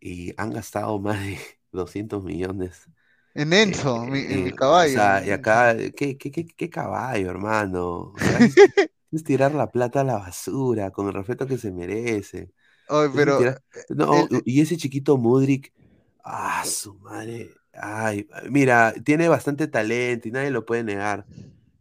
y 0.00 0.32
han 0.38 0.52
gastado 0.52 0.98
más 0.98 1.20
de 1.20 1.38
200 1.72 2.24
millones 2.24 2.88
en 3.36 3.52
Enzo, 3.52 4.04
en 4.04 4.44
mi, 4.44 4.52
caballo. 4.52 4.92
O 4.92 4.94
sea, 4.94 5.26
y 5.26 5.30
acá, 5.30 5.76
¿qué, 5.94 6.16
qué, 6.16 6.30
qué, 6.30 6.70
caballo, 6.70 7.30
hermano? 7.30 8.14
es, 9.12 9.24
tirar 9.24 9.54
la 9.54 9.70
plata 9.70 10.00
a 10.00 10.04
la 10.04 10.16
basura, 10.16 10.90
con 10.90 11.06
el 11.08 11.14
respeto 11.14 11.46
que 11.46 11.58
se 11.58 11.70
merece. 11.70 12.50
pero. 13.14 13.38
no, 13.90 14.26
y 14.44 14.60
ese 14.60 14.76
chiquito 14.76 15.18
Mudrik, 15.18 15.72
ah, 16.24 16.64
su 16.64 16.94
madre. 16.94 17.50
Ay, 17.74 18.26
mira, 18.48 18.94
tiene 19.04 19.28
bastante 19.28 19.68
talento 19.68 20.28
y 20.28 20.30
nadie 20.30 20.50
lo 20.50 20.64
puede 20.64 20.82
negar. 20.82 21.26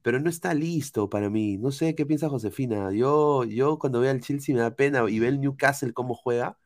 Pero 0.01 0.19
no 0.19 0.29
está 0.29 0.53
listo 0.53 1.09
para 1.09 1.29
mí. 1.29 1.57
No 1.57 1.71
sé 1.71 1.95
qué 1.95 2.05
piensa 2.05 2.29
Josefina. 2.29 2.91
Yo, 2.91 3.45
yo 3.45 3.79
cuando 3.79 4.01
veo 4.01 4.11
al 4.11 4.19
Chelsea 4.19 4.53
me 4.53 4.61
da 4.61 4.75
pena 4.75 5.09
y 5.09 5.19
ve 5.19 5.29
el 5.29 5.39
Newcastle 5.39 5.93
cómo 5.93 6.15
juega 6.15 6.57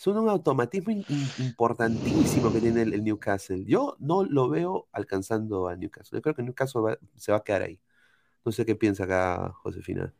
son 0.00 0.16
un 0.16 0.30
automatismo 0.30 0.94
importantísimo 1.38 2.50
que 2.50 2.60
tiene 2.60 2.80
el, 2.80 3.04
Newcastle. 3.04 3.66
Yo 3.66 3.96
no 3.98 4.24
lo 4.24 4.48
veo 4.48 4.88
alcanzando 4.92 5.68
a 5.68 5.76
Newcastle. 5.76 6.16
Yo 6.16 6.22
creo 6.22 6.34
que 6.34 6.42
Newcastle 6.42 6.96
se 7.16 7.32
va 7.32 7.36
a 7.38 7.44
quedar 7.44 7.60
ahí. 7.60 7.78
No 8.42 8.50
sé 8.50 8.64
qué 8.64 8.74
piensa 8.74 9.04
acá 9.04 9.52
Josefina. 9.62 10.10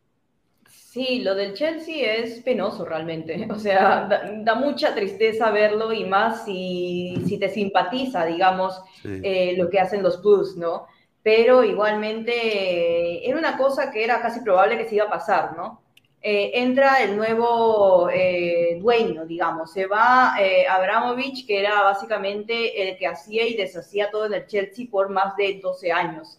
Sí, 0.68 1.22
lo 1.22 1.34
del 1.34 1.54
Chelsea 1.54 2.12
es 2.12 2.42
penoso 2.42 2.84
realmente. 2.84 3.48
O 3.50 3.58
sea, 3.58 4.06
da, 4.44 4.54
mucha 4.54 4.94
tristeza 4.94 5.50
verlo 5.50 5.94
y 5.94 6.04
más 6.04 6.44
si, 6.44 7.14
si 7.26 7.38
te 7.38 7.48
simpatiza, 7.48 8.26
digamos, 8.26 8.78
eh, 9.02 9.54
lo 9.56 9.70
que 9.70 9.80
hacen 9.80 10.02
los 10.02 10.20
Blues, 10.20 10.58
¿no? 10.58 10.88
Pero 11.22 11.64
igualmente 11.64 13.26
era 13.26 13.38
una 13.38 13.56
cosa 13.56 13.90
que 13.90 14.04
era 14.04 14.20
casi 14.20 14.40
probable 14.40 14.76
que 14.76 14.86
se 14.86 14.96
iba 14.96 15.06
a 15.06 15.10
pasar, 15.10 15.56
¿no? 15.56 15.80
Eh, 16.22 16.50
entra 16.54 17.02
el 17.02 17.16
nuevo 17.16 18.10
eh, 18.12 18.78
dueño, 18.80 19.24
digamos. 19.24 19.72
Se 19.72 19.86
va 19.86 20.34
eh, 20.38 20.66
Abramovich, 20.68 21.46
que 21.46 21.60
era 21.60 21.82
básicamente 21.82 22.82
el 22.82 22.98
que 22.98 23.06
hacía 23.06 23.46
y 23.46 23.54
deshacía 23.54 24.10
todo 24.10 24.26
en 24.26 24.34
el 24.34 24.46
Chelsea 24.46 24.86
por 24.90 25.08
más 25.08 25.34
de 25.36 25.60
12 25.62 25.90
años. 25.92 26.38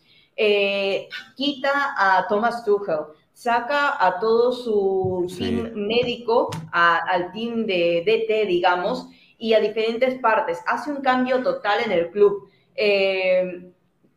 quita 1.36 1.96
a 1.98 2.28
Thomas 2.28 2.64
Tuchel, 2.64 3.06
saca 3.34 4.06
a 4.06 4.20
todo 4.20 4.52
su 4.52 5.26
team 5.38 5.72
médico, 5.74 6.52
al 6.72 7.32
team 7.32 7.66
de 7.66 8.04
DT, 8.06 8.48
digamos, 8.48 9.08
y 9.38 9.54
a 9.54 9.60
diferentes 9.60 10.20
partes. 10.20 10.60
Hace 10.68 10.92
un 10.92 11.02
cambio 11.02 11.42
total 11.42 11.80
en 11.86 11.92
el 11.92 12.12
club. 12.12 12.50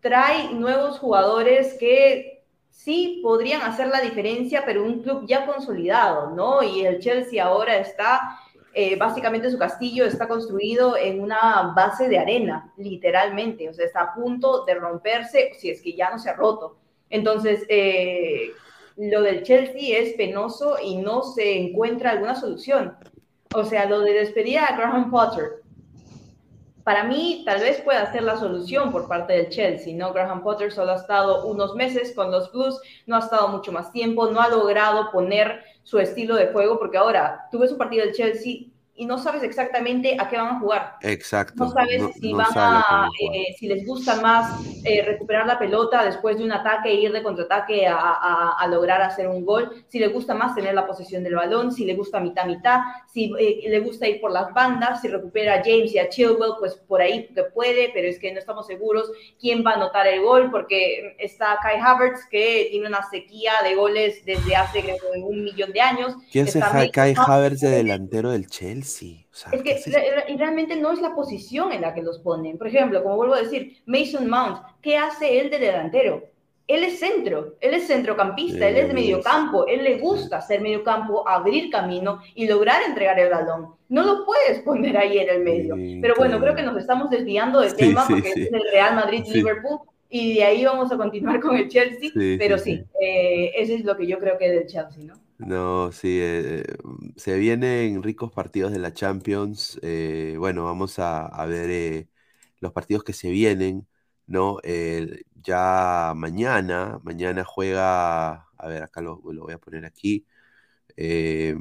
trae 0.01 0.53
nuevos 0.53 0.99
jugadores 0.99 1.75
que 1.81 2.34
sí 2.75 3.20
podrían 3.22 3.62
hacer 3.62 3.87
la 3.87 4.01
diferencia, 4.01 4.64
pero 4.66 4.85
un 4.85 5.01
club 5.01 5.25
ya 5.27 5.47
consolidado, 5.47 6.31
¿no? 6.31 6.62
Y 6.62 6.85
el 6.85 6.99
Chelsea 7.01 7.43
ahora 7.43 7.77
está, 7.79 8.39
eh, 8.75 8.97
básicamente 8.97 9.51
su 9.51 9.59
castillo 9.59 10.05
está 10.05 10.27
construido 10.27 10.97
en 10.97 11.20
una 11.20 11.72
base 11.75 12.09
de 12.09 12.18
arena, 12.18 12.72
literalmente, 12.77 13.68
o 13.68 13.72
sea, 13.72 13.87
está 13.87 14.01
a 14.03 14.14
punto 14.14 14.64
de 14.64 14.75
romperse 14.75 15.53
si 15.57 15.70
es 15.70 15.81
que 15.81 15.95
ya 15.95 16.11
no 16.11 16.18
se 16.18 16.29
ha 16.29 16.35
roto. 16.35 16.77
Entonces, 17.09 17.64
eh, 17.68 18.51
lo 18.97 19.22
del 19.22 19.45
Chelsea 19.45 19.99
es 19.99 20.14
penoso 20.14 20.77
y 20.83 20.97
no 20.97 21.22
se 21.22 21.57
encuentra 21.57 22.11
alguna 22.11 22.35
solución. 22.35 22.97
O 23.55 23.64
sea, 23.64 23.87
lo 23.87 24.01
de 24.01 24.12
despedir 24.14 24.59
a 24.59 24.77
Graham 24.77 25.11
Potter, 25.11 25.62
para 26.85 27.05
mí 27.05 27.43
tal 27.47 27.61
vez 27.61 27.80
pueda 27.80 28.12
ser 28.12 28.22
la 28.22 28.37
solución 28.37 28.93
por 28.93 29.09
parte 29.09 29.32
del 29.32 29.49
Chelsea, 29.49 29.97
¿no? 29.97 30.12
Graham 30.12 30.43
Potter 30.43 30.70
solo 30.70 30.93
ha 30.93 30.97
estado 30.97 31.47
unos 31.47 31.74
meses 31.74 32.12
con 32.14 32.30
los 32.30 32.53
Blues, 32.53 32.78
no 33.07 33.16
ha 33.16 33.20
estado 33.20 33.49
mucho 33.49 33.72
más 33.72 33.91
tiempo, 33.91 34.30
no 34.30 34.41
ha 34.41 34.49
logrado 34.49 35.11
poner 35.11 35.64
su 35.82 35.99
estilo 35.99 36.37
de 36.37 36.49
juego, 36.49 36.78
porque 36.78 36.99
ahora 36.99 37.49
tú 37.51 37.59
ves 37.59 37.72
un 37.72 37.78
partido 37.78 38.05
del 38.05 38.14
Chelsea 38.14 38.66
y 38.97 39.07
no 39.07 39.19
sabes 39.19 39.43
exactamente 39.43 40.17
a 40.19 40.29
qué 40.29 40.37
van 40.37 40.57
a 40.57 40.61
jugar. 40.61 40.97
Exacto. 41.03 41.65
No 41.65 41.71
sabes 41.71 42.03
si 42.21 42.33
van 42.33 42.47
a, 42.57 43.09
eh, 43.21 43.55
si 43.59 43.67
les 43.67 43.85
gusta 43.85 44.21
más 44.21 44.65
eh, 44.85 45.03
recuperar 45.03 45.47
la 45.47 45.59
pelota 45.59 46.05
después 46.05 46.39
de 46.39 46.45
un 46.45 46.53
ataque 46.53 46.91
e 46.91 46.95
ir 46.95 47.13
de 47.13 47.23
contraataque 47.23 47.89
a, 47.89 48.55
a, 48.57 48.67
lograr 48.69 49.03
hacer 49.03 49.27
un 49.27 49.45
gol, 49.45 49.85
si 49.89 49.99
les 49.99 50.13
gusta 50.13 50.35
más 50.35 50.55
tener 50.55 50.75
la 50.75 50.87
posesión 50.87 51.25
del 51.25 51.35
balón, 51.35 51.73
si 51.73 51.85
le 51.85 51.95
gusta 51.95 52.21
mitad 52.21 52.47
mitad, 52.47 52.81
si 53.13 53.33
eh, 53.39 53.69
le 53.69 53.81
gusta 53.81 54.07
ir 54.07 54.21
por 54.21 54.31
las 54.31 54.53
bandas, 54.55 55.01
si 55.01 55.09
recupera 55.09 55.55
a 55.55 55.63
James 55.65 55.93
y 55.93 55.99
a 55.99 56.09
Chilwell, 56.09 56.53
pues 56.61 56.75
por 56.75 57.01
ahí 57.01 57.27
que 57.35 57.43
puede, 57.45 57.91
pero 57.93 58.07
es 58.07 58.19
que 58.21 58.33
no 58.33 58.39
estamos 58.39 58.67
seguros 58.67 59.11
quién 59.41 59.65
va 59.67 59.73
a 59.73 59.75
anotar 59.75 60.07
el 60.07 60.23
gol 60.23 60.51
porque 60.53 61.17
está 61.19 61.59
Kai 61.63 61.81
Havertz 61.81 62.27
que 62.31 62.69
tiene 62.71 62.87
una 62.87 63.03
sequía 63.11 63.55
de 63.65 63.75
goles 63.75 64.25
desde 64.25 64.55
hace 64.55 64.97
un 65.21 65.43
millón 65.43 65.73
de 65.73 65.81
años. 65.81 66.15
¿Quién 66.31 66.47
se 66.47 66.61
Kai 66.93 67.15
Havertz 67.17 67.61
de 67.61 67.71
delantero 67.71 68.31
del 68.31 68.47
Chelsea? 68.47 68.84
Es 69.53 69.62
que 69.62 70.37
realmente 70.37 70.76
no 70.76 70.93
es 70.93 71.01
la 71.01 71.14
posición 71.14 71.72
en 71.72 71.82
la 71.82 71.95
que 71.95 72.03
los 72.03 72.18
ponen. 72.18 72.59
Por 72.59 72.68
ejemplo, 72.68 73.03
como 73.03 73.16
vuelvo 73.16 73.35
a 73.35 73.43
decir, 73.43 73.82
Mason 73.87 74.28
Mount, 74.28 74.59
¿qué 74.80 74.97
hace 74.97 75.41
él 75.41 75.51
de 75.51 75.59
delantero? 75.59 76.22
Él 76.66 76.82
es 76.82 76.99
centro, 76.99 77.57
él 77.61 77.74
es 77.74 77.87
centrocampista, 77.87 78.66
él 78.66 78.76
es 78.76 78.89
de 78.89 78.95
mediocampo, 78.95 79.66
él 79.66 79.85
le 79.85 79.99
gusta 79.99 80.39
hacer 80.39 80.62
mediocampo, 80.62 81.28
abrir 81.28 81.70
camino 81.70 82.20
y 82.35 82.47
lograr 82.47 82.82
entregar 82.82 83.18
el 83.18 83.28
balón. 83.28 83.74
No 83.91 84.03
lo 84.03 84.24
puedes 84.24 84.61
poner 84.61 84.97
ahí 84.97 85.18
en 85.18 85.28
el 85.28 85.41
medio. 85.41 85.76
Pero 86.01 86.14
bueno, 86.16 86.41
creo 86.41 86.55
que 86.55 86.62
nos 86.62 86.78
estamos 86.78 87.11
desviando 87.11 87.61
del 87.61 87.76
tema 87.76 88.07
porque 88.09 88.30
es 88.30 88.53
el 88.53 88.62
Real 88.72 88.97
Madrid-Liverpool 88.97 89.80
y 90.09 90.37
de 90.37 90.45
ahí 90.45 90.64
vamos 90.64 90.91
a 90.91 90.97
continuar 90.97 91.39
con 91.41 91.55
el 91.57 91.68
Chelsea. 91.68 92.11
pero 92.39 92.57
sí, 92.57 92.82
eh, 92.99 93.53
eso 93.57 93.74
es 93.74 93.85
lo 93.85 93.97
que 93.97 94.07
yo 94.07 94.18
creo 94.18 94.39
que 94.39 94.47
es 94.47 94.53
del 94.53 94.66
Chelsea, 94.66 95.05
¿no? 95.05 95.14
No, 95.39 95.91
sí, 95.93 96.18
eh, 96.22 96.64
se 97.16 97.37
vienen 97.39 98.03
ricos 98.05 98.32
partidos 98.32 98.70
de 98.72 98.78
la 98.78 98.93
Champions. 98.95 99.78
eh, 99.82 100.37
bueno, 100.39 100.64
vamos 100.64 100.99
a, 101.01 101.45
ver 101.47 101.70
eh, 101.70 102.09
los 102.61 102.72
partidos 102.72 103.03
que 103.05 103.12
se 103.12 103.30
vienen, 103.30 103.87
¿no? 104.26 104.59
Eh, 104.62 105.22
ya 105.35 106.12
mañana, 106.16 107.01
mañana 107.03 107.45
juega, 107.45 108.32
a 108.57 108.68
ver, 108.68 108.82
acá 108.85 109.01
lo, 109.03 109.20
lo 109.32 109.43
voy 109.43 109.55
a 109.55 109.59
poner 109.59 109.85
aquí. 109.85 110.24
eh, 110.97 111.57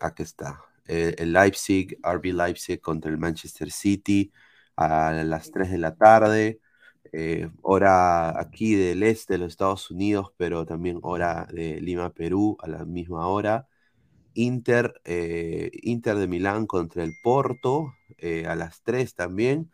aquí 0.00 0.22
está. 0.22 0.62
eh, 0.86 1.14
el 1.18 1.32
Leipzig, 1.32 1.98
RB 2.02 2.32
Leipzig 2.32 2.80
contra 2.80 3.10
el 3.10 3.18
Manchester 3.18 3.70
City 3.70 4.32
a 4.76 5.12
las 5.24 5.50
3 5.50 5.70
de 5.70 5.78
la 5.78 5.94
tarde 5.96 6.60
eh, 7.12 7.50
hora 7.62 8.38
aquí 8.40 8.74
del 8.74 9.02
este 9.02 9.34
de 9.34 9.38
los 9.38 9.48
Estados 9.48 9.90
Unidos, 9.90 10.32
pero 10.36 10.66
también 10.66 10.98
hora 11.02 11.46
de 11.52 11.80
Lima, 11.80 12.10
Perú, 12.10 12.56
a 12.60 12.68
la 12.68 12.84
misma 12.84 13.28
hora. 13.28 13.68
Inter, 14.34 15.00
eh, 15.04 15.70
Inter 15.82 16.16
de 16.16 16.26
Milán 16.28 16.66
contra 16.66 17.04
el 17.04 17.12
Porto, 17.22 17.94
eh, 18.18 18.46
a 18.46 18.56
las 18.56 18.82
3 18.82 19.14
también. 19.14 19.70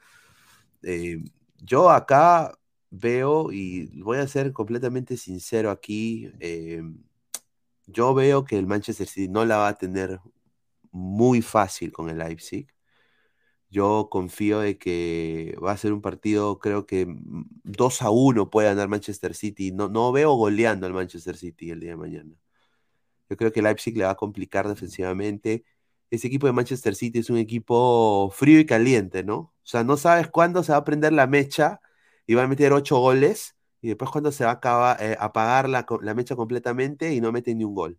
Yo 1.63 1.91
acá 1.91 2.59
veo, 2.91 3.53
y 3.53 4.01
voy 4.03 4.19
a 4.19 4.29
ser 4.29 4.53
completamente 4.53 5.17
sincero 5.17 5.71
aquí, 5.71 6.31
yo 7.87 8.15
veo 8.15 8.45
que 8.45 8.59
el 8.59 8.67
Manchester 8.67 9.07
City 9.07 9.29
no 9.29 9.45
la 9.45 9.59
va 9.59 9.69
a 9.69 9.75
tener 9.79 10.21
muy 10.93 11.43
fácil 11.43 11.93
con 11.93 12.09
el 12.11 12.19
Leipzig. 12.19 12.67
Yo 13.71 14.09
confío 14.11 14.61
de 14.61 14.79
que 14.79 15.57
va 15.65 15.73
a 15.73 15.77
ser 15.77 15.93
un 15.93 16.01
partido, 16.03 16.59
creo 16.59 16.87
que 16.87 17.07
2 17.65 18.03
a 18.03 18.11
1 18.11 18.51
puede 18.51 18.69
ganar 18.69 18.89
Manchester 18.89 19.35
City. 19.35 19.73
No, 19.73 19.89
no 19.89 20.13
veo 20.13 20.35
goleando 20.35 20.87
al 20.87 20.93
Manchester 20.95 21.37
City 21.37 21.71
el 21.71 21.81
día 21.81 21.91
de 21.91 21.97
mañana. 21.97 22.35
Yo 23.29 23.37
creo 23.37 23.53
que 23.53 23.63
Leipzig 23.63 23.97
le 23.97 24.05
va 24.05 24.11
a 24.11 24.17
complicar 24.17 24.69
defensivamente. 24.69 25.65
Ese 26.11 26.27
equipo 26.27 26.47
de 26.47 26.53
Manchester 26.53 26.95
City 26.97 27.21
es 27.21 27.31
un 27.31 27.37
equipo 27.39 28.31
frío 28.33 28.59
y 28.59 28.67
caliente, 28.67 29.23
¿no? 29.23 29.37
O 29.39 29.53
sea, 29.63 29.85
no 29.85 29.97
sabes 29.97 30.29
cuándo 30.29 30.63
se 30.65 30.73
va 30.73 30.79
a 30.79 30.85
prender 30.85 31.13
la 31.13 31.27
mecha 31.29 31.81
y 32.27 32.35
va 32.35 32.43
a 32.45 32.49
meter 32.49 32.73
8 32.73 32.99
goles 32.99 33.57
y 33.81 33.89
después 33.89 34.11
cuándo 34.11 34.33
se 34.33 34.45
va 34.45 34.51
a 34.51 34.55
acabar, 34.55 35.03
eh, 35.03 35.17
apagar 35.21 35.69
la, 35.69 35.87
la, 36.03 36.15
mecha 36.15 36.37
completamente 36.37 37.15
y 37.15 37.21
no 37.21 37.33
mete 37.33 37.55
ni 37.55 37.65
un 37.65 37.75
gol, 37.75 37.99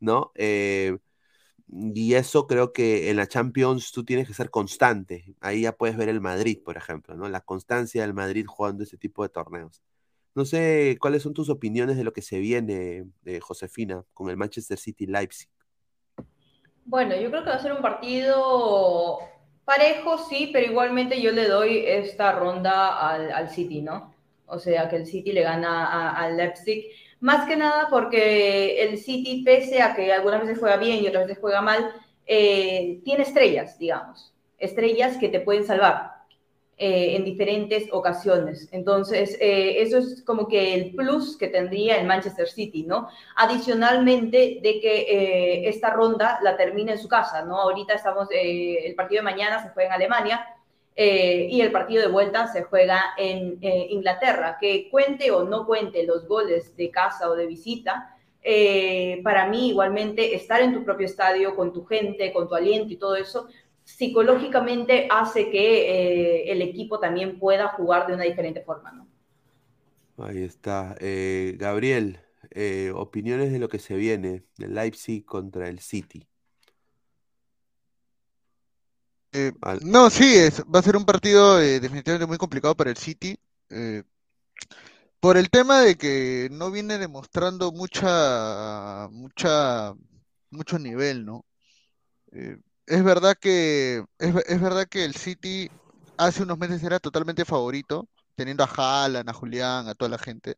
¿no? 0.00 0.32
Eh, 0.34 0.98
y 1.72 2.14
eso 2.14 2.46
creo 2.46 2.72
que 2.72 3.10
en 3.10 3.16
la 3.16 3.28
Champions 3.28 3.92
tú 3.92 4.04
tienes 4.04 4.26
que 4.26 4.34
ser 4.34 4.50
constante. 4.50 5.34
Ahí 5.40 5.62
ya 5.62 5.72
puedes 5.72 5.96
ver 5.96 6.08
el 6.08 6.20
Madrid, 6.20 6.58
por 6.64 6.76
ejemplo, 6.76 7.14
¿no? 7.14 7.28
La 7.28 7.40
constancia 7.40 8.02
del 8.02 8.14
Madrid 8.14 8.44
jugando 8.46 8.82
ese 8.82 8.96
tipo 8.96 9.22
de 9.22 9.28
torneos. 9.28 9.82
No 10.34 10.44
sé 10.44 10.96
cuáles 11.00 11.22
son 11.22 11.34
tus 11.34 11.48
opiniones 11.48 11.96
de 11.96 12.04
lo 12.04 12.12
que 12.12 12.22
se 12.22 12.38
viene, 12.38 13.04
eh, 13.24 13.40
Josefina, 13.40 14.04
con 14.14 14.30
el 14.30 14.36
Manchester 14.36 14.78
City 14.78 15.06
Leipzig. 15.06 15.48
Bueno, 16.84 17.14
yo 17.16 17.30
creo 17.30 17.44
que 17.44 17.50
va 17.50 17.56
a 17.56 17.62
ser 17.62 17.72
un 17.72 17.82
partido 17.82 19.18
parejo, 19.64 20.18
sí, 20.18 20.50
pero 20.52 20.66
igualmente 20.66 21.20
yo 21.20 21.30
le 21.30 21.46
doy 21.46 21.84
esta 21.86 22.32
ronda 22.32 23.08
al, 23.08 23.30
al 23.30 23.48
City, 23.50 23.82
¿no? 23.82 24.12
O 24.46 24.58
sea, 24.58 24.88
que 24.88 24.96
el 24.96 25.06
City 25.06 25.32
le 25.32 25.42
gana 25.42 26.10
al 26.10 26.36
Leipzig. 26.36 26.86
Más 27.20 27.46
que 27.46 27.56
nada 27.56 27.88
porque 27.90 28.82
el 28.82 28.98
City, 28.98 29.42
pese 29.44 29.82
a 29.82 29.94
que 29.94 30.12
algunas 30.12 30.40
veces 30.40 30.58
juega 30.58 30.76
bien 30.76 31.04
y 31.04 31.08
otras 31.08 31.26
veces 31.26 31.40
juega 31.40 31.60
mal, 31.60 31.92
eh, 32.26 33.00
tiene 33.04 33.22
estrellas, 33.22 33.78
digamos. 33.78 34.32
Estrellas 34.58 35.18
que 35.18 35.28
te 35.28 35.40
pueden 35.40 35.64
salvar 35.64 36.20
eh, 36.78 37.16
en 37.16 37.24
diferentes 37.24 37.88
ocasiones. 37.92 38.68
Entonces, 38.72 39.36
eh, 39.38 39.82
eso 39.82 39.98
es 39.98 40.22
como 40.24 40.48
que 40.48 40.72
el 40.72 40.94
plus 40.94 41.36
que 41.36 41.48
tendría 41.48 42.00
el 42.00 42.06
Manchester 42.06 42.48
City, 42.48 42.84
¿no? 42.84 43.08
Adicionalmente 43.36 44.60
de 44.62 44.80
que 44.80 45.00
eh, 45.02 45.68
esta 45.68 45.90
ronda 45.90 46.38
la 46.42 46.56
termine 46.56 46.92
en 46.92 46.98
su 46.98 47.06
casa, 47.06 47.44
¿no? 47.44 47.60
Ahorita 47.60 47.92
estamos, 47.92 48.28
eh, 48.32 48.86
el 48.86 48.94
partido 48.94 49.20
de 49.20 49.30
mañana 49.30 49.62
se 49.62 49.68
juega 49.70 49.88
en 49.88 49.94
Alemania 49.96 50.46
y 50.96 51.60
el 51.60 51.72
partido 51.72 52.02
de 52.02 52.08
vuelta 52.08 52.46
se 52.48 52.62
juega 52.62 53.14
en 53.16 53.58
Inglaterra. 53.62 54.58
Que 54.60 54.90
cuente 54.90 55.30
o 55.30 55.44
no 55.44 55.66
cuente 55.66 56.04
los 56.04 56.28
goles 56.28 56.76
de 56.76 56.90
casa 56.90 57.30
o 57.30 57.34
de 57.34 57.46
visita, 57.46 58.16
para 59.22 59.46
mí 59.48 59.70
igualmente 59.70 60.34
estar 60.34 60.60
en 60.60 60.74
tu 60.74 60.84
propio 60.84 61.06
estadio, 61.06 61.56
con 61.56 61.72
tu 61.72 61.84
gente, 61.86 62.32
con 62.32 62.48
tu 62.48 62.54
aliento 62.54 62.92
y 62.92 62.96
todo 62.96 63.16
eso, 63.16 63.48
psicológicamente 63.96 65.08
hace 65.10 65.50
que 65.50 65.90
eh, 65.90 66.52
el 66.52 66.62
equipo 66.62 66.98
también 66.98 67.38
pueda 67.38 67.68
jugar 67.68 68.06
de 68.06 68.14
una 68.14 68.24
diferente 68.24 68.62
forma. 68.62 69.06
Ahí 70.18 70.42
está. 70.42 70.96
Eh, 71.00 71.56
Gabriel, 71.58 72.18
eh, 72.50 72.92
opiniones 72.94 73.52
de 73.52 73.58
lo 73.58 73.68
que 73.68 73.78
se 73.78 73.96
viene 73.96 74.44
del 74.58 74.74
Leipzig 74.74 75.24
contra 75.24 75.68
el 75.68 75.80
City. 75.80 76.26
Eh, 79.32 79.52
no, 79.82 80.10
sí, 80.10 80.36
es, 80.36 80.62
va 80.62 80.80
a 80.80 80.82
ser 80.82 80.96
un 80.96 81.04
partido 81.04 81.58
definitivamente 81.58 82.26
muy 82.26 82.38
complicado 82.38 82.74
para 82.76 82.90
el 82.90 82.96
City. 82.96 83.38
por 85.20 85.36
el 85.36 85.50
tema 85.50 85.80
de 85.80 85.96
que 85.96 86.48
no 86.50 86.70
viene 86.70 86.98
demostrando 86.98 87.72
mucha, 87.72 89.08
mucha, 89.10 89.94
mucho 90.50 90.78
nivel, 90.78 91.24
¿no? 91.24 91.44
es 92.86 93.04
verdad 93.04 93.36
que 93.40 94.04
es, 94.18 94.34
es, 94.46 94.60
verdad 94.60 94.86
que 94.88 95.04
el 95.04 95.14
City 95.14 95.70
hace 96.16 96.42
unos 96.42 96.58
meses 96.58 96.82
era 96.82 96.98
totalmente 97.00 97.44
favorito, 97.44 98.08
teniendo 98.36 98.64
a 98.64 98.70
Haaland, 98.76 99.28
a 99.28 99.32
Julián, 99.32 99.88
a 99.88 99.94
toda 99.94 100.10
la 100.10 100.18
gente. 100.18 100.56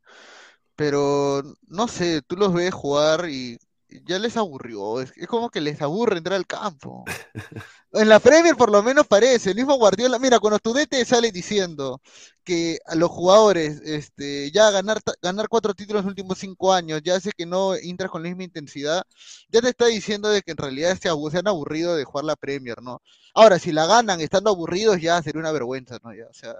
Pero 0.77 1.43
no 1.69 1.89
sé, 1.89 2.23
tú 2.23 2.37
los 2.37 2.53
ves 2.55 2.75
jugar 2.75 3.29
y 3.29 3.59
ya 4.05 4.19
les 4.19 4.37
aburrió. 4.37 5.01
Es, 5.01 5.13
es 5.17 5.29
como 5.29 5.51
que 5.51 5.61
les 5.61 5.83
aburre 5.83 6.19
entrar 6.19 6.37
al 6.37 6.47
campo. 6.47 7.05
En 7.95 8.09
la 8.09 8.21
Premier 8.21 8.57
por 8.57 8.71
lo 8.73 8.83
menos 8.83 9.07
parece, 9.07 9.51
el 9.51 9.57
mismo 9.57 9.75
Guardiola, 9.77 10.19
mira, 10.19 10.39
cuando 10.39 10.59
tu 10.59 10.73
DT 10.73 11.05
sale 11.05 11.31
diciendo 11.31 12.01
que 12.43 12.79
a 12.87 12.95
los 12.95 13.11
jugadores, 13.11 13.83
este, 13.85 14.51
ya 14.51 14.71
ganar, 14.71 14.99
ganar 15.21 15.49
cuatro 15.49 15.75
títulos 15.75 16.01
en 16.01 16.07
los 16.07 16.11
últimos 16.13 16.39
cinco 16.39 16.73
años, 16.73 17.03
ya 17.05 17.17
hace 17.17 17.33
que 17.37 17.45
no 17.45 17.75
entras 17.75 18.11
con 18.11 18.23
la 18.23 18.31
misma 18.31 18.45
intensidad, 18.45 19.03
ya 19.51 19.61
te 19.61 19.69
está 19.69 19.87
diciendo 19.87 20.31
de 20.31 20.41
que 20.41 20.53
en 20.53 20.57
realidad 20.57 20.93
se, 20.95 21.11
se 21.31 21.39
han 21.39 21.49
aburrido 21.49 21.95
de 21.95 22.05
jugar 22.05 22.25
la 22.25 22.37
Premier, 22.37 22.81
¿no? 22.83 23.03
Ahora, 23.35 23.59
si 23.59 23.73
la 23.73 23.85
ganan 23.87 24.21
estando 24.23 24.49
aburridos, 24.51 24.99
ya 25.01 25.23
sería 25.23 25.41
una 25.41 25.53
vergüenza, 25.53 25.99
¿no? 26.03 26.15
Ya, 26.15 26.27
o 26.31 26.35
sea, 26.35 26.55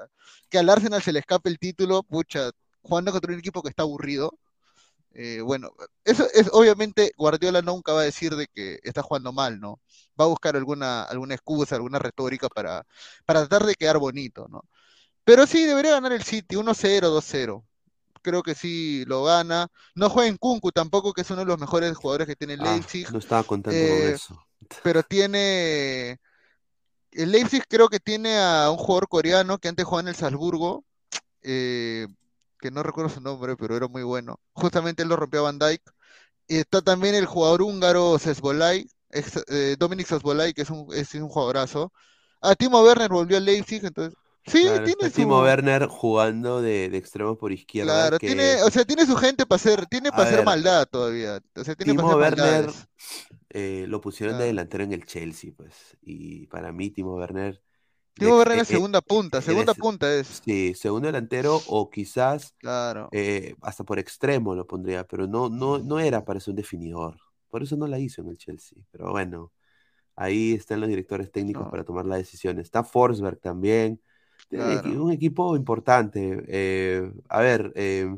que 0.51 0.59
al 0.59 0.69
Arsenal 0.69 1.03
se 1.03 1.13
le 1.13 1.21
escape 1.21 1.49
el 1.49 1.59
título, 1.59 2.03
pucha, 2.03 2.51
jugando 2.83 3.11
contra 3.13 3.33
un 3.33 3.39
equipo 3.39 3.63
que 3.63 3.71
está 3.71 3.83
aburrido, 3.85 4.39
eh, 5.15 5.41
bueno, 5.43 5.73
eso 6.05 6.27
es 6.35 6.49
obviamente 6.53 7.13
Guardiola 7.17 7.63
nunca 7.63 7.93
va 7.93 8.01
a 8.01 8.05
decir 8.05 8.35
de 8.37 8.47
que 8.49 8.79
está 8.83 9.03
jugando 9.03 9.33
mal, 9.33 9.61
¿no? 9.61 9.81
Va 10.21 10.25
a 10.25 10.29
buscar 10.29 10.57
alguna, 10.57 11.05
alguna 11.05 11.35
excusa, 11.35 11.77
alguna 11.77 11.99
retórica 11.99 12.49
para, 12.49 12.87
para 13.27 13.41
tratar 13.47 13.67
de 13.67 13.75
quedar 13.75 13.99
bonito, 13.99 14.47
¿no? 14.49 14.63
Pero 15.25 15.47
sí, 15.47 15.65
debería 15.67 15.93
ganar 15.93 16.13
el 16.13 16.23
City, 16.25 16.57
1-0, 16.57 17.09
2-0. 17.11 17.65
creo 18.23 18.43
que 18.43 18.55
sí 18.55 19.05
lo 19.07 19.25
gana. 19.25 19.69
No 19.95 20.11
juega 20.11 20.29
en 20.29 20.37
Kunku 20.39 20.73
tampoco, 20.73 21.13
que 21.13 21.23
es 21.23 21.31
uno 21.31 21.41
de 21.41 21.47
los 21.47 21.59
mejores 21.59 21.97
jugadores 21.97 22.27
que 22.29 22.37
tiene 22.37 22.55
el 22.55 22.61
Ah, 22.63 22.73
Leipzig, 22.75 23.11
no 23.13 23.19
estaba 23.19 23.45
contando 23.45 23.81
con 23.81 23.99
Eh, 23.99 24.15
eso. 24.15 24.47
pero 24.85 25.03
tiene... 25.03 26.19
El 27.13 27.33
Leipzig 27.33 27.65
creo 27.69 27.89
que 27.89 28.01
tiene 28.01 28.39
a 28.39 28.71
un 28.71 28.79
jugador 28.79 29.09
coreano 29.09 29.59
que 29.59 29.69
antes 29.69 29.85
jugaba 29.85 30.03
en 30.03 30.09
el 30.09 30.15
Salzburgo, 30.17 30.85
eh, 31.43 32.07
que 32.63 32.73
no 32.73 32.85
recuerdo 32.85 33.11
su 33.11 33.21
nombre, 33.21 33.57
pero 33.59 33.77
era 33.77 33.89
muy 33.89 34.05
bueno. 34.05 34.41
Justamente 34.55 35.03
él 35.05 35.11
lo 35.11 35.17
rompió 35.17 35.41
a 35.41 35.45
Van 35.45 35.59
Dijk. 35.59 35.83
Y 36.49 36.59
está 36.59 36.83
también 36.83 37.15
el 37.17 37.27
jugador 37.27 37.63
húngaro 37.63 38.19
Sesbolay, 38.19 38.87
eh, 39.49 39.77
Dominic 39.79 40.07
Sesbolay, 40.07 40.55
que 40.55 40.63
es 40.63 40.71
un, 40.71 40.89
es 40.95 41.15
un 41.15 41.29
jugadorazo. 41.29 41.93
Ah, 42.41 42.55
Timo 42.57 42.83
Werner 42.83 43.11
volvió 43.11 43.37
al 43.39 43.45
Leipzig, 43.45 43.85
entonces... 43.85 44.19
Sí, 44.47 44.63
Claro, 44.65 44.85
tiene 44.85 45.09
está 45.09 45.11
Timo 45.11 45.41
su... 45.41 45.43
Werner 45.43 45.87
jugando 45.87 46.63
de, 46.63 46.91
de 46.91 46.97
extremo 46.99 47.39
por 47.39 47.53
izquierda, 47.53 48.11
Claro, 48.11 48.19
que 48.19 48.27
tiene, 48.27 48.63
o 48.63 48.71
sea, 48.71 48.85
tiene 48.85 49.07
su 49.07 49.17
gente 49.17 49.47
para 49.47 49.57
hacer, 49.57 49.87
tiene 49.87 50.11
A 50.11 50.13
para 50.13 50.25
hacer 50.25 50.39
ver, 50.39 50.45
maldad 50.45 50.87
todavía. 50.91 51.41
O 51.57 51.65
sea, 51.65 51.75
tiene 51.75 51.95
para 51.95 52.05
Timo 52.05 52.09
hacer 52.09 52.19
Werner 52.19 52.71
eh, 53.51 53.87
lo 53.89 54.01
pusieron 54.01 54.39
de 54.39 54.45
delantero 54.47 54.85
en 54.85 54.93
el 54.93 55.05
Chelsea, 55.05 55.53
pues. 55.57 55.97
Y 56.03 56.47
para 56.47 56.73
mí, 56.73 56.91
Timo 56.91 57.17
Werner, 57.17 57.63
Werner 58.21 58.59
eh, 58.59 58.61
es 58.63 58.69
segunda 58.69 59.01
punta, 59.01 59.41
segunda 59.41 59.75
punta 59.75 60.13
es. 60.15 60.43
sí, 60.45 60.75
segundo 60.75 61.07
delantero 61.07 61.61
o 61.67 61.89
quizás 61.91 62.55
Claro, 62.59 63.09
eh, 63.13 63.55
hasta 63.63 63.85
por 63.85 63.99
extremo 63.99 64.55
lo 64.55 64.67
pondría, 64.67 65.05
pero 65.07 65.27
no, 65.27 65.49
no, 65.49 65.79
no 65.79 65.99
era 65.99 66.25
para 66.25 66.39
ser 66.41 66.53
un 66.53 66.57
definidor. 66.57 67.17
Por 67.49 67.63
eso 67.63 67.77
no 67.77 67.87
la 67.87 67.99
hizo 67.99 68.21
en 68.23 68.29
el 68.29 68.39
Chelsea. 68.39 68.79
Pero 68.91 69.11
bueno, 69.11 69.53
ahí 70.17 70.53
están 70.53 70.81
los 70.81 70.89
directores 70.89 71.31
técnicos 71.33 71.65
no, 71.65 71.71
para 71.71 71.85
tomar 71.85 72.07
la 72.07 72.17
decisión. 72.17 72.59
Está 72.59 72.83
Forsberg 72.85 73.39
también. 73.41 74.01
Un 74.51 74.59
equi- 74.59 74.83
claro. 74.83 75.05
un 75.05 75.13
equipo 75.13 75.57
importante. 75.57 76.45
Eh, 76.49 77.11
a 77.29 77.41
ver, 77.41 77.73
eh, 77.77 78.15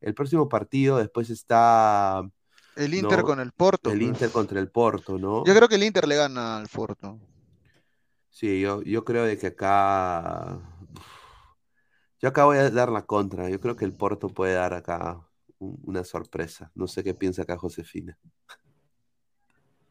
el 0.00 0.14
próximo 0.14 0.48
partido 0.48 0.98
después 0.98 1.30
está, 1.30 2.28
El 2.76 2.94
Inter 2.94 3.18
¿no? 3.20 3.24
con 3.24 3.40
el 3.40 3.52
Porto, 3.52 3.90
El 3.90 3.98
pues. 3.98 4.08
Inter 4.08 4.30
contra 4.30 4.58
el 4.60 4.70
Porto, 4.70 5.12
Yo 5.16 5.18
¿no? 5.18 5.42
creo 5.44 5.68
que 5.68 5.76
el 5.76 5.82
Inter 5.84 6.06
le 6.08 6.16
gana 6.16 6.58
al 6.58 6.68
Porto. 6.68 7.18
Sí, 8.32 8.60
yo, 8.60 8.82
yo 8.82 9.04
creo 9.04 9.24
de 9.24 9.38
que 9.38 9.48
acá. 9.48 10.60
Yo 12.20 12.28
acá 12.30 12.44
voy 12.46 12.56
a 12.58 12.70
dar 12.70 12.90
la 12.90 13.04
contra. 13.06 13.50
Yo 13.50 13.60
creo 13.60 13.76
que 13.76 13.84
el 13.84 13.94
Porto 13.94 14.28
puede 14.28 14.54
dar 14.54 14.72
acá 14.74 15.28
un- 15.58 15.78
una 15.84 16.04
sorpresa. 16.04 16.70
No 16.74 16.86
sé 16.88 17.04
qué 17.04 17.14
piensa 17.14 17.42
acá 17.42 17.58
Josefina. 17.58 18.18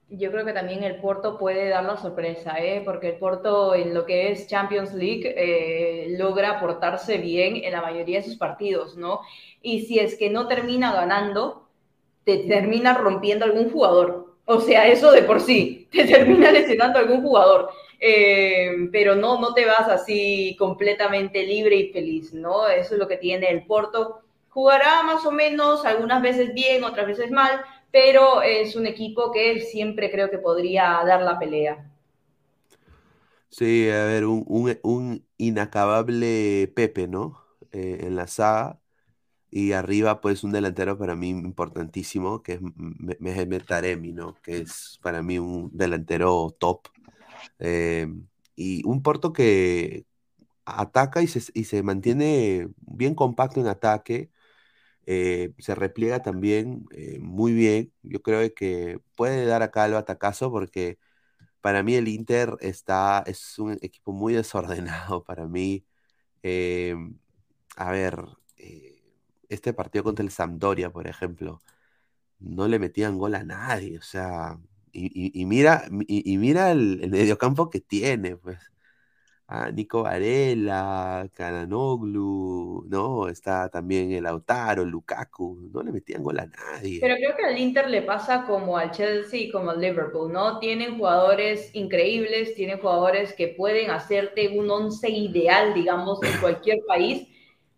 Yo 0.10 0.30
creo 0.32 0.44
que 0.46 0.52
también 0.52 0.84
el 0.84 0.98
Porto 1.00 1.38
puede 1.38 1.70
dar 1.70 1.86
la 1.86 1.96
sorpresa, 1.96 2.60
¿eh? 2.60 2.82
porque 2.84 3.08
el 3.10 3.16
Porto 3.18 3.74
en 3.76 3.94
lo 3.94 4.06
que 4.06 4.32
es 4.32 4.46
Champions 4.48 4.94
League 4.94 5.34
eh, 5.38 6.18
logra 6.18 6.60
portarse 6.60 7.18
bien 7.18 7.56
en 7.64 7.72
la 7.72 7.82
mayoría 7.82 8.18
de 8.20 8.26
sus 8.26 8.36
partidos, 8.36 8.98
¿no? 8.98 9.22
Y 9.62 9.84
si 9.86 10.00
es 10.00 10.18
que 10.18 10.30
no 10.30 10.48
termina 10.50 10.92
ganando, 10.94 11.70
te 12.26 12.40
termina 12.40 12.94
rompiendo 12.96 13.46
algún 13.46 13.72
jugador. 13.72 14.36
O 14.46 14.62
sea, 14.62 14.88
eso 14.88 15.12
de 15.12 15.24
por 15.24 15.42
sí, 15.42 15.88
te 15.92 16.06
termina 16.06 16.52
lesionando 16.52 17.00
algún 17.00 17.22
jugador. 17.22 17.70
Eh, 18.02 18.90
pero 18.92 19.16
no, 19.16 19.40
no 19.40 19.54
te 19.54 19.66
vas 19.66 19.88
así 19.88 20.56
completamente 20.60 21.46
libre 21.46 21.78
y 21.78 21.94
feliz, 21.94 22.34
¿no? 22.34 22.68
Eso 22.68 22.96
es 22.96 23.00
lo 23.00 23.08
que 23.08 23.18
tiene 23.18 23.50
el 23.52 23.66
Porto. 23.66 24.22
Jugará 24.50 25.04
más 25.04 25.26
o 25.26 25.32
menos, 25.32 25.86
algunas 25.86 26.22
veces 26.22 26.54
bien, 26.54 26.84
otras 26.84 27.08
veces 27.08 27.32
mal, 27.32 27.62
pero 27.92 28.42
es 28.42 28.76
un 28.76 28.88
equipo 28.88 29.32
que 29.32 29.62
siempre 29.62 30.12
creo 30.12 30.30
que 30.32 30.40
podría 30.40 31.02
dar 31.06 31.22
la 31.22 31.40
pelea. 31.40 31.86
Sí, 33.50 33.90
a 33.90 34.06
ver, 34.06 34.26
un, 34.26 34.46
un- 34.84 35.26
inacabable 35.38 36.72
Pepe, 36.76 37.08
¿no? 37.08 37.44
Eh, 37.72 38.00
en 38.02 38.16
la 38.16 38.28
saga. 38.28 38.80
Y 39.52 39.74
arriba, 39.74 40.22
pues, 40.22 40.44
un 40.44 40.52
delantero 40.54 40.98
para 40.98 41.16
mí 41.16 41.30
importantísimo, 41.30 42.44
que 42.44 42.54
es 42.56 42.62
Me- 42.62 43.18
Mehmet 43.20 43.68
Taremi, 43.68 44.14
¿no? 44.14 44.36
Que 44.44 44.60
es 44.60 45.00
para 45.04 45.24
mí 45.24 45.40
un 45.40 45.70
delantero 45.74 46.56
top. 46.60 46.88
Eh, 47.60 48.08
y 48.56 48.84
un 48.88 49.02
Porto 49.04 49.34
que 49.34 50.06
ataca 50.66 51.22
y 51.24 51.28
se, 51.28 51.42
y 51.54 51.66
se 51.66 51.84
mantiene 51.84 52.70
bien 52.82 53.16
compacto 53.16 53.60
en 53.62 53.68
ataque. 53.68 54.32
eh, 55.08 55.54
se 55.60 55.76
repliega 55.76 56.22
también 56.22 56.86
eh, 56.92 57.20
muy 57.22 57.54
bien. 57.54 57.94
Yo 58.04 58.22
creo 58.22 58.54
que 58.56 59.00
puede 59.16 59.46
dar 59.46 59.64
acá 59.64 59.86
el 59.86 59.94
batacazo 59.94 60.52
porque 60.52 61.00
para 61.62 61.84
mí 61.84 61.96
el 61.96 62.08
Inter 62.10 62.58
está, 62.62 63.24
es 63.28 63.60
un 63.60 63.74
equipo 63.82 64.14
muy 64.14 64.34
desordenado. 64.36 65.24
Para 65.26 65.48
mí, 65.48 65.86
a 67.78 67.92
ver, 67.92 68.16
este 69.50 69.74
partido 69.74 70.04
contra 70.04 70.24
el 70.26 70.32
Sampdoria, 70.32 70.92
por 70.92 71.08
ejemplo, 71.08 71.62
no 72.40 72.68
le 72.70 72.80
metían 72.80 73.18
gol 73.20 73.36
a 73.36 73.44
nadie. 73.44 73.98
O 74.00 74.02
sea, 74.02 74.60
y, 74.94 75.46
mira, 75.46 75.86
y, 76.08 76.38
mira 76.38 76.72
el, 76.72 77.00
el 77.04 77.10
mediocampo 77.12 77.70
que 77.70 77.82
tiene, 77.82 78.38
pues. 78.38 78.60
Ah, 79.54 79.70
Nico 79.70 80.04
Varela, 80.04 81.28
Cananoglu, 81.34 82.86
¿no? 82.88 83.28
Está 83.28 83.68
también 83.68 84.10
el 84.14 84.24
Lautaro, 84.24 84.86
Lukaku, 84.86 85.70
no 85.74 85.84
le 85.84 85.92
metían 85.92 86.24
gol 86.24 86.40
a 86.40 86.46
nadie. 86.46 87.00
Pero 87.02 87.16
creo 87.16 87.36
que 87.36 87.44
al 87.44 87.58
Inter 87.58 87.90
le 87.90 88.02
pasa 88.02 88.46
como 88.46 88.78
al 88.78 88.92
Chelsea 88.92 89.42
y 89.42 89.52
como 89.52 89.72
al 89.72 89.82
Liverpool, 89.82 90.32
¿no? 90.32 90.58
Tienen 90.60 90.98
jugadores 90.98 91.70
increíbles, 91.76 92.56
tienen 92.56 92.80
jugadores 92.80 93.34
que 93.34 93.50
pueden 93.50 93.92
hacerte 93.92 94.58
un 94.58 94.72
once 94.72 95.10
ideal, 95.10 95.74
digamos, 95.74 96.24
en 96.24 96.40
cualquier 96.40 96.78
país, 96.88 97.28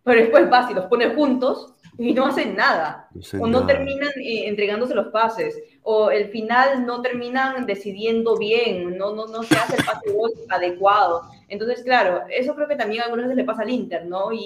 pero 0.04 0.22
después 0.22 0.48
vas 0.52 0.70
y 0.70 0.76
los 0.76 0.86
pones 0.86 1.16
juntos 1.16 1.74
y 1.98 2.14
no 2.14 2.26
hacen 2.26 2.56
nada. 2.56 3.10
No 3.14 3.22
O 3.36 3.48
no 3.48 3.66
nada. 3.66 3.66
terminan 3.66 4.10
eh, 4.24 4.48
entregándose 4.48 4.94
los 4.96 5.08
pases, 5.08 5.60
o 5.82 6.12
el 6.12 6.30
final 6.30 6.86
no 6.86 7.02
terminan 7.02 7.66
decidiendo 7.66 8.38
bien, 8.38 8.98
no, 8.98 9.14
no, 9.16 9.28
no 9.28 9.44
se 9.44 9.58
hace 9.58 9.78
el 9.78 9.84
pase 9.84 10.10
de 10.10 10.14
gol 10.18 10.32
adecuado. 10.50 11.24
Entonces, 11.48 11.84
claro, 11.84 12.24
eso 12.30 12.56
creo 12.56 12.68
que 12.68 12.76
también 12.76 13.02
algunas 13.04 13.26
veces 13.26 13.38
le 13.38 13.44
pasa 13.46 13.64
al 13.64 13.70
Inter, 13.72 14.06
¿no? 14.06 14.32
Y, 14.32 14.40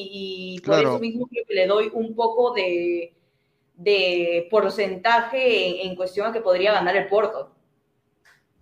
y 0.57 0.61
por 0.65 0.79
Claro. 0.79 0.81
eso 0.81 0.99
mismo 0.99 1.27
creo 1.27 1.45
que 1.47 1.53
le 1.55 1.67
doy 1.67 1.89
un 1.93 2.15
poco 2.15 2.53
de, 2.53 3.13
de 3.75 4.47
porcentaje 4.51 5.81
en, 5.83 5.89
en 5.91 5.95
cuestión 5.95 6.27
a 6.27 6.33
que 6.33 6.41
podría 6.41 6.73
ganar 6.73 6.95
el 6.97 7.07
Porto. 7.07 7.51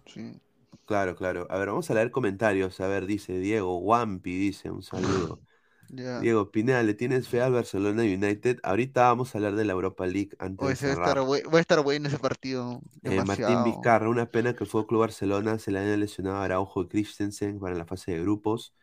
Sí. 0.05 0.41
Claro, 0.85 1.15
claro. 1.15 1.47
A 1.49 1.57
ver, 1.57 1.69
vamos 1.69 1.89
a 1.89 1.93
leer 1.95 2.11
comentarios. 2.11 2.79
A 2.79 2.87
ver, 2.87 3.05
dice 3.07 3.37
Diego, 3.39 3.77
Wampi 3.79 4.37
dice, 4.37 4.69
un 4.71 4.83
saludo. 4.83 5.41
Ya. 5.89 6.19
Diego 6.19 6.51
Pineda, 6.51 6.83
¿le 6.83 6.93
tienes 6.93 7.27
fe 7.27 7.41
al 7.41 7.53
Barcelona 7.53 8.03
United? 8.03 8.59
Ahorita 8.63 9.03
vamos 9.03 9.33
a 9.33 9.37
hablar 9.37 9.55
de 9.55 9.65
la 9.65 9.73
Europa 9.73 10.05
League 10.05 10.31
antes 10.39 10.67
de 10.67 10.75
cerrar. 10.75 11.17
estar, 11.17 11.53
va 11.53 11.57
a 11.57 11.61
estar 11.61 11.83
bueno 11.83 12.07
ese 12.07 12.19
partido. 12.19 12.81
Eh, 13.03 13.23
Martín. 13.23 13.63
Vizcarra, 13.63 14.09
una 14.09 14.25
pena 14.25 14.53
que 14.53 14.63
el 14.63 14.69
Fútbol 14.69 14.87
Club 14.87 14.99
Barcelona 15.01 15.59
se 15.59 15.71
le 15.71 15.79
haya 15.79 15.97
lesionado 15.97 16.37
a 16.37 16.45
Araujo 16.45 16.83
y 16.83 16.87
Christensen 16.87 17.59
para 17.59 17.75
la 17.75 17.85
fase 17.85 18.13
de 18.13 18.21
grupos. 18.21 18.73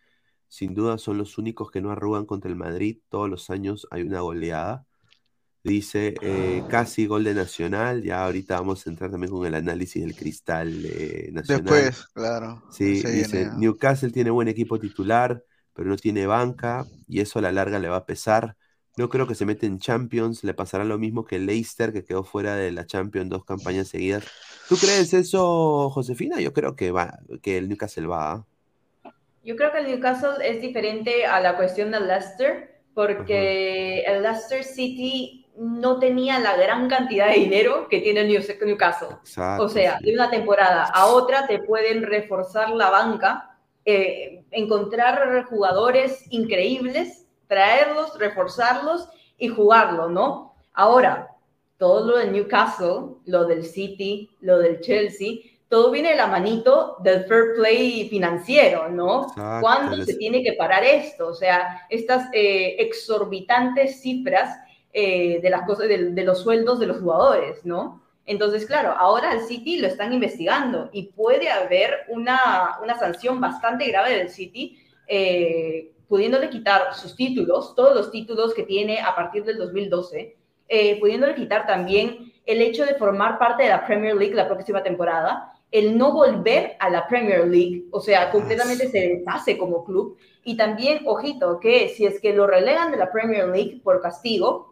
Sin 0.49 0.75
duda 0.75 0.99
son 0.99 1.17
los 1.17 1.39
únicos 1.39 1.71
que 1.71 1.81
no 1.81 1.91
arrugan 1.91 2.27
contra 2.27 2.51
el 2.51 2.57
Madrid. 2.57 2.99
Todos 3.09 3.29
los 3.29 3.49
años 3.49 3.89
hay 3.91 4.03
una 4.03 4.21
goleada. 4.21 4.87
Dice 5.65 6.15
eh, 6.21 6.65
casi 6.69 7.07
gol 7.07 7.25
de 7.25 7.35
Nacional. 7.35 8.03
Ya 8.03 8.25
ahorita 8.25 8.57
vamos 8.57 8.87
a 8.87 8.91
entrar 8.91 9.11
también 9.11 9.33
con 9.33 9.47
el 9.47 9.55
análisis 9.55 10.03
del 10.03 10.15
cristal 10.15 10.85
eh, 10.85 11.31
Nacional. 11.33 11.65
Después, 11.65 12.07
claro. 12.13 12.63
Sí, 12.71 13.03
dice. 13.03 13.51
Newcastle 13.57 14.11
tiene 14.11 14.31
buen 14.31 14.49
equipo 14.49 14.79
titular, 14.79 15.43
pero 15.75 15.89
no 15.89 15.97
tiene 15.97 16.27
banca 16.27 16.85
y 17.09 17.21
eso 17.21 17.39
a 17.39 17.43
la 17.43 17.53
larga 17.53 17.79
le 17.79 17.89
va 17.89 17.97
a 17.99 18.07
pesar. 18.07 18.57
No 18.97 19.09
creo 19.09 19.27
que 19.27 19.35
se 19.35 19.47
mete 19.47 19.67
en 19.67 19.79
Champions, 19.79 20.45
le 20.45 20.55
pasará 20.55 20.85
lo 20.85 20.99
mismo 20.99 21.25
que 21.25 21.39
Leicester, 21.39 21.93
que 21.93 22.05
quedó 22.05 22.25
fuera 22.25 22.57
de 22.57 22.73
la 22.73 22.87
Champions 22.87 23.31
dos 23.31 23.45
campañas 23.45 23.89
seguidas. 23.89 24.25
¿Tú 24.69 24.77
crees 24.79 25.13
eso, 25.15 25.91
Josefina? 25.91 26.41
Yo 26.41 26.53
creo 26.53 26.77
que 26.77 26.91
va, 26.93 27.19
que 27.43 27.57
el 27.59 27.69
Newcastle 27.69 28.07
va. 28.07 28.33
¿ah? 28.33 28.47
Yo 29.45 29.57
creo 29.57 29.73
que 29.73 29.79
el 29.79 29.87
Newcastle 29.87 30.35
es 30.49 30.61
diferente 30.61 31.27
a 31.27 31.41
la 31.41 31.57
cuestión 31.57 31.91
del 31.91 32.07
Leicester, 32.07 32.81
porque 32.95 34.03
el 34.03 34.23
Leicester 34.23 34.63
City 34.65 35.47
no 35.57 35.99
tenía 35.99 36.39
la 36.39 36.57
gran 36.57 36.89
cantidad 36.89 37.29
de 37.29 37.35
dinero 37.35 37.89
que 37.89 38.01
tiene 38.01 38.21
el 38.21 38.29
New- 38.29 38.43
Newcastle. 38.67 39.09
Exacto, 39.23 39.63
O 39.63 39.69
sea, 39.69 39.99
sí. 39.99 40.05
de 40.05 40.15
una 40.15 40.31
temporada 40.31 40.85
a 40.85 41.07
otra 41.07 41.47
te 41.47 41.59
pueden 41.59 42.03
reforzar 42.05 42.71
la 42.71 42.91
banca, 42.91 43.52
eh, 43.85 44.45
encontrar 44.51 45.45
jugadores 45.45 46.25
increíbles, 46.31 47.27
traerlos, 47.49 48.19
reforzarlos 48.19 49.09
y 49.39 49.49
jugarlo, 49.49 50.09
¿no? 50.09 50.55
Ahora, 50.73 51.29
todo 51.79 52.07
lo 52.07 52.19
del 52.19 52.33
Newcastle, 52.33 53.17
lo 53.27 53.45
del 53.45 53.65
City, 53.65 54.31
lo 54.41 54.59
del 54.59 54.81
Chelsea, 54.81 55.39
todo 55.69 55.91
viene 55.91 56.11
de 56.11 56.17
la 56.17 56.27
manito 56.27 56.97
del 57.03 57.25
fair 57.25 57.55
play 57.57 58.09
financiero, 58.09 58.89
¿no? 58.89 59.27
¿Cuándo 59.63 59.97
les- 59.97 60.07
se 60.07 60.15
tiene 60.17 60.43
que 60.43 60.53
parar 60.53 60.85
esto? 60.85 61.29
O 61.29 61.35
sea, 61.35 61.87
estas 61.91 62.29
eh, 62.33 62.77
exorbitantes 62.79 64.01
cifras 64.01 64.57
eh, 64.93 65.41
de 65.41 65.49
las 65.51 65.63
cosas, 65.63 65.89
de, 65.89 66.11
de 66.11 66.25
los 66.25 66.41
sueldos 66.43 66.79
de 66.79 66.87
los 66.87 66.99
jugadores, 67.01 67.65
¿no? 67.65 68.02
Entonces, 68.25 68.67
claro, 68.67 68.93
ahora 68.93 69.33
el 69.33 69.41
City 69.41 69.79
lo 69.79 69.89
están 69.89 70.13
investigando 70.13 70.91
y 70.93 71.09
puede 71.13 71.51
haber 71.51 72.05
una, 72.09 72.79
una 72.83 72.99
sanción 72.99 73.41
bastante 73.41 73.87
grave 73.89 74.17
del 74.17 74.31
City 74.31 74.79
eh, 75.09 75.93
pudiéndole 76.09 76.51
quitar 76.51 76.95
sus 76.95 77.17
títulos, 77.17 77.75
todos 77.75 77.97
los 77.97 78.11
títulos 78.11 78.55
que 78.55 78.63
tiene 78.65 79.01
a 79.01 79.15
partir 79.15 79.45
del 79.45 79.57
2012, 79.57 80.37
eh, 80.69 81.01
pudiéndole 81.01 81.35
quitar 81.35 81.67
también 81.67 82.33
el 82.45 82.61
hecho 82.61 82.85
de 82.85 82.95
formar 82.95 83.39
parte 83.39 83.65
de 83.65 83.71
la 83.71 83.87
Premier 83.87 84.15
League 84.15 84.35
la 84.35 84.47
próxima 84.47 84.83
temporada, 84.83 85.53
el 85.71 85.97
no 85.97 86.13
volver 86.13 86.77
a 86.79 86.91
la 86.91 87.09
Premier 87.09 87.47
League, 87.49 87.85
o 87.91 88.01
sea, 88.01 88.31
completamente 88.31 88.89
se 88.89 89.01
deshace 89.01 89.57
como 89.57 89.85
club, 89.85 90.19
y 90.45 90.57
también, 90.57 91.01
ojito, 91.07 91.59
que 91.59 91.89
si 91.89 92.05
es 92.05 92.21
que 92.21 92.35
lo 92.35 92.47
relegan 92.47 92.91
de 92.91 92.99
la 92.99 93.11
Premier 93.11 93.49
League 93.49 93.81
por 93.83 94.03
castigo, 94.03 94.72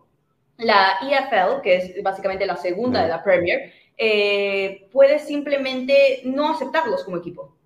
la 0.60 0.98
EFL, 1.02 1.62
que 1.62 1.76
es 1.76 2.02
básicamente 2.02 2.46
la 2.46 2.56
segunda 2.56 3.02
de 3.02 3.08
la 3.08 3.22
Premier, 3.22 3.72
eh, 3.96 4.88
puede 4.92 5.18
simplemente 5.18 6.22
no 6.24 6.50
aceptarlos 6.50 7.04
como 7.04 7.18
equipo. 7.18 7.56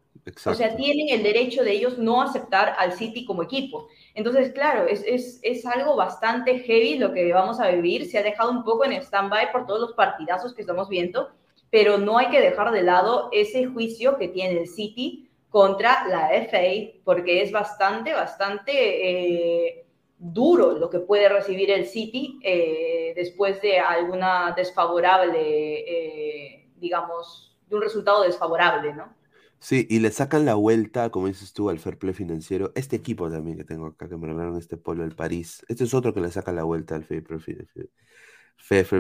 O 0.47 0.55
sea, 0.55 0.75
tienen 0.75 1.11
el 1.11 1.23
derecho 1.23 1.63
de 1.63 1.73
ellos 1.73 1.99
no 1.99 2.23
aceptar 2.23 2.75
al 2.79 2.93
City 2.95 3.27
como 3.27 3.43
equipo. 3.43 3.89
Entonces, 4.15 4.53
claro, 4.53 4.87
es, 4.87 5.05
es, 5.07 5.39
es, 5.43 5.67
algo 5.67 5.97
bastante 5.97 6.61
heavy 6.61 6.97
lo 6.97 7.13
que 7.13 7.31
vamos 7.33 7.61
a 7.61 7.69
vivir. 7.69 8.07
Se 8.07 8.19
ha 8.19 8.23
dejado 8.23 8.51
un 8.51 8.65
poco 8.65 8.87
en 8.87 8.93
stand-by 8.93 9.53
por 9.53 9.67
todos 9.67 9.81
los 9.81 9.93
partidazos 9.93 10.55
que 10.55 10.63
estamos 10.63 10.89
viendo, 10.89 11.31
pero 11.69 11.99
no 11.99 12.17
hay 12.17 12.31
que 12.31 12.41
dejar 12.41 12.73
de 12.73 12.83
lado 12.83 13.29
ese 13.33 13.67
juicio 13.67 14.17
que 14.17 14.29
tiene 14.29 14.61
el 14.61 14.69
City 14.69 15.29
contra 15.51 16.09
la 16.09 16.31
FA, 16.49 16.99
porque 17.05 17.43
es 17.43 17.53
bastante, 17.53 18.15
bastante 18.15 18.73
eh, 18.73 19.84
duro 20.33 20.79
lo 20.79 20.89
que 20.89 21.01
puede 21.01 21.29
recibir 21.29 21.71
el 21.71 21.87
City 21.87 22.39
eh, 22.43 23.13
después 23.15 23.61
de 23.61 23.79
alguna 23.79 24.55
desfavorable, 24.57 25.39
eh, 25.39 26.71
digamos, 26.77 27.57
de 27.69 27.77
un 27.77 27.83
resultado 27.83 28.23
desfavorable, 28.23 28.95
¿no? 28.95 29.15
Sí, 29.59 29.87
y 29.89 29.99
le 30.01 30.11
sacan 30.11 30.45
la 30.45 30.55
vuelta, 30.55 31.11
como 31.11 31.27
dices 31.27 31.53
tú, 31.53 31.71
al 31.71 31.79
fair 31.79 31.99
play 31.99 32.13
financiero. 32.15 32.73
Este 32.75 32.97
equipo 32.97 33.31
también 33.31 33.57
que 33.57 33.65
tengo 33.65 33.87
acá, 33.87 34.09
que 34.09 34.17
me 34.17 34.27
regalaron 34.27 34.59
este 34.59 34.77
polo 34.77 35.03
del 35.03 35.15
París. 35.15 35.65
Este 35.69 35.85
es 35.85 35.95
otro 35.95 36.13
que 36.13 36.21
le 36.21 36.31
saca 36.31 36.53
la 36.53 36.65
vuelta 36.65 36.95
al 36.95 37.05
fair 37.05 37.25
play 37.25 37.41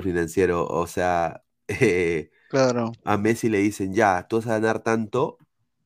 financiero. 0.02 0.66
O 0.66 0.86
sea, 0.86 1.44
eh, 1.68 2.30
claro. 2.48 2.92
a 3.04 3.16
Messi 3.18 3.48
le 3.48 3.58
dicen, 3.58 3.94
ya, 3.94 4.26
tú 4.28 4.36
vas 4.36 4.46
a 4.46 4.58
ganar 4.58 4.82
tanto, 4.82 5.38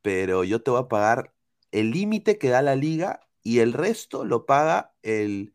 pero 0.02 0.44
yo 0.44 0.62
te 0.62 0.70
voy 0.70 0.80
a 0.80 0.88
pagar 0.88 1.34
el 1.72 1.90
límite 1.90 2.38
que 2.38 2.48
da 2.48 2.62
la 2.62 2.76
liga 2.76 3.27
y 3.48 3.60
el 3.60 3.72
resto 3.72 4.24
lo 4.24 4.46
paga 4.46 4.92
el... 5.02 5.54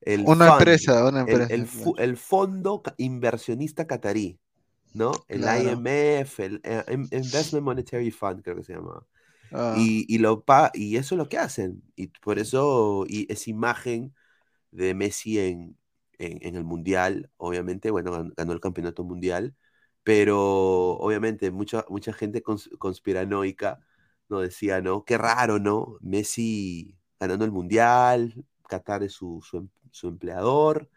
el 0.00 0.24
una 0.26 0.52
empresa, 0.52 1.08
una 1.08 1.20
empresa. 1.20 1.54
el 1.98 2.16
fondo 2.16 2.82
inversionista 2.98 3.86
catarí. 3.86 4.38
¿no? 4.92 5.12
El 5.28 5.42
IMF, 5.42 6.40
el 6.40 6.60
eh, 6.64 6.84
Investment 6.88 7.64
Monetary 7.64 8.10
Fund, 8.10 8.42
creo 8.42 8.56
que 8.56 8.64
se 8.64 8.74
llama. 8.74 9.06
Ah. 9.52 9.74
Y, 9.76 10.04
y, 10.08 10.18
lo 10.18 10.44
y 10.74 10.96
eso 10.96 11.14
es 11.14 11.18
lo 11.18 11.28
que 11.28 11.38
hacen. 11.38 11.82
Y 11.96 12.08
por 12.08 12.38
eso 12.38 13.04
y 13.08 13.30
esa 13.32 13.50
imagen 13.50 14.14
de 14.70 14.94
Messi 14.94 15.38
en, 15.38 15.76
en, 16.18 16.56
el 16.56 16.64
Mundial, 16.64 17.30
obviamente, 17.36 17.90
bueno, 17.90 18.30
ganó 18.36 18.52
el 18.52 18.60
campeonato 18.60 19.04
mundial, 19.04 19.54
pero 20.02 20.92
obviamente 20.98 21.50
mucha, 21.50 21.84
mucha 21.88 22.12
gente 22.12 22.42
conspiranoica 22.42 23.80
no 24.28 24.40
decía, 24.40 24.80
¿no? 24.80 25.04
Qué 25.04 25.18
raro, 25.18 25.58
¿no? 25.58 25.96
Messi 26.00 26.96
ganando 27.20 27.44
el 27.44 27.52
Mundial, 27.52 28.34
Qatar 28.68 29.02
es 29.02 29.12
su, 29.12 29.40
su, 29.42 29.58
em, 29.58 29.68
su 29.90 30.08
empleador, 30.08 30.88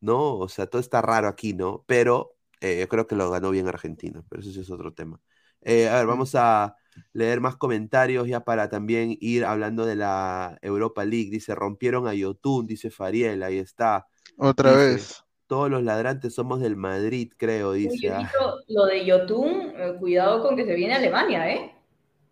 ¿no? 0.00 0.38
O 0.38 0.48
sea, 0.48 0.66
todo 0.66 0.80
está 0.80 1.02
raro 1.02 1.28
aquí, 1.28 1.52
¿no? 1.52 1.84
Pero 1.86 2.36
eh, 2.60 2.78
yo 2.80 2.88
creo 2.88 3.06
que 3.06 3.16
lo 3.16 3.30
ganó 3.30 3.50
bien 3.50 3.68
Argentina, 3.68 4.22
pero 4.28 4.42
eso 4.42 4.60
es 4.60 4.70
otro 4.70 4.92
tema. 4.92 5.20
Eh, 5.62 5.88
a 5.88 5.96
ver, 5.96 6.06
vamos 6.06 6.34
a 6.34 6.76
leer 7.12 7.40
más 7.40 7.56
comentarios 7.56 8.28
ya 8.28 8.40
para 8.40 8.68
también 8.68 9.16
ir 9.20 9.44
hablando 9.44 9.86
de 9.86 9.96
la 9.96 10.58
Europa 10.62 11.04
League. 11.04 11.30
Dice, 11.30 11.54
rompieron 11.54 12.06
a 12.06 12.14
Yotun, 12.14 12.66
dice 12.66 12.90
Fariel, 12.90 13.42
ahí 13.42 13.58
está. 13.58 14.06
Otra 14.36 14.72
vez. 14.72 15.24
Todos 15.46 15.70
los 15.70 15.82
ladrantes 15.82 16.34
somos 16.34 16.60
del 16.60 16.76
Madrid, 16.76 17.32
creo, 17.36 17.72
dice. 17.72 18.10
Ah. 18.10 18.30
lo 18.68 18.86
de 18.86 19.04
Yotun, 19.04 19.72
eh, 19.76 19.96
cuidado 19.98 20.42
con 20.42 20.56
que 20.56 20.64
se 20.64 20.74
viene 20.74 20.94
Alemania, 20.94 21.50
¿eh? 21.50 21.74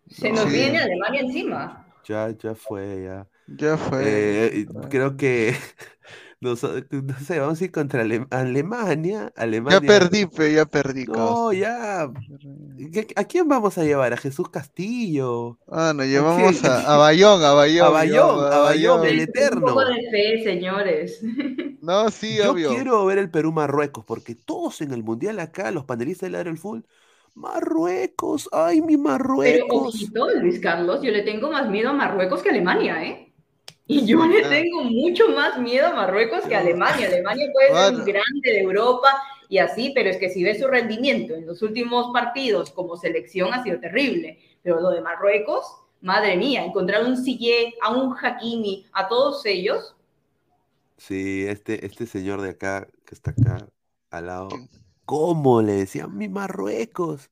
Se 0.07 0.31
nos 0.31 0.51
viene 0.51 0.79
Alemania 0.79 1.21
encima. 1.21 1.87
Ya, 2.05 2.29
ya 2.31 2.55
fue, 2.55 3.03
ya. 3.03 3.27
Ya 3.47 3.77
fue. 3.77 4.65
creo 4.89 5.17
que 5.17 5.55
No, 6.41 6.55
sé, 6.57 7.39
vamos 7.39 7.61
a 7.61 7.63
ir 7.63 7.71
contra 7.71 8.01
Alemania, 8.01 9.31
Alemania. 9.35 9.79
Ya 9.79 9.87
perdí, 9.87 10.25
pero 10.25 10.49
ya 10.49 10.65
perdí. 10.65 11.05
No, 11.05 11.53
ya. 11.53 12.03
¿A 13.15 13.23
quién 13.23 13.47
vamos 13.47 13.77
a 13.77 13.83
llevar? 13.83 14.11
¿A 14.13 14.17
Jesús 14.17 14.49
Castillo? 14.49 15.57
Ah, 15.71 15.93
nos 15.95 16.05
llevamos 16.05 16.63
a, 16.65 16.97
Bayón, 16.97 17.43
a 17.43 17.51
Bayón. 17.53 17.85
A 17.87 17.89
Bayón, 17.89 18.53
a 18.53 18.57
Bayón, 18.59 19.05
el 19.05 19.19
eterno. 19.21 19.67
Un 19.67 19.73
poco 19.73 19.85
de 19.85 20.09
fe, 20.11 20.43
señores. 20.43 21.21
No, 21.81 22.09
sí, 22.11 22.37
Yo 22.37 22.51
obvio. 22.51 22.69
quiero 22.69 23.05
ver 23.05 23.17
el 23.17 23.29
Perú-Marruecos, 23.29 24.05
porque 24.05 24.35
todos 24.35 24.79
en 24.81 24.91
el 24.93 25.03
Mundial 25.03 25.39
acá, 25.39 25.69
los 25.71 25.83
panelistas 25.85 26.31
del 26.31 26.43
del 26.43 26.57
Full, 26.57 26.79
Marruecos, 27.35 28.47
ay, 28.53 28.81
mi 28.81 28.95
Marruecos. 28.95 29.69
Pero 29.69 29.87
ojito, 29.87 30.29
Luis 30.41 30.59
Carlos, 30.61 31.01
yo 31.01 31.11
le 31.11 31.23
tengo 31.23 31.51
más 31.51 31.69
miedo 31.69 31.89
a 31.89 31.93
Marruecos 31.93 32.41
que 32.41 32.49
a 32.49 32.51
Alemania, 32.53 33.03
¿eh? 33.03 33.22
Y 33.85 34.05
yo 34.05 34.25
le 34.25 34.43
tengo 34.43 34.83
mucho 34.83 35.29
más 35.29 35.59
miedo 35.59 35.87
a 35.87 35.93
Marruecos 35.93 36.45
que 36.45 36.55
a 36.55 36.59
Alemania. 36.59 37.07
Alemania 37.07 37.47
puede 37.51 37.67
ser 37.67 37.95
un 37.95 38.05
grande 38.05 38.51
de 38.51 38.61
Europa 38.61 39.09
y 39.49 39.57
así, 39.57 39.91
pero 39.93 40.09
es 40.09 40.17
que 40.17 40.29
si 40.29 40.43
ves 40.43 40.59
su 40.59 40.67
rendimiento 40.67 41.35
en 41.35 41.45
los 41.45 41.61
últimos 41.61 42.11
partidos 42.13 42.71
como 42.71 42.95
selección 42.95 43.53
ha 43.53 43.61
sido 43.61 43.79
terrible. 43.79 44.39
Pero 44.61 44.79
lo 44.79 44.89
de 44.91 45.01
Marruecos, 45.01 45.65
madre 45.99 46.37
mía, 46.37 46.63
encontrar 46.63 47.03
un 47.03 47.17
Sillé, 47.17 47.73
a 47.81 47.91
un 47.91 48.15
Hakimi, 48.15 48.85
a 48.93 49.07
todos 49.09 49.45
ellos. 49.45 49.95
Sí, 50.97 51.45
este, 51.45 51.85
este 51.85 52.05
señor 52.05 52.41
de 52.41 52.51
acá, 52.51 52.87
que 53.05 53.13
está 53.13 53.31
acá 53.31 53.67
al 54.09 54.27
lado, 54.27 54.49
¿cómo 55.03 55.61
le 55.61 55.73
decían 55.73 56.17
mi 56.17 56.29
Marruecos? 56.29 57.29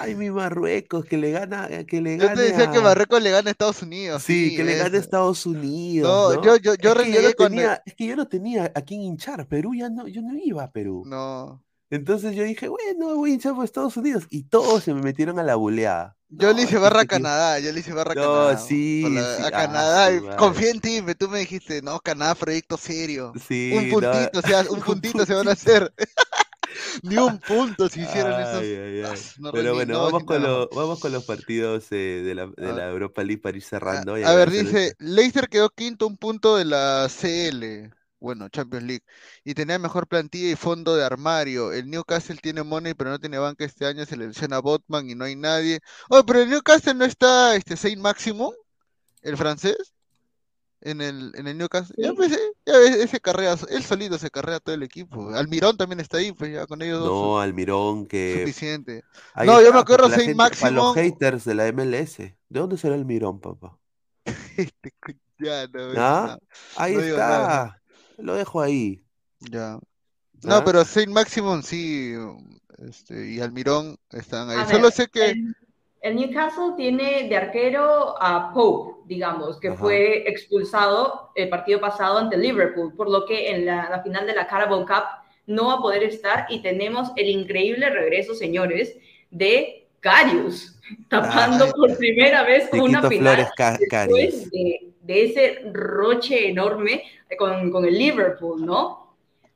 Ay, 0.00 0.14
mi 0.14 0.30
Marruecos, 0.30 1.04
que 1.04 1.16
le 1.16 1.30
gana, 1.30 1.68
eh, 1.70 1.86
que 1.86 2.00
le 2.00 2.16
gana. 2.16 2.34
Yo 2.34 2.40
te 2.40 2.46
decía 2.48 2.70
que 2.70 2.80
Marruecos 2.80 3.22
le 3.22 3.30
gana 3.30 3.48
a 3.48 3.52
Estados 3.52 3.82
Unidos. 3.82 4.22
Sí, 4.22 4.56
que 4.56 4.64
le 4.64 4.76
gane 4.76 4.96
a 4.96 5.00
Estados 5.00 5.46
Unidos. 5.46 6.34
No, 6.34 6.42
yo, 6.42 6.56
yo, 6.56 6.74
yo, 6.74 6.92
es 6.92 7.02
que 7.02 7.12
yo 7.12 7.22
no 7.22 7.32
tenía, 7.32 7.82
Es 7.86 7.94
que 7.94 8.06
yo 8.06 8.16
no 8.16 8.28
tenía 8.28 8.72
a 8.74 8.82
quién 8.82 9.02
hinchar. 9.02 9.46
Perú 9.46 9.74
ya 9.74 9.88
no, 9.88 10.08
yo 10.08 10.22
no 10.22 10.36
iba 10.36 10.64
a 10.64 10.70
Perú. 10.72 11.04
No. 11.06 11.62
Entonces 11.90 12.34
yo 12.36 12.42
dije, 12.42 12.68
bueno, 12.68 13.14
voy 13.16 13.30
a 13.30 13.34
hinchar 13.34 13.54
por 13.54 13.64
Estados 13.64 13.96
Unidos. 13.96 14.24
Y 14.30 14.44
todos 14.44 14.84
se 14.84 14.92
me 14.92 15.00
metieron 15.00 15.38
a 15.38 15.42
la 15.42 15.54
buleada. 15.54 16.16
Yo 16.30 16.52
le 16.52 16.62
hice 16.62 16.76
barra 16.76 17.02
a 17.02 17.06
Canadá, 17.06 17.58
yo 17.58 17.72
le 17.72 17.80
hice 17.80 17.94
barra 17.94 18.12
a 18.12 18.14
Canadá. 18.14 18.52
No, 18.52 18.58
sí, 18.58 19.02
a 19.18 19.46
ah, 19.46 19.50
Canadá. 19.50 20.36
confía 20.36 20.70
en 20.70 20.80
ti, 20.80 21.02
tú 21.18 21.26
me 21.26 21.38
dijiste, 21.38 21.80
no, 21.80 21.98
Canadá, 22.00 22.34
proyecto 22.34 22.76
serio. 22.76 23.32
Sí, 23.48 23.72
un 23.74 23.88
puntito, 23.88 24.38
o 24.38 24.42
sea, 24.42 24.62
un 24.70 24.80
puntito 24.80 25.24
se 25.24 25.32
van 25.32 25.48
a 25.48 25.52
hacer. 25.52 25.90
Ni 27.02 27.16
un 27.16 27.38
punto 27.38 27.88
si 27.88 28.02
hicieron 28.02 28.40
eso. 28.40 28.60
Pero 29.52 29.74
bueno, 29.74 30.02
vamos, 30.02 30.24
con 30.24 30.42
vamos 30.42 31.00
con 31.00 31.12
los 31.12 31.24
partidos 31.24 31.86
eh, 31.90 32.22
de, 32.24 32.34
la, 32.34 32.46
de 32.46 32.72
la, 32.72 32.88
Europa 32.88 33.22
League 33.22 33.40
para 33.40 33.56
ir 33.56 33.62
cerrando. 33.62 34.14
A, 34.14 34.34
ver, 34.34 34.50
dice, 34.50 34.94
Leicester 34.98 35.48
quedó 35.48 35.70
quinto, 35.70 36.06
un 36.06 36.16
punto 36.16 36.56
de 36.56 36.64
la 36.64 37.08
CL. 37.08 37.94
Bueno, 38.20 38.48
Champions 38.48 38.84
League. 38.84 39.04
Y 39.44 39.54
tenía 39.54 39.78
mejor 39.78 40.08
plantilla 40.08 40.50
y 40.50 40.56
fondo 40.56 40.96
de 40.96 41.04
armario. 41.04 41.72
El 41.72 41.88
Newcastle 41.88 42.38
tiene 42.42 42.64
money, 42.64 42.94
pero 42.94 43.10
no 43.10 43.20
tiene 43.20 43.38
banca 43.38 43.64
este 43.64 43.86
año. 43.86 44.04
Se 44.06 44.16
le 44.16 44.28
a 44.50 44.58
Botman 44.58 45.08
y 45.08 45.14
no 45.14 45.24
hay 45.24 45.36
nadie. 45.36 45.80
Oh, 46.08 46.24
pero 46.26 46.40
el 46.40 46.50
Newcastle 46.50 46.94
no 46.94 47.04
está 47.04 47.54
este 47.54 47.76
Saint 47.76 48.00
Maximum, 48.00 48.52
el 49.22 49.36
francés 49.36 49.94
en 50.80 51.00
el, 51.00 51.32
en 51.34 51.46
el 51.46 51.58
Newcastle. 51.58 51.96
Ya, 51.98 52.12
pues, 52.12 52.32
eh, 52.32 52.52
ya 52.66 52.74
ese 53.02 53.20
carrera, 53.20 53.56
él 53.70 53.82
solito 53.82 54.18
se 54.18 54.30
carrea 54.30 54.60
todo 54.60 54.74
el 54.74 54.82
equipo. 54.82 55.30
Almirón 55.34 55.76
también 55.76 56.00
está 56.00 56.18
ahí, 56.18 56.32
pues 56.32 56.52
ya 56.52 56.66
con 56.66 56.82
ellos 56.82 57.00
dos. 57.00 57.08
No, 57.08 57.40
Almirón 57.40 58.06
que. 58.06 58.40
Suficiente. 58.40 59.02
no, 59.44 59.62
yo 59.62 59.72
me 59.72 59.80
acuerdo 59.80 60.08
Saint 60.08 60.36
Máximo. 60.36 60.70
Para 60.70 60.76
los 60.76 60.94
haters 60.94 61.44
de 61.44 61.54
la 61.54 61.72
MLS. 61.72 62.18
¿De 62.18 62.34
dónde 62.48 62.76
será 62.76 62.94
Almirón, 62.94 63.40
papá? 63.40 63.78
Este, 64.56 64.92
ya, 65.38 65.66
no, 65.68 65.92
¿Ah? 65.96 66.38
Ahí 66.76 66.94
está. 66.94 67.80
Lo 68.18 68.34
dejo 68.34 68.60
ahí. 68.60 69.04
Ya. 69.40 69.78
No, 70.42 70.54
¿Ah? 70.54 70.64
pero 70.64 70.84
Saint 70.84 71.12
Maximum 71.12 71.62
sí. 71.62 72.14
Este, 72.78 73.30
y 73.30 73.40
Almirón 73.40 73.98
están 74.10 74.50
ahí. 74.50 74.58
Solo 74.70 74.90
sé 74.90 75.08
que. 75.08 75.30
El 75.30 75.56
Newcastle 76.10 76.74
tiene 76.76 77.28
de 77.28 77.36
arquero 77.36 78.14
a 78.20 78.52
Pope, 78.52 79.02
digamos, 79.06 79.58
que 79.58 79.72
fue 79.72 80.28
expulsado 80.28 81.30
el 81.34 81.48
partido 81.48 81.80
pasado 81.80 82.18
ante 82.18 82.36
Liverpool, 82.36 82.94
por 82.94 83.10
lo 83.10 83.24
que 83.26 83.50
en 83.50 83.66
la, 83.66 84.00
final 84.02 84.26
de 84.26 84.34
la 84.34 84.46
Carabao 84.46 84.86
Cup 84.86 85.04
no 85.46 85.68
va 85.68 85.74
a 85.74 85.80
poder 85.80 86.02
estar 86.02 86.46
y 86.50 86.60
tenemos 86.60 87.10
el 87.16 87.28
increíble 87.28 87.88
regreso, 87.90 88.34
señores, 88.34 88.96
de 89.30 89.88
Carius, 90.00 90.78
tapando 91.08 91.70
por 91.72 91.96
primera 91.96 92.44
vez 92.44 92.68
una 92.72 93.08
final 93.08 93.48
después 93.78 94.50
de, 94.50 94.92
de, 95.00 95.24
ese 95.24 95.62
roche 95.72 96.48
enorme 96.50 97.02
con, 97.38 97.70
con 97.70 97.84
el 97.84 97.98
Liverpool, 97.98 98.64
¿no? 98.64 99.07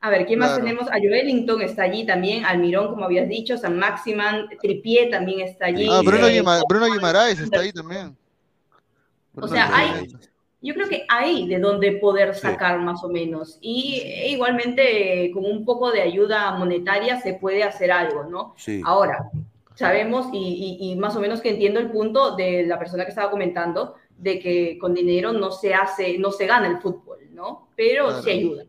A 0.04 0.10
ver, 0.10 0.26
¿quién 0.26 0.40
más 0.40 0.56
tenemos? 0.56 0.88
A 0.88 0.98
Joelinton 0.98 1.62
está 1.62 1.84
allí 1.84 2.04
también, 2.04 2.44
Almirón, 2.44 2.88
como 2.88 3.04
habías 3.04 3.28
dicho, 3.28 3.56
San 3.56 3.78
Maximan, 3.78 4.48
Tripié 4.60 5.06
también 5.06 5.42
está 5.42 5.66
allí. 5.66 5.86
Ah, 5.88 6.02
Bruno, 6.04 6.26
Bruno 6.68 6.86
Guimaraes 6.92 7.38
está 7.38 7.60
ahí 7.60 7.72
también. 7.72 8.16
o 9.36 9.46
sea, 9.46 9.70
hay, 9.72 10.08
Yo 10.60 10.74
creo 10.74 10.88
que 10.88 11.04
ahí 11.08 11.46
de 11.46 11.60
donde 11.60 11.92
poder 11.92 12.34
sacar 12.34 12.80
más 12.80 13.04
o 13.04 13.08
menos. 13.08 13.58
Y 13.60 14.02
e 14.04 14.30
igualmente 14.30 15.30
con 15.32 15.44
un 15.44 15.64
poco 15.64 15.92
de 15.92 16.02
ayuda 16.02 16.50
monetaria 16.56 17.20
se 17.20 17.34
puede 17.34 17.62
hacer 17.62 17.92
algo, 17.92 18.24
¿no? 18.24 18.54
Sí. 18.56 18.82
Ahora, 18.84 19.30
sabemos 19.76 20.26
y, 20.32 20.78
y, 20.80 20.90
y, 20.90 20.96
más 20.96 21.14
o 21.14 21.20
menos 21.20 21.40
que 21.40 21.50
entiendo 21.50 21.78
el 21.78 21.92
punto 21.92 22.34
de 22.34 22.66
la 22.66 22.76
persona 22.76 23.04
que 23.04 23.10
estaba 23.10 23.30
comentando 23.30 23.94
de 24.18 24.40
que 24.40 24.78
con 24.80 24.94
dinero 24.94 25.32
no 25.32 25.52
se 25.52 25.74
hace, 25.74 26.18
no 26.18 26.32
se 26.32 26.46
gana 26.46 26.66
el 26.66 26.80
fútbol, 26.80 27.20
¿no? 27.30 27.68
Pero 27.76 28.06
Claro. 28.06 28.22
sí 28.22 28.30
ayuda. 28.30 28.64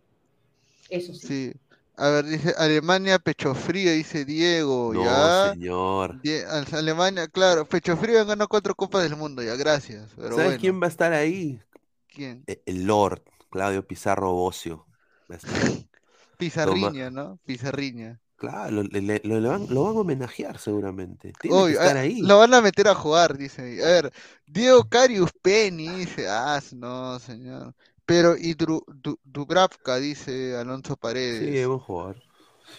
Eso 0.89 1.13
sí. 1.13 1.27
Sí. 1.27 1.53
A 1.95 2.09
ver, 2.09 2.25
dice 2.25 2.55
Alemania, 2.57 3.19
pecho 3.19 3.53
frío, 3.53 3.91
dice 3.91 4.25
Diego, 4.25 4.91
No, 4.93 5.03
ya. 5.05 5.51
señor. 5.51 6.19
Die- 6.23 6.43
Alemania, 6.71 7.27
claro, 7.27 7.65
pecho 7.65 7.95
frío 7.97 8.19
han 8.21 8.27
ganado 8.27 8.47
cuatro 8.47 8.73
copas 8.73 9.03
del 9.03 9.15
mundo, 9.15 9.43
ya, 9.43 9.55
gracias. 9.55 10.09
Pero 10.15 10.29
¿Sabes 10.29 10.43
bueno, 10.45 10.59
quién 10.59 10.81
va 10.81 10.87
a 10.87 10.89
estar 10.89 11.13
ahí? 11.13 11.61
¿quién? 12.07 12.43
E- 12.47 12.61
El 12.65 12.85
Lord, 12.85 13.21
Claudio 13.51 13.85
Pizarro 13.85 14.31
Bocio. 14.33 14.87
Pizarriña, 16.37 17.09
¿no? 17.09 17.39
Pizarriña. 17.45 18.19
Claro, 18.35 18.71
lo, 18.71 18.83
le- 18.83 19.01
le- 19.01 19.21
lo- 19.23 19.39
lo 19.39 19.49
van, 19.49 19.67
lo 19.69 19.83
van 19.83 19.95
a 19.95 19.99
homenajear 19.99 20.57
seguramente. 20.57 21.31
Tiene 21.39 21.65
que 21.65 21.71
estar 21.73 21.95
ah, 21.95 22.01
ahí. 22.01 22.21
lo 22.21 22.39
van 22.39 22.53
a 22.53 22.61
meter 22.61 22.87
a 22.87 22.95
jugar, 22.95 23.37
dice. 23.37 23.61
ahí. 23.61 23.81
A 23.81 23.85
ver, 23.85 24.13
Diego 24.47 24.83
Carius 24.89 25.31
Penny, 25.41 25.87
dice, 25.89 26.27
ah, 26.27 26.59
no, 26.73 27.19
señor. 27.19 27.73
Pero, 28.05 28.35
y 28.37 28.55
Dru- 28.55 28.83
Du- 28.87 29.19
Dubravka, 29.23 29.97
dice 29.97 30.55
Alonso 30.57 30.95
Sí, 31.27 31.57
Paredes. 31.57 31.57
es 31.57 31.67
buen 31.67 31.79
jugador. 31.79 32.23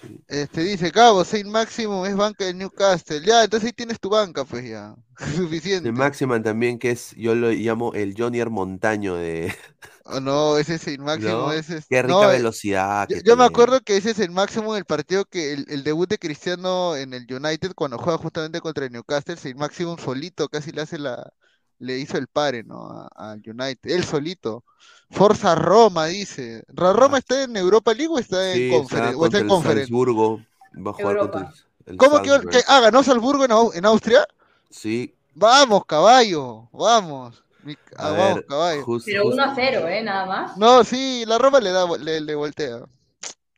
Sí. 0.00 0.24
Este 0.28 0.62
dice, 0.62 0.90
Cabo, 0.92 1.24
Saint 1.24 1.48
Maximum 1.48 2.04
es 2.06 2.16
banca 2.16 2.44
del 2.44 2.58
Newcastle. 2.58 3.20
Ya, 3.24 3.44
entonces 3.44 3.68
ahí 3.68 3.72
tienes 3.72 4.00
tu 4.00 4.08
banca, 4.10 4.44
pues 4.44 4.68
ya. 4.68 4.94
Suficiente. 5.36 5.90
De 5.90 5.92
Maximan 5.92 6.42
también, 6.42 6.78
que 6.78 6.90
es, 6.90 7.14
yo 7.16 7.34
lo 7.34 7.50
llamo 7.52 7.92
el 7.94 8.14
Jonier 8.16 8.50
Montaño 8.50 9.16
de. 9.16 9.54
Oh, 10.06 10.20
no, 10.20 10.58
ese 10.58 10.74
es 10.74 10.82
Saint 10.82 11.00
Maximum, 11.02 11.50
¿no? 11.50 11.52
ese 11.52 11.78
es. 11.78 11.90
Qué 11.90 12.02
rica 12.02 12.26
no, 12.26 12.32
eh, 12.32 12.44
velocidad. 12.44 13.08
Yo, 13.24 13.36
me 13.36 13.44
acuerdo 13.44 13.80
que 13.80 13.96
ese 13.96 14.10
es 14.10 14.18
el 14.18 14.30
máximo 14.30 14.76
el 14.76 14.84
partido 14.84 15.24
que 15.26 15.52
el, 15.54 15.66
el 15.68 15.84
debut 15.84 16.08
de 16.08 16.18
Cristiano 16.18 16.96
en 16.96 17.14
el 17.14 17.26
United 17.32 17.72
cuando 17.74 17.98
juega 17.98 18.18
justamente 18.18 18.60
contra 18.60 18.84
el 18.86 18.92
Newcastle, 18.92 19.36
el 19.44 19.56
máximo 19.56 19.96
solito 19.98 20.48
casi 20.48 20.72
le 20.72 20.82
hace 20.82 20.98
la 20.98 21.32
le 21.78 21.98
hizo 21.98 22.18
el 22.18 22.28
pare, 22.28 22.62
¿no? 22.64 23.08
Al 23.14 23.42
United, 23.46 23.90
él 23.90 24.04
solito. 24.04 24.64
Forza 25.10 25.54
Roma 25.54 26.06
dice. 26.06 26.64
¿La 26.68 26.92
Roma 26.92 27.16
Ah. 27.16 27.18
está 27.18 27.42
en 27.44 27.56
Europa 27.56 27.94
League 27.94 28.12
o 28.12 28.18
está 28.18 28.54
en 28.54 28.62
Sí, 28.62 28.68
Conference? 28.68 29.12
está 29.12 29.16
¿O 29.16 29.26
está 29.26 29.38
en 29.38 29.44
Conference? 29.46 29.92
Salzburgo. 29.92 30.46
Va 30.74 30.90
a 30.90 30.94
jugar 30.94 31.16
Europa. 31.16 31.20
contra 31.20 31.54
el, 31.86 31.94
el 31.94 31.96
¿Cómo 31.96 32.20
que, 32.22 32.30
Salzburg. 32.30 32.48
que 32.48 32.62
ah, 32.68 32.80
ganó 32.80 33.02
Salzburgo 33.02 33.44
en, 33.44 33.52
en 33.78 33.86
Austria? 33.86 34.26
Sí, 34.70 35.16
Vamos, 35.34 35.84
caballo, 35.86 36.68
vamos. 36.72 37.44
Mi- 37.62 37.78
a 37.96 38.08
ah, 38.08 38.12
vamos, 38.12 38.34
ver, 38.34 38.46
caballo. 38.46 38.90
Pero 39.04 39.24
jus- 39.24 39.24
1 39.24 39.42
a 39.44 39.54
0, 39.54 39.88
¿eh? 39.88 40.02
Nada 40.02 40.26
más. 40.26 40.52
No, 40.54 40.84
sí, 40.84 41.24
la 41.26 41.38
Roma 41.38 41.60
le 41.60 41.70
da 41.72 41.86
le, 41.98 42.20
le 42.20 42.34
voltea. 42.34 42.84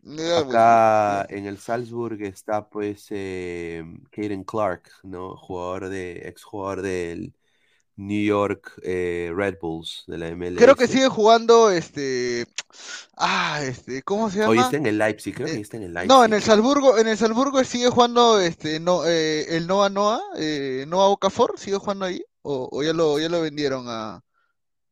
Le 0.03 0.25
da 0.25 0.41
Acá 0.41 0.45
vuelta. 0.45 1.27
en 1.29 1.47
el 1.47 1.59
Salzburg 1.59 2.21
está 2.23 2.69
pues 2.69 3.07
eh, 3.11 3.83
Caden 4.11 4.45
Clark, 4.45 4.91
¿no? 5.03 5.37
Jugador 5.37 5.89
de, 5.89 6.29
ex 6.29 6.45
jugador 6.45 6.83
del 6.83 7.35
New 7.97 8.23
York 8.25 8.73
eh, 8.83 9.33
Red 9.35 9.59
Bulls 9.61 10.05
de 10.07 10.19
la 10.19 10.29
MLS. 10.29 10.55
Creo 10.55 10.75
que 10.77 10.89
sigue 10.89 11.09
jugando 11.09 11.71
este 11.71 12.47
ah, 13.17 13.61
este, 13.63 14.03
¿cómo 14.03 14.31
se 14.31 14.41
Hoy 14.41 14.57
llama? 14.57 14.63
está 14.63 14.77
en 14.77 14.87
el 14.87 14.99
Leipzig, 14.99 15.35
creo 15.35 15.47
que 15.49 15.53
Eh, 15.55 15.63
está 15.63 15.77
en 15.77 15.85
el 15.85 15.95
Leipzig. 15.95 16.09
No, 16.09 16.25
en 16.25 16.33
el 16.35 16.43
Salzburgo, 16.43 16.99
en 16.99 17.09
el 17.09 17.17
Salzburgo 17.19 17.63
sigue 17.65 17.89
jugando 17.91 18.41
este 18.41 18.81
no 18.81 19.05
eh, 19.07 19.57
el 19.57 19.67
Noah 19.67 19.91
Noah, 19.91 20.21
eh, 20.37 20.85
Noah 20.89 21.09
Okafor, 21.09 21.59
sigue 21.59 21.79
jugando 21.79 22.05
ahí 22.07 22.23
o, 22.43 22.69
o 22.73 22.83
ya 22.83 22.93
lo 22.93 23.19
ya 23.19 23.29
lo 23.29 23.41
vendieron 23.43 23.87
a 23.89 24.23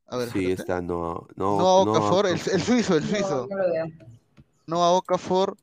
a 0.09 0.17
ver, 0.19 0.29
Sí, 0.31 0.31
espérate. 0.31 0.53
está 0.53 0.81
no, 0.83 1.29
no, 1.37 1.51
Noah 1.57 1.75
no, 1.77 1.93
Okafor, 1.93 2.27
el, 2.27 2.41
el 2.53 2.63
suizo, 2.63 2.97
el 2.97 3.09
No, 3.09 3.09
suizo. 3.09 3.47
no 3.49 3.57
lo 3.57 3.73
veo. 3.73 3.87
Noah 4.67 4.93
Okafor. 4.99 5.57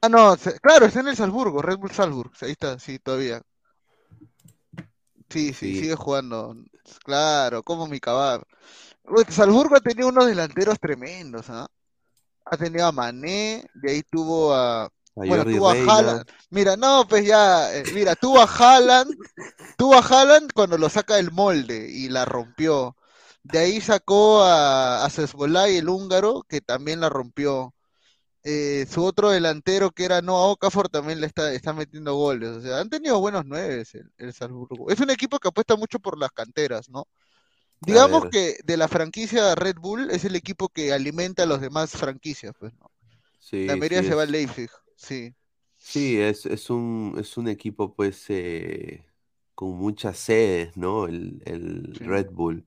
Ah, 0.00 0.08
no, 0.08 0.36
se- 0.36 0.58
claro, 0.60 0.86
está 0.86 1.00
en 1.00 1.08
el 1.08 1.16
Salzburgo, 1.16 1.60
Red 1.62 1.78
Bull 1.78 1.90
Salzburg, 1.92 2.30
ahí 2.42 2.52
está, 2.52 2.78
sí, 2.78 2.98
todavía. 2.98 3.42
Sí, 5.28 5.52
sí, 5.52 5.74
Sí. 5.74 5.80
sigue 5.80 5.94
jugando. 5.94 6.56
Claro, 7.04 7.62
como 7.62 7.86
mi 7.86 8.00
cabal. 8.00 8.42
Salzburgo 9.28 9.76
ha 9.76 9.80
tenido 9.80 10.08
unos 10.08 10.26
delanteros 10.26 10.78
tremendos, 10.80 11.48
¿ah? 11.50 11.66
Ha 12.44 12.56
tenido 12.56 12.86
a 12.86 12.92
Mané, 12.92 13.68
de 13.74 13.90
ahí 13.92 14.02
tuvo 14.02 14.54
a, 14.54 14.84
a 14.84 14.90
bueno, 15.14 15.36
Jordi 15.38 15.56
tuvo 15.56 15.68
a. 15.68 15.72
Haaland. 15.72 16.24
Mira, 16.50 16.76
no, 16.76 17.06
pues 17.08 17.26
ya, 17.26 17.74
eh, 17.74 17.84
mira, 17.92 18.14
tuvo 18.16 18.40
a 18.40 18.44
Haaland, 18.44 19.10
tuvo 19.78 19.94
a 19.94 19.98
Haaland 20.00 20.52
cuando 20.54 20.78
lo 20.78 20.88
saca 20.88 21.16
del 21.16 21.30
molde 21.30 21.88
y 21.90 22.08
la 22.08 22.24
rompió. 22.24 22.96
De 23.42 23.58
ahí 23.58 23.80
sacó 23.80 24.42
a, 24.42 25.04
a 25.04 25.66
el 25.68 25.88
húngaro, 25.88 26.44
que 26.48 26.60
también 26.60 27.00
la 27.00 27.08
rompió. 27.08 27.74
Eh, 28.50 28.86
su 28.88 29.04
otro 29.04 29.30
delantero, 29.30 29.90
que 29.90 30.04
era 30.04 30.22
Noah 30.22 30.46
Okafor, 30.52 30.88
también 30.88 31.20
le 31.20 31.26
está, 31.26 31.52
está 31.52 31.72
metiendo 31.74 32.14
goles. 32.14 32.50
O 32.50 32.60
sea, 32.62 32.78
han 32.80 32.88
tenido 32.90 33.20
buenos 33.20 33.44
nueves 33.44 33.94
el, 33.94 34.10
el 34.18 34.32
Salzburgo. 34.32 34.90
Es 34.90 35.00
un 35.00 35.10
equipo 35.10 35.38
que 35.38 35.48
apuesta 35.48 35.76
mucho 35.76 35.98
por 36.00 36.18
las 36.18 36.30
canteras, 36.32 36.88
¿no? 36.88 37.06
Digamos 37.80 38.26
que 38.26 38.56
de 38.64 38.76
la 38.78 38.88
franquicia 38.88 39.54
Red 39.56 39.76
Bull 39.80 40.10
es 40.10 40.24
el 40.24 40.36
equipo 40.36 40.68
que 40.70 40.92
alimenta 40.92 41.44
a 41.44 41.46
los 41.46 41.60
demás 41.60 41.92
franquicias, 41.92 42.54
pues, 42.58 42.72
¿no? 42.80 42.90
Sí, 43.38 43.58
La 43.66 43.76
mayoría 43.76 44.02
sí, 44.02 44.04
se 44.04 44.14
va 44.14 44.22
es- 44.22 44.24
al 44.24 44.32
Leipzig, 44.32 44.70
sí. 44.96 45.34
Sí, 45.76 46.20
es, 46.20 46.44
es 46.46 46.70
un, 46.70 47.14
es 47.18 47.36
un 47.36 47.48
equipo 47.48 47.94
pues 47.94 48.26
eh, 48.30 49.06
con 49.54 49.70
muchas 49.78 50.18
sedes, 50.18 50.76
¿no? 50.76 51.06
El, 51.06 51.42
el 51.46 51.94
Sí. 51.98 52.04
Red 52.04 52.30
Bull. 52.30 52.66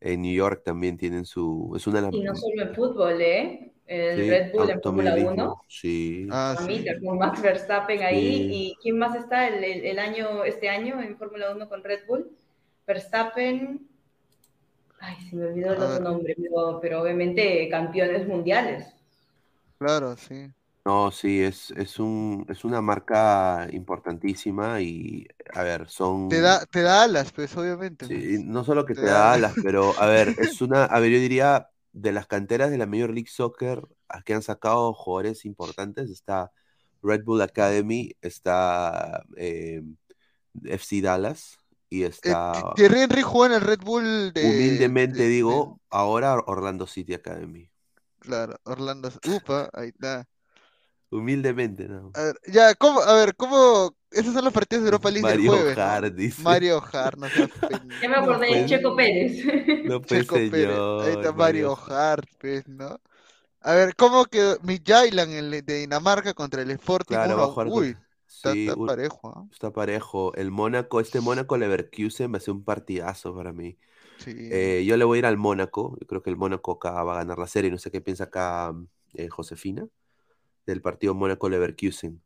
En 0.00 0.22
New 0.22 0.34
York 0.34 0.62
también 0.64 0.96
tienen 0.98 1.26
su... 1.26 1.72
Es 1.76 1.86
una 1.86 2.02
de 2.02 2.08
Y 2.10 2.20
no 2.22 2.34
las... 2.34 2.34
solo 2.34 2.62
en 2.62 2.74
fútbol, 2.74 3.20
¿eh? 3.20 3.72
El 3.86 4.26
sí, 4.26 4.28
Red 4.28 4.52
Bull 4.52 4.70
en 4.70 4.82
Fórmula 4.82 5.16
1. 5.16 5.54
automovilismo, 5.54 5.64
Sí. 5.68 6.28
Ah, 6.30 6.56
A 6.56 6.60
sí. 6.60 6.84
con 7.04 7.18
Max 7.18 7.42
Verstappen 7.42 8.02
ahí. 8.02 8.46
Sí. 8.48 8.50
¿Y 8.50 8.76
quién 8.82 8.98
más 8.98 9.14
está 9.16 9.48
el, 9.48 9.64
el- 9.64 9.84
el 9.86 9.98
año, 9.98 10.44
este 10.44 10.68
año 10.68 11.00
en 11.02 11.16
Fórmula 11.18 11.52
1 11.52 11.68
con 11.68 11.84
Red 11.84 12.06
Bull? 12.08 12.30
Verstappen. 12.86 13.88
Ay, 15.00 15.16
se 15.30 15.34
me 15.36 15.46
olvidó 15.46 15.72
el 15.72 15.82
A 15.82 15.82
otro 15.82 16.02
nombre, 16.02 16.34
pero, 16.36 16.78
pero 16.82 17.00
obviamente 17.02 17.66
campeones 17.70 18.28
mundiales. 18.28 18.86
Claro, 19.78 20.16
sí. 20.16 20.52
No, 20.84 21.10
sí, 21.10 21.42
es, 21.42 21.70
es 21.72 21.98
un, 21.98 22.46
es 22.48 22.64
una 22.64 22.80
marca 22.80 23.66
importantísima 23.72 24.80
y, 24.80 25.26
a 25.52 25.62
ver, 25.64 25.88
son... 25.88 26.28
Te 26.28 26.40
da, 26.40 26.64
te 26.66 26.82
da 26.82 27.02
alas, 27.02 27.32
pues, 27.32 27.56
obviamente. 27.56 28.06
Sí, 28.06 28.38
no 28.44 28.62
solo 28.62 28.84
que 28.86 28.94
Te 28.94 29.00
te 29.00 29.06
da- 29.06 29.32
da 29.32 29.32
alas, 29.32 29.58
pero 29.60 29.98
a 29.98 30.06
ver, 30.06 30.34
es 30.38 30.60
una, 30.60 30.84
a 30.84 31.00
ver, 31.00 31.10
yo 31.10 31.18
diría 31.18 31.68
de 31.96 32.12
las 32.12 32.26
canteras 32.26 32.70
de 32.70 32.78
la 32.78 32.86
Major 32.86 33.10
League 33.10 33.30
Soccer 33.30 33.82
a 34.08 34.22
que 34.22 34.34
han 34.34 34.42
sacado 34.42 34.92
jugadores 34.92 35.44
importantes, 35.46 36.10
está 36.10 36.52
Red 37.02 37.24
Bull 37.24 37.40
Academy, 37.40 38.12
está 38.20 39.24
eh, 39.36 39.82
FC 40.64 41.00
Dallas 41.00 41.58
y 41.88 42.02
Eh, 42.02 42.06
está, 42.06 42.52
Thi- 42.52 42.72
Thierry 42.74 43.00
Henry 43.00 43.22
en 43.46 43.52
el 43.52 43.60
Red 43.60 43.80
Bull 43.80 44.32
de... 44.32 44.44
humildemente 44.46 45.22
de- 45.22 45.28
digo, 45.28 45.80
ahora 45.90 46.34
Orlando 46.46 46.86
City 46.86 47.14
Academy. 47.14 47.60
de- 47.62 47.70
claro, 48.20 48.58
Orlando. 48.64 49.10
Upa, 49.28 49.70
ahí 49.72 49.88
está. 49.88 50.26
Humildemente, 51.18 51.88
¿no? 51.88 52.10
A 52.14 52.22
ver, 52.22 52.36
ya, 52.46 52.74
¿cómo? 52.74 53.00
A 53.00 53.14
ver, 53.14 53.34
¿cómo? 53.36 53.94
Esos 54.10 54.32
son 54.34 54.44
los 54.44 54.52
partidos 54.52 54.84
de 54.84 54.88
Europa 54.88 55.10
League 55.10 55.28
del 55.28 55.38
Mario 55.38 55.52
jueves, 55.52 55.76
¿no? 55.76 55.82
Hart 55.82 56.14
dice. 56.14 56.42
Mario 56.42 56.82
Hart, 56.92 57.18
no 57.18 57.28
seas 57.28 57.50
Ya 58.02 58.08
me 58.08 58.16
acordé 58.16 58.46
de 58.46 58.52
pues, 58.52 58.66
Checo 58.66 58.96
Pérez. 58.96 59.44
No 59.86 60.00
pues 60.00 60.20
Checo 60.22 60.34
Pérez, 60.34 60.78
ahí 61.02 61.12
está 61.12 61.32
Mario 61.32 61.78
Hart, 61.88 62.28
pues, 62.38 62.68
¿no? 62.68 63.00
A 63.60 63.74
ver, 63.74 63.96
¿cómo 63.96 64.24
quedó 64.26 64.58
el 65.32 65.50
de 65.64 65.78
Dinamarca 65.80 66.34
contra 66.34 66.62
el 66.62 66.70
Sporting 66.70 67.16
Claro, 67.16 67.36
va 67.36 67.42
a 67.42 67.46
a- 67.46 67.48
jugar 67.48 67.66
Uy, 67.68 67.94
con- 67.94 68.04
está, 68.28 68.52
sí, 68.52 68.66
está 68.66 68.78
un- 68.80 68.86
parejo, 68.86 69.32
¿ah? 69.36 69.44
Está 69.52 69.72
parejo. 69.72 70.34
El 70.34 70.50
Mónaco, 70.50 71.00
este 71.00 71.20
Mónaco 71.20 71.56
Leverkusen 71.56 72.32
va 72.32 72.36
a 72.36 72.40
ser 72.40 72.54
un 72.54 72.64
partidazo 72.64 73.34
para 73.34 73.52
mí. 73.52 73.76
Sí. 74.18 74.34
Eh, 74.38 74.84
yo 74.86 74.96
le 74.96 75.04
voy 75.04 75.16
a 75.16 75.20
ir 75.20 75.26
al 75.26 75.36
Mónaco. 75.36 75.96
Yo 76.00 76.06
creo 76.06 76.22
que 76.22 76.30
el 76.30 76.36
Mónaco 76.36 76.72
acá 76.72 77.02
va 77.02 77.14
a 77.14 77.16
ganar 77.18 77.38
la 77.38 77.46
serie. 77.48 77.70
No 77.70 77.78
sé 77.78 77.90
qué 77.90 78.00
piensa 78.00 78.24
acá 78.24 78.72
eh, 79.14 79.28
Josefina 79.28 79.86
del 80.66 80.82
partido 80.82 81.14
Mónaco-Leverkusen. 81.14 82.20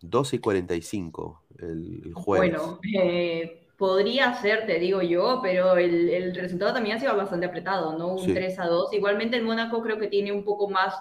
12 0.00 0.36
y 0.36 0.38
45 0.40 1.44
el, 1.58 2.02
el 2.06 2.14
jueves. 2.14 2.52
Bueno, 2.52 2.80
eh, 2.94 3.68
podría 3.76 4.34
ser, 4.34 4.66
te 4.66 4.78
digo 4.78 5.02
yo, 5.02 5.40
pero 5.42 5.76
el, 5.76 6.08
el 6.10 6.34
resultado 6.34 6.74
también 6.74 6.96
ha 6.96 7.00
sido 7.00 7.16
bastante 7.16 7.46
apretado, 7.46 7.96
¿no? 7.98 8.14
Un 8.16 8.18
Sí. 8.18 8.32
3 8.32 8.58
a 8.58 8.66
2. 8.66 8.92
Igualmente 8.92 9.36
el 9.36 9.44
Mónaco 9.44 9.82
creo 9.82 9.98
que 9.98 10.08
tiene 10.08 10.32
un 10.32 10.44
poco 10.44 10.68
más 10.68 10.94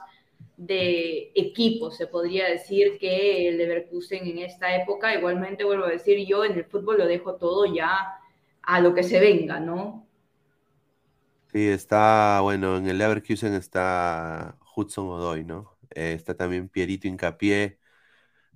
de 0.58 1.32
equipo, 1.36 1.92
se 1.92 2.08
podría 2.08 2.46
decir, 2.48 2.98
que 3.00 3.48
el 3.50 3.58
Leverkusen 3.58 4.28
en 4.28 4.40
esta 4.40 4.76
época. 4.76 5.14
Igualmente, 5.16 5.64
vuelvo 5.64 5.86
a 5.86 5.90
decir, 5.90 6.26
yo 6.28 6.46
en 6.46 6.54
el 6.54 6.66
fútbol 6.66 6.98
lo 7.00 7.08
dejo 7.08 7.36
todo 7.36 7.66
ya 7.74 8.16
a 8.62 8.80
lo 8.82 8.94
que 8.94 9.04
se 9.04 9.20
venga, 9.20 9.60
¿no? 9.60 10.08
Sí, 11.52 11.68
está, 11.68 12.40
bueno, 12.42 12.78
en 12.78 12.88
el 12.88 12.98
Leverkusen 12.98 13.54
está 13.54 14.58
Hudson 14.76 15.08
Odoi, 15.10 15.44
¿no? 15.44 15.71
Eh, 15.96 16.14
está 16.14 16.36
también 16.36 16.70
Pierito 16.70 17.08
Hincapié, 17.08 17.80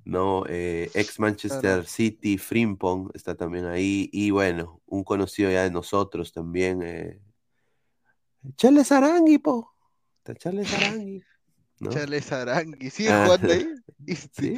¿no? 0.05 0.45
Eh, 0.49 0.91
ex 0.95 1.19
Manchester 1.19 1.61
Claro. 1.61 1.83
City, 1.86 2.38
Frimpong 2.38 3.11
está 3.15 3.36
también 3.36 3.65
ahí. 3.65 4.09
Y 4.13 4.31
bueno, 4.31 4.81
un 4.88 5.03
conocido 5.03 5.51
ya 5.51 5.63
de 5.63 5.71
nosotros 5.71 6.33
también, 6.33 6.81
eh, 6.83 7.19
Charles 8.57 8.91
Arangui, 8.91 9.38
po. 9.39 9.71
Está 10.19 10.36
Charles 10.36 10.73
Arangui. 10.73 11.23
¿no? 11.79 11.89
Charles 11.91 12.31
Arangui, 12.31 12.89
¿sigue 12.89 13.11
Ah, 13.11 13.25
jugando 13.25 13.53
ahí? 13.53 13.67
Sí, 14.33 14.53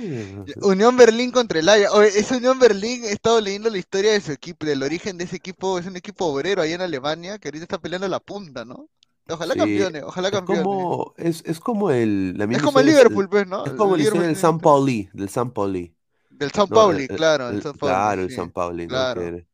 Unión 0.61 0.97
Berlín 0.97 1.32
contra 1.32 1.59
el 1.59 1.69
Ajax. 1.69 2.15
Ese 2.15 2.36
Unión 2.38 2.59
Berlín, 2.59 3.05
he 3.05 3.11
estado 3.11 3.39
leyendo 3.39 3.69
la 3.69 3.78
historia 3.78 4.11
de 4.11 4.19
su 4.21 4.32
equipo, 4.34 4.65
del 4.65 4.84
origen 4.84 5.17
de 5.17 5.23
ese 5.23 5.38
equipo, 5.38 5.80
es 5.80 5.86
un 5.86 5.95
equipo 5.95 6.25
obrero 6.25 6.61
ahí 6.61 6.73
en 6.73 6.82
Alemania, 6.82 7.38
que 7.39 7.47
ahorita 7.47 7.63
está 7.63 7.80
peleando 7.80 8.07
la 8.09 8.19
punta, 8.19 8.65
¿no? 8.65 8.89
Ojalá 9.30 9.55
Sí, 9.55 9.55
campeones, 9.55 10.03
ojalá 10.03 10.32
es 10.32 10.39
campeones. 10.39 10.80
como, 10.82 11.13
es, 11.17 11.43
es 11.45 11.59
como 11.59 11.91
el, 11.91 12.38
la 12.38 12.47
Es 12.49 12.61
misma 12.61 12.61
como 12.61 12.82
el 12.82 12.88
Liverpool, 12.88 13.30
pues, 13.30 13.47
¿no? 13.47 13.65
Es 13.65 13.73
como 13.73 13.95
El 13.95 14.01
del 14.01 14.01
Liverpool 14.01 14.36
San 14.36 14.59
Pauli, 14.61 15.09
del 15.13 15.30
San 15.30 15.51
Pauli. 15.53 15.95
Del 16.30 16.51
San 16.51 16.69
¿no? 16.69 16.78
Pauli, 16.78 17.09
El- 17.09 17.09
claro, 17.09 17.49
el 17.49 17.59
el- 17.59 17.61
San 17.61 17.78
Pauli. 17.78 18.13
Claro, 18.13 18.21
el 18.23 18.30
sí, 18.30 18.32
San 18.32 18.51
Pauli, 18.51 18.88
¿no? 18.88 19.09
claro. 19.09 19.11
Que- 19.11 19.47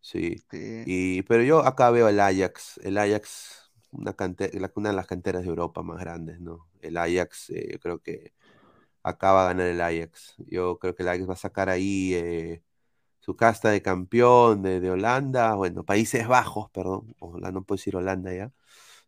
sí. 0.00 0.44
sí. 0.50 0.84
Y, 0.84 1.22
pero 1.24 1.42
yo 1.44 1.60
acá 1.66 1.90
veo 1.90 2.08
el 2.08 2.20
Ajax, 2.20 2.78
el 2.84 2.98
Ajax, 2.98 3.72
una, 3.92 4.14
cante- 4.16 4.52
la- 4.60 4.72
una 4.76 4.90
de 4.90 4.96
las 4.96 5.06
canteras 5.06 5.42
de 5.42 5.48
Europa 5.50 5.82
más 5.82 6.00
grandes, 6.00 6.40
¿no? 6.40 6.68
El 6.80 6.96
Ajax, 6.98 7.50
eh, 7.50 7.68
yo 7.72 7.80
creo 7.80 8.00
que 8.02 8.34
acá 9.02 9.32
va 9.32 9.44
a 9.44 9.46
ganar 9.48 9.66
el 9.68 9.80
Ajax. 9.80 10.36
Yo 10.38 10.78
creo 10.78 10.94
que 10.94 11.02
el 11.02 11.08
Ajax 11.10 11.28
va 11.28 11.34
a 11.34 11.36
sacar 11.36 11.68
ahí 11.70 12.14
eh, 12.14 12.62
su 13.20 13.36
casta 13.36 13.70
de 13.70 13.82
campeón 13.82 14.62
de, 14.62 14.80
de 14.80 14.90
Holanda, 14.90 15.54
bueno, 15.54 15.84
Países 15.84 16.28
Bajos, 16.28 16.70
perdón, 16.72 17.14
Holanda, 17.20 17.52
no 17.52 17.64
puedo 17.64 17.78
decir 17.78 17.96
Holanda 17.96 18.32
ya. 18.34 18.52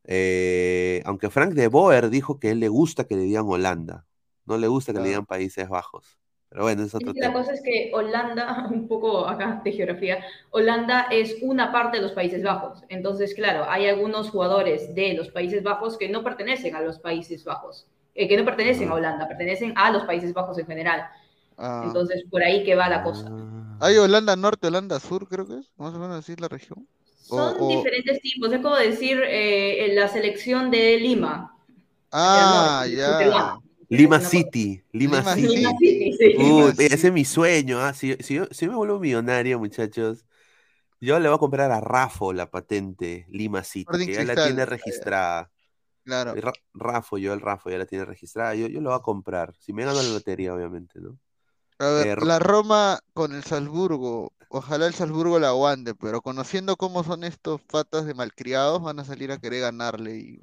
Eh, 0.04 1.02
aunque 1.04 1.30
Frank 1.30 1.52
de 1.52 1.68
Boer 1.68 2.10
dijo 2.10 2.38
que 2.38 2.48
a 2.48 2.50
él 2.52 2.60
le 2.60 2.68
gusta 2.68 3.04
que 3.04 3.16
le 3.16 3.22
digan 3.22 3.44
Holanda, 3.46 4.06
no 4.46 4.58
le 4.58 4.66
gusta 4.68 4.92
que 4.92 5.00
le 5.00 5.08
digan 5.08 5.26
Países 5.26 5.68
Bajos. 5.68 6.18
Pero 6.48 6.64
bueno, 6.64 6.82
es 6.82 6.88
Es 6.88 6.94
otro 6.94 7.14
la 7.14 7.28
tema. 7.28 7.32
cosa 7.32 7.52
es 7.54 7.62
que 7.62 7.90
Holanda, 7.94 8.68
un 8.70 8.86
poco 8.86 9.26
acá 9.26 9.62
de 9.64 9.72
geografía, 9.72 10.22
Holanda 10.50 11.06
es 11.10 11.36
una 11.40 11.72
parte 11.72 11.96
de 11.96 12.02
los 12.02 12.12
Países 12.12 12.42
Bajos. 12.42 12.84
Entonces, 12.90 13.34
claro, 13.34 13.64
hay 13.70 13.86
algunos 13.86 14.30
jugadores 14.30 14.94
de 14.94 15.14
los 15.14 15.30
Países 15.30 15.62
Bajos 15.62 15.96
que 15.96 16.08
no 16.10 16.22
pertenecen 16.22 16.76
a 16.76 16.82
los 16.82 16.98
Países 16.98 17.44
Bajos, 17.44 17.86
eh, 18.14 18.28
que 18.28 18.36
no 18.36 18.44
pertenecen 18.44 18.90
a. 18.90 18.94
Holanda, 18.94 19.28
pertenecen 19.28 19.72
a 19.76 19.90
los 19.90 20.04
Países 20.04 20.34
Bajos 20.34 20.58
en 20.58 20.66
general. 20.66 21.08
Ah. 21.56 21.84
Entonces, 21.86 22.24
por 22.30 22.42
ahí 22.42 22.64
que 22.64 22.74
va 22.74 22.88
la 22.88 23.02
cosa. 23.02 23.28
Ah. 23.30 23.78
Hay 23.80 23.96
Holanda 23.96 24.36
Norte, 24.36 24.66
Holanda 24.66 25.00
Sur, 25.00 25.28
creo 25.28 25.46
que 25.46 25.58
es, 25.58 25.72
más 25.76 25.94
o 25.94 25.98
menos 25.98 26.18
así 26.18 26.36
la 26.36 26.48
región. 26.48 26.86
Son 27.22 27.54
o- 27.60 27.68
diferentes 27.68 28.20
tipos. 28.20 28.52
Es 28.52 28.60
como 28.60 28.76
decir 28.76 29.20
eh, 29.22 29.86
en 29.86 29.94
la 29.96 30.08
selección 30.08 30.70
de 30.70 30.98
Lima. 30.98 31.56
Ah, 32.10 32.84
no, 32.86 32.96
ya. 32.96 33.58
Lima 33.88 34.20
City, 34.20 34.82
Lima 34.92 35.18
Lima 35.18 35.34
City. 35.34 35.56
Lima 35.56 35.78
City, 35.78 36.12
sí. 36.18 36.34
Uy, 36.36 36.44
Lima 36.44 36.70
ese 36.74 36.88
City. 36.88 37.06
es 37.08 37.12
mi 37.12 37.24
sueño, 37.24 37.78
¿ah? 37.80 37.92
Si, 37.94 38.14
si 38.20 38.34
yo, 38.34 38.46
si 38.50 38.64
yo 38.66 38.70
me 38.72 38.76
vuelvo 38.76 38.98
millonario, 38.98 39.58
muchachos, 39.58 40.24
yo 41.00 41.18
le 41.20 41.28
voy 41.28 41.36
a 41.36 41.38
comprar 41.38 41.70
a 41.72 41.80
Rafo 41.80 42.32
la 42.32 42.50
patente 42.50 43.26
Lima 43.30 43.64
City, 43.64 43.86
que 44.06 44.14
ya 44.14 44.24
la 44.24 44.36
tiene 44.36 44.64
registrada. 44.66 45.50
Claro. 46.04 46.34
Ra- 46.34 46.52
Rafo, 46.74 47.18
yo 47.18 47.32
el 47.34 47.40
Rafo 47.40 47.70
ya 47.70 47.78
la 47.78 47.86
tiene 47.86 48.04
registrada. 48.04 48.54
Yo, 48.54 48.66
yo 48.68 48.80
lo 48.80 48.90
voy 48.90 48.98
a 48.98 49.02
comprar. 49.02 49.54
Si 49.58 49.72
me 49.72 49.84
gano 49.84 50.02
la 50.02 50.08
lotería, 50.08 50.54
obviamente, 50.54 51.00
¿no? 51.00 51.18
A 51.82 51.90
ver, 51.90 52.22
la 52.22 52.38
Roma 52.38 53.00
con 53.12 53.34
el 53.34 53.42
Salzburgo. 53.42 54.32
Ojalá 54.48 54.86
el 54.86 54.94
Salzburgo 54.94 55.38
la 55.38 55.48
aguante, 55.48 55.94
pero 55.94 56.20
conociendo 56.20 56.76
cómo 56.76 57.04
son 57.04 57.24
estos 57.24 57.60
patas 57.62 58.04
de 58.06 58.14
malcriados, 58.14 58.82
van 58.82 58.98
a 59.00 59.04
salir 59.04 59.32
a 59.32 59.38
querer 59.38 59.62
ganarle 59.62 60.16
y 60.16 60.42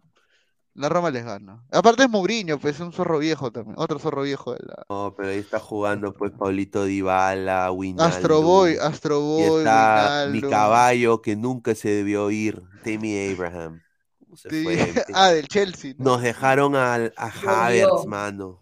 la 0.73 0.89
Roma 0.89 1.11
les 1.11 1.25
gana. 1.25 1.63
Aparte 1.71 2.03
es 2.03 2.09
Mourinho, 2.09 2.59
pues 2.59 2.75
es 2.75 2.81
un 2.81 2.93
zorro 2.93 3.19
viejo 3.19 3.51
también, 3.51 3.75
otro 3.77 3.99
zorro 3.99 4.23
viejo 4.23 4.53
de 4.53 4.59
la 4.65 4.83
No, 4.89 5.13
pero 5.15 5.29
ahí 5.29 5.39
está 5.39 5.59
jugando, 5.59 6.13
pues, 6.13 6.31
Paulito 6.31 6.85
Dybala, 6.85 7.71
Wijnaldum. 7.71 8.15
Astro 8.15 8.41
Boy, 8.41 8.77
Astro 8.79 9.19
Y 9.19 9.21
Boy, 9.21 9.59
está 9.59 10.27
mi 10.31 10.41
caballo 10.41 11.21
que 11.21 11.35
nunca 11.35 11.75
se 11.75 11.89
debió 11.89 12.31
ir, 12.31 12.61
Tammy 12.83 13.31
Abraham. 13.33 13.81
¿Cómo 14.19 14.37
se 14.37 14.49
Sí, 14.49 14.63
fue? 14.63 14.77
Ah, 15.13 15.31
del 15.31 15.47
Chelsea. 15.47 15.95
¿no? 15.97 16.05
Nos 16.05 16.21
dejaron 16.21 16.75
al, 16.75 17.13
a. 17.17 17.27
Havertz, 17.27 18.05
mano. 18.05 18.59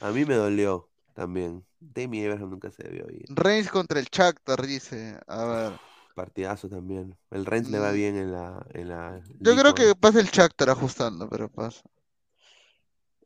A 0.00 0.10
mí 0.10 0.24
me 0.24 0.34
dolió 0.34 0.88
también. 1.14 1.64
Tammy 1.92 2.24
Abraham 2.24 2.50
nunca 2.50 2.70
se 2.70 2.82
debió 2.84 3.06
ir. 3.10 3.24
Reims 3.28 3.70
contra 3.70 3.98
el 4.00 4.06
Shakhtar, 4.06 4.64
dice. 4.66 5.18
A 5.26 5.44
ver. 5.44 5.72
Partidazo 6.14 6.68
también. 6.68 7.16
El 7.30 7.46
Rennes 7.46 7.70
le 7.70 7.78
va 7.78 7.90
Mm. 7.90 7.94
bien 7.94 8.16
en 8.16 8.32
la, 8.32 8.66
en 8.74 8.88
la 8.88 9.20
Yo 9.40 9.56
creo 9.56 9.74
que 9.74 9.94
pasa 9.94 10.20
el 10.20 10.26
Shakhtar 10.26 10.70
ajustando, 10.70 11.28
pero 11.28 11.48
pasa. 11.48 11.82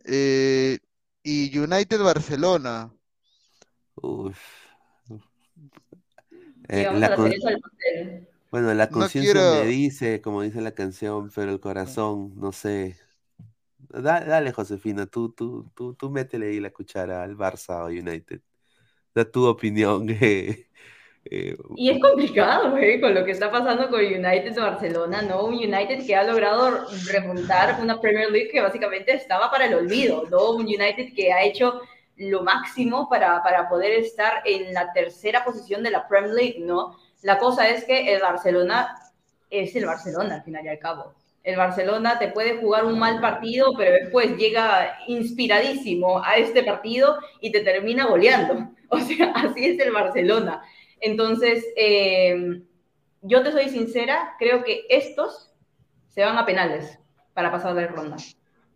Eh, 0.05 0.79
y 1.23 1.59
United 1.59 2.01
Barcelona. 2.03 2.93
Uf. 3.97 4.39
Eh, 6.69 6.89
la 6.95 7.15
con-. 7.17 7.33
Bueno, 8.51 8.75
la 8.75 8.87
No 8.87 8.93
conciencia 8.93 9.33
quiero- 9.33 9.65
me 9.65 9.67
dice, 9.67 10.21
como 10.21 10.43
dice 10.43 10.61
la 10.61 10.73
canción, 10.73 11.31
pero 11.35 11.51
el 11.53 11.61
corazón, 11.61 12.33
no 12.37 12.53
sé. 12.53 12.97
Da- 13.93 14.21
dale, 14.25 14.53
Josefina, 14.53 15.07
tú, 15.07 15.33
tú, 15.33 15.71
tú, 15.75 15.95
tú 15.95 16.11
métele 16.11 16.47
ahí 16.49 16.61
la 16.61 16.71
cuchara 16.73 17.23
al 17.23 17.37
Barça 17.37 17.83
o 17.85 17.87
United. 17.89 18.41
Da 19.15 19.25
tu 19.31 19.47
opinión. 19.47 20.09
eh, 20.11 20.69
eh, 21.27 21.57
Y 21.75 21.89
es 21.91 22.01
complicado, 22.01 22.71
güey, 22.73 23.01
con 23.01 23.15
lo 23.15 23.25
que 23.25 23.31
está 23.31 23.51
pasando 23.51 23.89
con 23.89 24.01
United 24.01 24.53
de 24.55 24.61
Barcelona, 24.61 25.23
¿no? 25.23 25.45
Un 25.47 25.55
United 25.55 26.05
que 26.07 26.15
ha 26.15 26.23
logrado 26.25 26.87
remontar 27.11 27.81
una 27.81 27.99
Premier 28.01 28.31
League 28.31 28.51
que 28.51 28.61
básicamente 28.61 29.15
estaba 29.15 29.51
para 29.51 29.67
el 29.67 29.75
olvido, 29.75 30.25
¿no? 30.31 30.51
Un 30.51 30.63
United 30.67 31.15
que 31.15 31.33
ha 31.33 31.43
hecho 31.43 31.81
lo 32.17 32.43
máximo 32.43 33.09
para, 33.09 33.43
para 33.43 33.69
poder 33.71 33.93
estar 33.93 34.43
en 34.45 34.75
la 34.75 34.93
tercera 34.93 35.45
posición 35.45 35.83
de 35.83 35.91
la 35.91 36.07
Premier 36.07 36.35
League, 36.35 36.57
¿no? 36.61 36.99
La 37.23 37.39
cosa 37.39 37.69
es 37.71 37.85
que 37.85 38.13
el 38.15 38.21
Barcelona 38.21 38.95
es 39.49 39.75
el 39.75 39.87
Barcelona, 39.87 40.37
al 40.37 40.43
final 40.45 40.65
y 40.67 40.69
al 40.69 40.79
cabo. 40.79 41.15
El 41.43 41.57
Barcelona 41.57 42.19
te 42.19 42.29
puede 42.29 42.59
jugar 42.59 42.85
un 42.85 42.99
mal 42.99 43.21
partido, 43.21 43.75
pero 43.77 43.93
después 43.93 44.37
llega 44.37 44.99
inspiradísimo 45.09 46.23
a 46.25 46.37
este 46.37 46.63
partido 46.63 47.19
y 47.41 47.51
te 47.53 47.61
termina 47.61 48.07
goleando. 48.07 48.71
O 48.95 49.01
sea, 49.01 49.33
así 49.35 49.65
es 49.65 49.81
el 49.81 49.91
Barcelona. 49.91 50.63
Entonces, 51.01 51.65
eh, 51.77 52.61
yo 53.23 53.43
te 53.43 53.51
soy 53.51 53.71
sincera, 53.71 54.35
creo 54.39 54.63
que 54.65 54.85
estos 54.91 55.51
se 56.09 56.23
van 56.23 56.37
a 56.37 56.45
penales 56.45 56.99
para 57.33 57.51
pasar 57.51 57.75
de 57.75 57.87
ronda. 57.87 58.29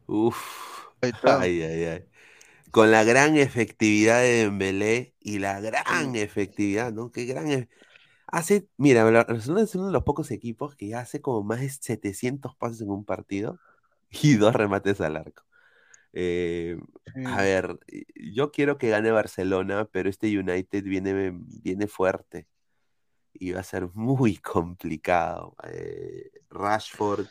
uf. 0.06 0.86
Ahí 1.02 1.10
está. 1.10 1.40
Ay, 1.40 1.62
ay, 1.62 1.84
ay. 1.84 2.04
Con 2.70 2.90
la 2.90 3.04
gran 3.04 3.36
efectividad 3.36 4.20
de 4.20 4.44
Dembélé 4.44 5.14
y 5.20 5.38
la 5.38 5.60
gran 5.60 6.16
efectividad, 6.16 6.92
¿no? 6.92 7.10
Qué 7.10 7.24
gran... 7.26 7.68
Hace, 8.26 8.68
mira, 8.76 9.04
Barcelona 9.04 9.62
es 9.62 9.74
uno 9.76 9.86
de 9.86 9.92
los 9.92 10.02
pocos 10.04 10.30
equipos 10.32 10.74
que 10.76 10.94
hace 10.94 11.20
como 11.20 11.42
más 11.44 11.60
de 11.60 11.68
700 11.70 12.56
pases 12.56 12.80
en 12.82 12.90
un 12.90 13.04
partido 13.04 13.60
y 14.10 14.34
dos 14.36 14.54
remates 14.54 15.00
al 15.00 15.16
arco. 15.16 15.44
Eh, 16.12 16.78
Sí. 17.14 17.22
a 17.24 17.42
ver, 17.42 17.78
yo 18.16 18.52
quiero 18.52 18.78
que 18.78 18.90
gane 18.90 19.10
Barcelona, 19.12 19.86
pero 19.92 20.10
este 20.10 20.38
United 20.38 20.84
viene, 20.84 21.32
viene 21.62 21.86
fuerte 21.88 22.48
y 23.34 23.52
va 23.52 23.60
a 23.60 23.64
ser 23.64 23.88
muy 23.94 24.36
complicado. 24.38 25.56
Eh, 25.64 26.30
Rashford, 26.50 27.28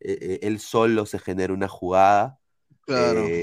eh, 0.00 0.40
él 0.42 0.60
solo 0.60 1.06
se 1.06 1.18
genera 1.20 1.52
una 1.54 1.68
jugada, 1.68 2.40
Claro. 2.86 3.36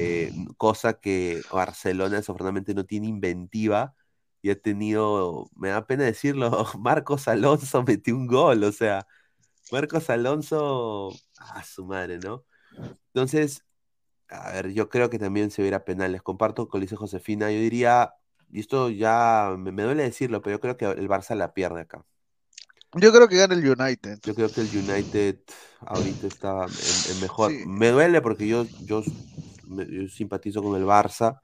cosa 0.57 0.99
que 0.99 1.41
Barcelona 1.51 2.17
desafortunadamente 2.17 2.73
no 2.73 2.85
tiene 2.85 3.07
inventiva 3.07 3.95
y 4.45 4.51
ha 4.51 4.61
tenido, 4.61 5.49
me 5.55 5.69
da 5.69 5.87
pena 5.87 6.03
decirlo, 6.05 6.51
Marcos 6.79 7.27
Alonso 7.27 7.83
metió 7.83 8.15
un 8.15 8.27
gol, 8.27 8.63
o 8.63 8.71
sea, 8.71 9.07
Marcos 9.71 10.09
Alonso, 10.09 11.11
a 11.39 11.63
su 11.63 11.85
madre, 11.85 12.19
¿no? 12.19 12.45
Entonces, 13.13 13.65
a 14.29 14.51
ver, 14.53 14.73
yo 14.73 14.89
creo 14.89 15.09
que 15.09 15.19
también 15.19 15.51
se 15.51 15.63
verá 15.63 15.85
penales. 15.85 16.21
Comparto 16.21 16.69
con 16.69 16.81
dice 16.81 16.95
Josefina, 16.95 17.51
yo 17.51 17.59
diría, 17.59 18.13
y 18.51 18.59
esto 18.61 18.89
ya 18.89 19.55
me, 19.57 19.71
me 19.71 19.83
duele 19.83 20.03
decirlo, 20.03 20.41
pero 20.41 20.57
yo 20.57 20.61
creo 20.61 20.77
que 20.77 20.85
el 20.85 21.09
Barça 21.09 21.35
la 21.35 21.53
pierde 21.53 21.81
acá. 21.81 22.05
Yo 22.93 23.11
creo 23.11 23.27
que 23.27 23.37
gana 23.37 23.55
el 23.55 23.67
United. 23.67 24.19
Yo 24.23 24.33
creo 24.35 24.51
que 24.51 24.61
el 24.61 24.75
United 24.77 25.39
ahorita 25.81 26.27
está 26.27 26.65
en, 26.65 27.03
en 27.11 27.19
mejor. 27.19 27.51
Sí. 27.51 27.65
Me 27.67 27.89
duele 27.91 28.21
porque 28.21 28.47
yo, 28.47 28.65
yo, 28.79 29.03
me- 29.67 29.85
yo 29.85 30.07
simpatizo 30.07 30.63
con 30.63 30.75
el 30.79 30.85
Barça, 30.87 31.41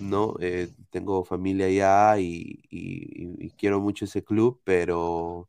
¿no? 0.00 0.34
Eh, 0.40 0.68
tengo 0.90 1.24
familia 1.24 1.66
allá 1.66 2.18
y, 2.20 2.60
y- 2.70 3.46
y 3.46 3.50
quiero 3.50 3.80
mucho 3.80 4.04
ese 4.04 4.22
club, 4.24 4.60
pero 4.64 5.48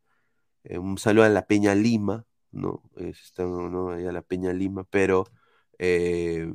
eh, 0.64 0.78
un 0.78 0.98
saludo 0.98 1.26
a 1.26 1.30
la 1.30 1.46
Peña 1.46 1.76
Lima, 1.76 2.26
¿no? 2.52 2.82
Es- 2.98 3.22
está, 3.22 3.44
¿no? 3.44 3.90
Allá 3.92 4.12
la 4.12 4.22
Peña 4.22 4.54
Lima, 4.54 4.84
pero 4.90 5.26
eh, 5.80 6.52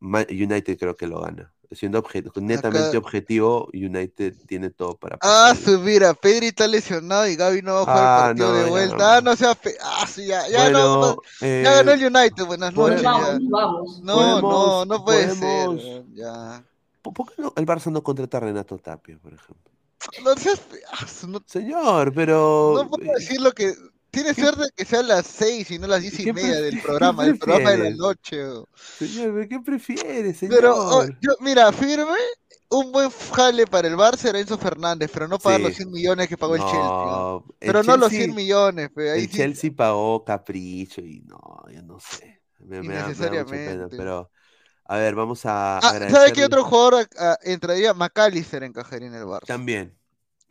United 0.00 0.78
creo 0.78 0.96
que 0.96 1.06
lo 1.06 1.20
gana. 1.20 1.50
Siendo 1.70 2.00
obje- 2.02 2.22
netamente 2.40 2.88
Acá- 2.90 2.98
objetivo, 2.98 3.68
United 3.72 4.34
tiene 4.46 4.70
todo 4.70 4.96
para 4.96 5.16
Ah, 5.16 5.50
pasar. 5.52 5.56
su 5.56 5.80
mira, 5.80 6.14
Pedri 6.14 6.48
está 6.48 6.68
lesionado 6.68 7.26
y 7.26 7.34
Gaby 7.34 7.62
no 7.62 7.74
va 7.74 7.80
a 7.80 7.84
jugar 7.84 7.98
Ah, 7.98 8.16
el 8.30 8.36
partido 8.36 8.52
no, 8.52 8.58
de 8.64 8.70
vuelta. 8.70 8.96
no. 8.96 9.04
Ah, 9.04 9.20
no 9.22 9.34
sea 9.36 9.54
fe... 9.56 9.74
Ah, 9.82 10.06
sí, 10.06 10.26
ya, 10.26 10.46
ya 10.48 10.70
no, 10.70 10.98
Bueno, 10.98 11.16
no, 11.16 11.22
eh, 11.46 11.62
ya 11.64 11.72
ganó 11.82 11.92
el 11.92 12.04
United, 12.14 12.44
buenas 12.46 12.74
noches. 12.74 13.02
vamos, 13.02 13.28
ya. 13.28 13.38
vamos. 13.50 14.02
No, 14.02 14.14
podemos- 14.14 14.42
no, 14.42 14.84
no 14.84 15.04
puede 15.04 15.26
podemos- 15.34 15.82
ser. 15.82 16.04
Ya. 16.14 16.64
¿Por 17.12 17.26
qué 17.34 17.42
no 17.42 17.52
el 17.56 17.66
Barça 17.66 17.90
no 17.90 18.02
contrata 18.02 18.38
a 18.38 18.40
Renato 18.40 18.78
Tapia, 18.78 19.18
por 19.18 19.32
ejemplo? 19.34 19.72
No 20.22 20.34
no, 21.28 21.40
Señor, 21.46 22.12
pero 22.14 22.72
no 22.76 22.88
puedo 22.90 23.12
decir 23.12 23.40
lo 23.40 23.52
que 23.52 23.74
tiene 24.10 24.32
suerte 24.34 24.64
que 24.76 24.84
sean 24.84 25.08
las 25.08 25.26
seis 25.26 25.70
y 25.70 25.78
no 25.78 25.86
las 25.86 26.02
diez 26.02 26.18
y 26.20 26.24
¿Qué 26.24 26.32
media 26.32 26.60
del 26.60 26.80
programa, 26.80 27.24
del 27.24 27.38
programa 27.38 27.70
de 27.70 27.76
la 27.78 27.82
prefieres? 27.84 27.98
noche. 27.98 28.42
Señor, 28.98 29.34
¿pero 29.34 29.48
¿qué 29.48 29.60
prefiere, 29.60 30.34
señor? 30.34 30.54
Pero, 30.56 30.74
oh, 30.76 31.04
yo, 31.20 31.32
mira, 31.40 31.72
firme, 31.72 32.12
un 32.70 32.92
buen 32.92 33.10
jale 33.10 33.66
para 33.66 33.88
el 33.88 33.96
Barça 33.96 34.28
era 34.28 34.38
Enzo 34.38 34.58
Fernández, 34.58 35.10
pero 35.12 35.26
no 35.26 35.38
pagar 35.38 35.60
Sí. 35.60 35.66
los 35.66 35.74
100 35.76 35.90
millones 35.90 36.28
que 36.28 36.36
pagó 36.36 36.54
el 36.56 36.60
Chelsea. 36.62 36.78
¿no? 36.80 37.44
El 37.60 37.66
Pero 37.66 37.82
no 37.82 37.96
los 37.96 38.10
Chelsea- 38.10 38.26
100 38.26 38.34
millones, 38.36 38.90
pe, 38.94 39.10
ahí 39.10 39.20
El 39.24 39.30
sí- 39.30 39.36
Chelsea 39.36 39.70
pagó 39.74 40.24
capricho 40.24 41.00
y 41.00 41.20
no, 41.22 41.40
yo 41.72 41.82
no 41.82 41.98
sé. 41.98 42.42
Me, 42.60 42.82
me 42.82 42.94
da, 42.94 43.08
me 43.08 43.14
da 43.14 43.30
mucha 43.30 43.44
pena, 43.46 43.88
pero 43.90 44.30
a 44.84 44.96
ver, 44.98 45.14
vamos 45.14 45.42
a 45.46 45.80
Ah, 45.80 45.94
¿sabe 46.06 46.32
qué 46.32 46.44
otro 46.44 46.64
jugador 46.64 47.08
ah, 47.18 47.38
entraría? 47.42 47.92
McAllister 47.94 48.62
encajaría 48.62 49.08
en 49.08 49.14
el 49.14 49.24
Barça. 49.24 49.46
También. 49.46 49.98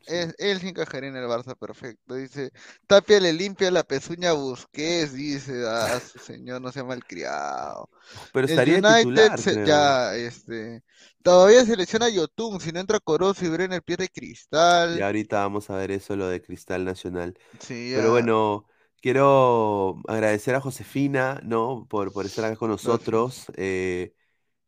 Sí. 0.05 0.29
Es- 0.29 0.35
él 0.39 0.59
sí 0.61 0.69
encajaría 0.69 1.09
en 1.09 1.17
el 1.17 1.25
Barça, 1.27 1.55
perfecto. 1.57 2.15
Dice, 2.15 2.51
Tapia 2.87 3.19
le 3.21 3.33
limpia 3.33 3.71
la 3.71 3.83
pezuña 3.83 4.31
a 4.31 4.33
Busquets, 4.33 5.13
dice, 5.13 5.65
ah, 5.67 5.99
su 6.01 6.19
señor, 6.19 6.61
no 6.61 6.71
sea 6.71 6.83
malcriado. 6.85 7.89
Pero 8.31 8.45
El 8.45 8.61
estaría 8.61 8.75
de 8.75 8.83
United 8.85 9.33
titular, 9.35 9.43
se- 9.43 9.59
creo. 9.59 9.63
ya, 9.63 10.15
este, 10.15 10.83
todavía 11.23 11.65
selecciona 11.65 12.07
a 12.07 12.09
Yotun, 12.09 12.59
si 12.61 12.71
no 12.73 12.79
entra 12.81 12.99
Corozo 13.01 13.45
y 13.45 13.49
Brenner 13.49 13.83
pierde 13.83 14.09
cristal. 14.09 14.89
Y 14.89 15.01
ahorita 15.01 15.39
vamos 15.39 15.69
a 15.69 15.75
ver 15.77 15.91
eso, 15.91 16.15
lo 16.15 16.27
de 16.27 16.41
Cristal 16.41 16.85
Nacional. 16.85 17.37
Sí, 17.59 17.91
Pero 17.91 18.11
ya. 18.11 18.11
bueno, 18.11 18.67
quiero 19.01 20.01
agradecer 20.07 20.55
a 20.55 20.61
Josefina, 20.61 21.41
¿no? 21.43 21.87
Por, 21.89 22.13
por 22.13 22.25
estar 22.27 22.45
acá 22.45 22.57
con 22.57 22.69
nosotros. 22.71 23.47
eh, 23.57 24.13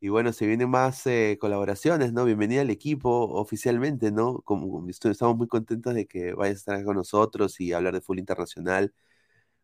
y 0.05 0.09
bueno, 0.09 0.31
se 0.33 0.45
vienen 0.45 0.69
más 0.69 1.07
eh, 1.07 1.37
colaboraciones, 1.41 2.13
¿no? 2.13 2.25
Bienvenida 2.25 2.61
al 2.61 2.69
equipo 2.69 3.09
oficialmente, 3.09 4.11
¿no? 4.11 4.43
Estamos 4.87 5.35
muy 5.35 5.47
contentos 5.47 5.95
de 5.95 6.05
que 6.05 6.33
vayas 6.33 6.57
a 6.57 6.59
estar 6.59 6.85
con 6.85 6.95
nosotros 6.97 7.59
y 7.59 7.73
hablar 7.73 7.95
de 7.95 8.01
fútbol 8.01 8.19
internacional. 8.19 8.93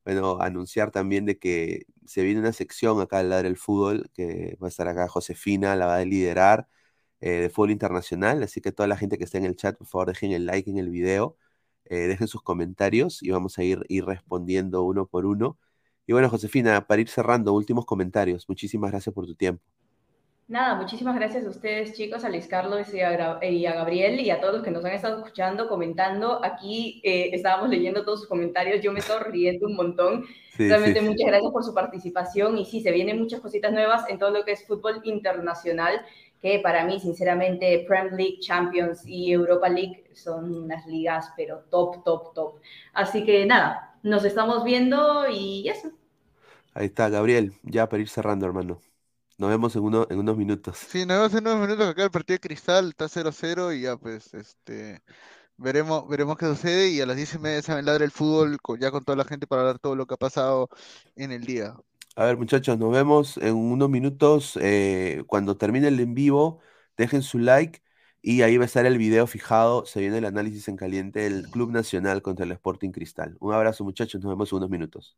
Bueno, 0.06 0.42
anunciar 0.42 0.92
también 0.92 1.26
de 1.26 1.38
que 1.40 1.86
se 2.08 2.24
viene 2.24 2.40
una 2.40 2.54
sección 2.54 3.02
acá 3.02 3.20
al 3.20 3.30
Ladre 3.30 3.50
el 3.50 3.58
Fútbol, 3.58 4.10
que 4.16 4.58
va 4.62 4.68
a 4.68 4.70
estar 4.70 4.88
acá 4.88 5.08
Josefina, 5.08 5.76
la 5.76 5.86
va 5.88 5.98
a 5.98 6.06
liderar 6.06 6.68
eh, 7.22 7.32
de 7.42 7.50
fútbol 7.52 7.72
internacional. 7.72 8.44
Así 8.44 8.62
que 8.62 8.72
toda 8.72 8.88
la 8.88 8.98
gente 8.98 9.18
que 9.20 9.26
está 9.26 9.38
en 9.38 9.46
el 9.46 9.56
chat, 9.56 9.78
por 9.78 9.88
favor, 9.88 10.08
dejen 10.10 10.32
el 10.32 10.48
like 10.48 10.70
en 10.72 10.80
el 10.80 10.90
video, 10.90 11.38
eh, 11.86 12.08
dejen 12.08 12.28
sus 12.28 12.44
comentarios 12.44 13.24
y 13.24 13.32
vamos 13.32 13.60
a 13.60 13.64
ir 13.64 13.86
respondiendo 14.06 14.84
uno 14.84 15.08
por 15.08 15.26
uno. 15.28 15.60
Y 16.08 16.14
bueno, 16.14 16.30
Josefina, 16.30 16.88
para 16.88 17.02
ir 17.02 17.10
cerrando, 17.10 17.54
últimos 17.54 17.86
comentarios. 17.86 18.50
Muchísimas 18.50 18.92
gracias 18.92 19.14
por 19.14 19.28
tu 19.28 19.36
tiempo. 19.36 19.81
Nada, 20.52 20.76
muchísimas 20.76 21.16
gracias 21.16 21.46
a 21.46 21.50
ustedes, 21.50 21.94
chicos, 21.96 22.26
a 22.26 22.30
Luis 22.30 22.46
Carlos 22.48 22.94
y 22.94 23.00
a, 23.00 23.12
Gra- 23.14 23.40
y 23.50 23.66
a 23.66 23.74
Gabriel 23.74 24.20
y 24.20 24.30
a 24.32 24.42
todos 24.42 24.56
los 24.56 24.64
que 24.64 24.72
nos 24.72 24.84
han 24.84 24.92
estado 24.92 25.18
escuchando, 25.20 25.70
comentando. 25.70 26.44
Aquí 26.44 27.00
eh, 27.06 27.30
estábamos 27.34 27.70
leyendo 27.70 28.04
todos 28.04 28.20
sus 28.22 28.28
comentarios, 28.30 28.82
yo 28.84 28.92
me 28.92 29.00
estoy 29.00 29.18
riendo 29.32 29.68
un 29.68 29.76
montón. 29.78 30.26
Sí, 30.50 30.76
Realmente 30.76 31.00
sí. 31.00 31.02
muchas 31.02 31.28
gracias 31.28 31.52
por 31.54 31.64
su 31.64 31.74
participación 31.74 32.58
y 32.58 32.66
sí, 32.66 32.82
se 32.82 32.92
vienen 32.92 33.20
muchas 33.20 33.40
cositas 33.40 33.72
nuevas 33.72 34.04
en 34.10 34.20
todo 34.20 34.32
lo 34.32 34.44
que 34.44 34.52
es 34.52 34.68
fútbol 34.68 35.00
internacional, 35.06 36.02
que 36.42 36.60
para 36.60 36.84
mí, 36.86 37.00
sinceramente, 37.00 37.86
Premier 37.88 38.14
League, 38.14 38.40
Champions 38.42 39.08
y 39.08 39.32
Europa 39.32 39.70
League 39.70 40.04
son 40.14 40.54
unas 40.54 40.86
ligas, 40.86 41.32
pero 41.38 41.60
top, 41.70 42.04
top, 42.04 42.34
top. 42.34 42.56
Así 42.94 43.24
que 43.26 43.46
nada, 43.46 43.96
nos 44.04 44.26
estamos 44.26 44.66
viendo 44.66 45.30
y 45.30 45.70
eso. 45.70 45.92
Ahí 46.74 46.88
está, 46.88 47.08
Gabriel, 47.10 47.54
ya 47.64 47.88
para 47.90 48.02
ir 48.02 48.10
cerrando, 48.10 48.46
hermano. 48.46 48.82
Nos 49.42 49.50
vemos 49.50 49.76
en, 49.76 49.82
uno, 49.82 50.06
en 50.08 50.20
unos 50.20 50.38
minutos. 50.38 50.78
Sí, 50.78 51.04
nos 51.04 51.18
vemos 51.18 51.34
en 51.34 51.48
unos 51.48 51.62
minutos 51.62 51.90
acá 51.90 52.04
el 52.04 52.12
partido 52.12 52.36
de 52.36 52.40
Cristal 52.42 52.90
está 52.90 53.10
0-0 53.10 53.74
y 53.76 53.82
ya 53.82 53.98
pues 53.98 54.32
este 54.36 55.02
veremos, 55.58 56.08
veremos 56.08 56.38
qué 56.38 56.46
sucede 56.46 56.90
y 56.92 57.02
a 57.02 57.08
las 57.08 57.16
10 57.16 57.34
y 57.34 57.40
media 57.40 57.60
se 57.64 57.74
va 57.74 57.80
a 57.80 57.82
ladrar 57.82 58.04
el 58.04 58.12
fútbol 58.12 58.62
con- 58.62 58.80
ya 58.80 58.92
con 58.92 59.04
toda 59.04 59.16
la 59.16 59.26
gente 59.26 59.48
para 59.48 59.64
hablar 59.64 59.80
todo 59.80 59.96
lo 59.96 60.06
que 60.06 60.14
ha 60.14 60.18
pasado 60.18 60.70
en 61.16 61.32
el 61.32 61.44
día. 61.44 61.74
A 62.16 62.26
ver, 62.26 62.38
muchachos, 62.38 62.78
nos 62.78 62.92
vemos 62.92 63.38
en 63.38 63.56
unos 63.56 63.90
minutos. 63.90 64.60
eh, 64.62 65.24
cuando 65.26 65.58
termine 65.58 65.88
el 65.88 66.00
en 66.00 66.14
vivo, 66.14 66.60
dejen 66.96 67.24
su 67.24 67.40
like 67.40 67.82
y 68.22 68.44
ahí 68.44 68.58
va 68.58 68.66
a 68.66 68.68
estar 68.68 68.86
el 68.86 69.00
video 69.00 69.26
fijado. 69.26 69.88
Se 69.88 70.02
viene 70.02 70.20
el 70.20 70.26
análisis 70.26 70.68
en 70.68 70.76
caliente 70.76 71.22
del 71.22 71.50
Club 71.50 71.72
Nacional 71.72 72.22
contra 72.22 72.46
el 72.46 72.52
Sporting 72.52 72.92
Cristal. 72.92 73.38
Un 73.40 73.56
abrazo, 73.56 73.84
muchachos, 73.84 74.22
nos 74.22 74.30
vemos 74.34 74.52
en 74.52 74.58
unos 74.58 74.70
minutos. 74.70 75.18